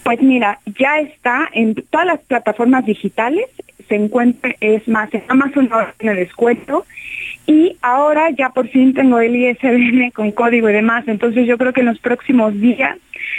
Pues 0.03 0.21
mira, 0.21 0.59
ya 0.79 0.99
está 0.99 1.49
en 1.53 1.75
todas 1.75 2.07
las 2.07 2.19
plataformas 2.19 2.85
digitales, 2.85 3.45
se 3.87 3.95
encuentra, 3.95 4.55
es 4.59 4.87
más, 4.87 5.13
en 5.13 5.23
Amazon 5.27 5.69
ahora 5.71 5.93
tiene 5.97 6.15
descuento 6.15 6.85
y 7.45 7.77
ahora 7.81 8.29
ya 8.31 8.49
por 8.49 8.67
fin 8.67 8.93
tengo 8.93 9.19
el 9.19 9.35
ISBN 9.35 10.11
con 10.11 10.31
código 10.31 10.69
y 10.69 10.73
demás, 10.73 11.07
entonces 11.07 11.47
yo 11.47 11.57
creo 11.57 11.73
que 11.73 11.81
en 11.81 11.87
los 11.87 11.99
próximos 11.99 12.53
días 12.59 12.97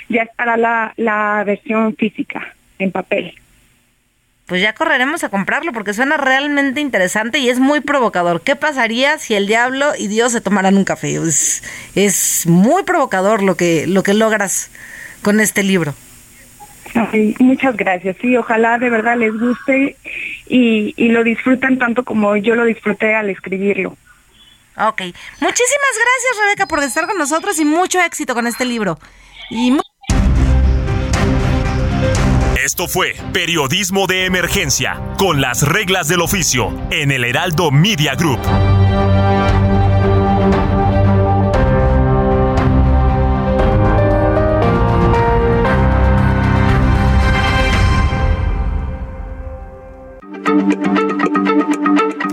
ya 0.09 0.23
estará 0.23 0.57
la, 0.57 0.95
la 0.97 1.45
versión 1.45 1.95
física 1.97 2.55
en 2.79 2.93
papel. 2.93 3.35
Pues 4.47 4.63
ya 4.63 4.73
correremos 4.73 5.25
a 5.25 5.29
comprarlo 5.29 5.75
porque 5.75 5.93
suena 5.93 6.17
realmente 6.17 6.81
interesante 6.81 7.39
y 7.39 7.51
es 7.51 7.61
muy 7.61 7.83
provocador. 7.83 8.41
¿Qué 8.41 8.57
pasaría 8.57 9.19
si 9.19 9.35
el 9.35 9.47
diablo 9.47 9.93
y 9.99 10.09
Dios 10.09 10.33
se 10.33 10.41
tomaran 10.41 10.79
un 10.79 10.85
café? 10.85 11.17
Es, 11.17 11.63
es 11.95 12.47
muy 12.47 12.83
provocador 12.85 13.43
lo 13.43 13.59
que, 13.59 13.87
lo 13.87 14.03
que 14.03 14.15
logras 14.15 14.71
con 15.21 15.41
este 15.41 15.63
libro. 15.63 15.95
Ay, 16.95 17.35
muchas 17.39 17.77
gracias. 17.77 18.17
Sí, 18.21 18.37
ojalá 18.37 18.79
de 18.79 18.91
verdad 18.91 19.17
les 19.17 19.33
guste 19.39 19.97
y, 20.47 20.95
y 20.97 21.09
lo 21.09 21.25
disfruten 21.25 21.79
tanto 21.79 22.05
como 22.05 22.37
yo 22.37 22.55
lo 22.55 22.65
disfruté 22.65 23.15
al 23.15 23.31
escribirlo. 23.31 23.97
Ok. 24.77 25.01
Muchísimas 25.01 25.95
gracias, 25.95 26.45
Rebeca, 26.45 26.67
por 26.67 26.83
estar 26.83 27.07
con 27.07 27.19
nosotros 27.19 27.59
y 27.59 27.65
mucho 27.65 28.01
éxito 28.01 28.35
con 28.35 28.47
este 28.47 28.65
libro. 28.65 28.99
Y 29.51 29.77
Esto 32.65 32.87
fue 32.87 33.15
Periodismo 33.33 34.07
de 34.07 34.27
Emergencia, 34.27 35.01
con 35.17 35.41
las 35.41 35.67
reglas 35.67 36.07
del 36.07 36.21
oficio, 36.21 36.71
en 36.91 37.11
el 37.11 37.25
Heraldo 37.25 37.71
Media 37.71 38.15
Group. 38.15 38.41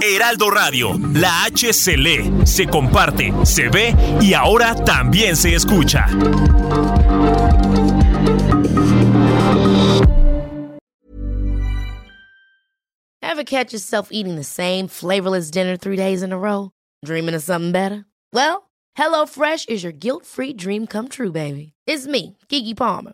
Heraldo 0.02 0.50
Radio, 0.50 0.98
la 1.14 1.46
H 1.46 1.74
se 1.74 1.98
lee, 1.98 2.32
se 2.46 2.68
comparte, 2.68 3.34
se 3.46 3.70
ve 3.70 3.96
y 4.22 4.34
ahora 4.34 4.76
también 4.76 5.36
se 5.36 5.54
escucha. 5.56 6.06
Ever 13.22 13.44
catch 13.44 13.74
yourself 13.74 14.10
eating 14.12 14.36
the 14.36 14.44
same 14.44 14.88
flavorless 14.88 15.52
dinner 15.52 15.76
three 15.76 15.98
days 15.98 16.24
in 16.24 16.32
a 16.32 16.38
row? 16.38 16.72
Dreaming 17.04 17.36
of 17.36 17.44
something 17.44 17.72
better? 17.72 18.06
Well, 18.32 18.70
HelloFresh 18.98 19.68
is 19.68 19.84
your 19.84 19.92
guilt-free 19.92 20.54
dream 20.54 20.88
come 20.88 21.10
true, 21.10 21.32
baby. 21.32 21.74
It's 21.86 22.08
me, 22.08 22.38
Kiki 22.48 22.74
Palmer. 22.74 23.14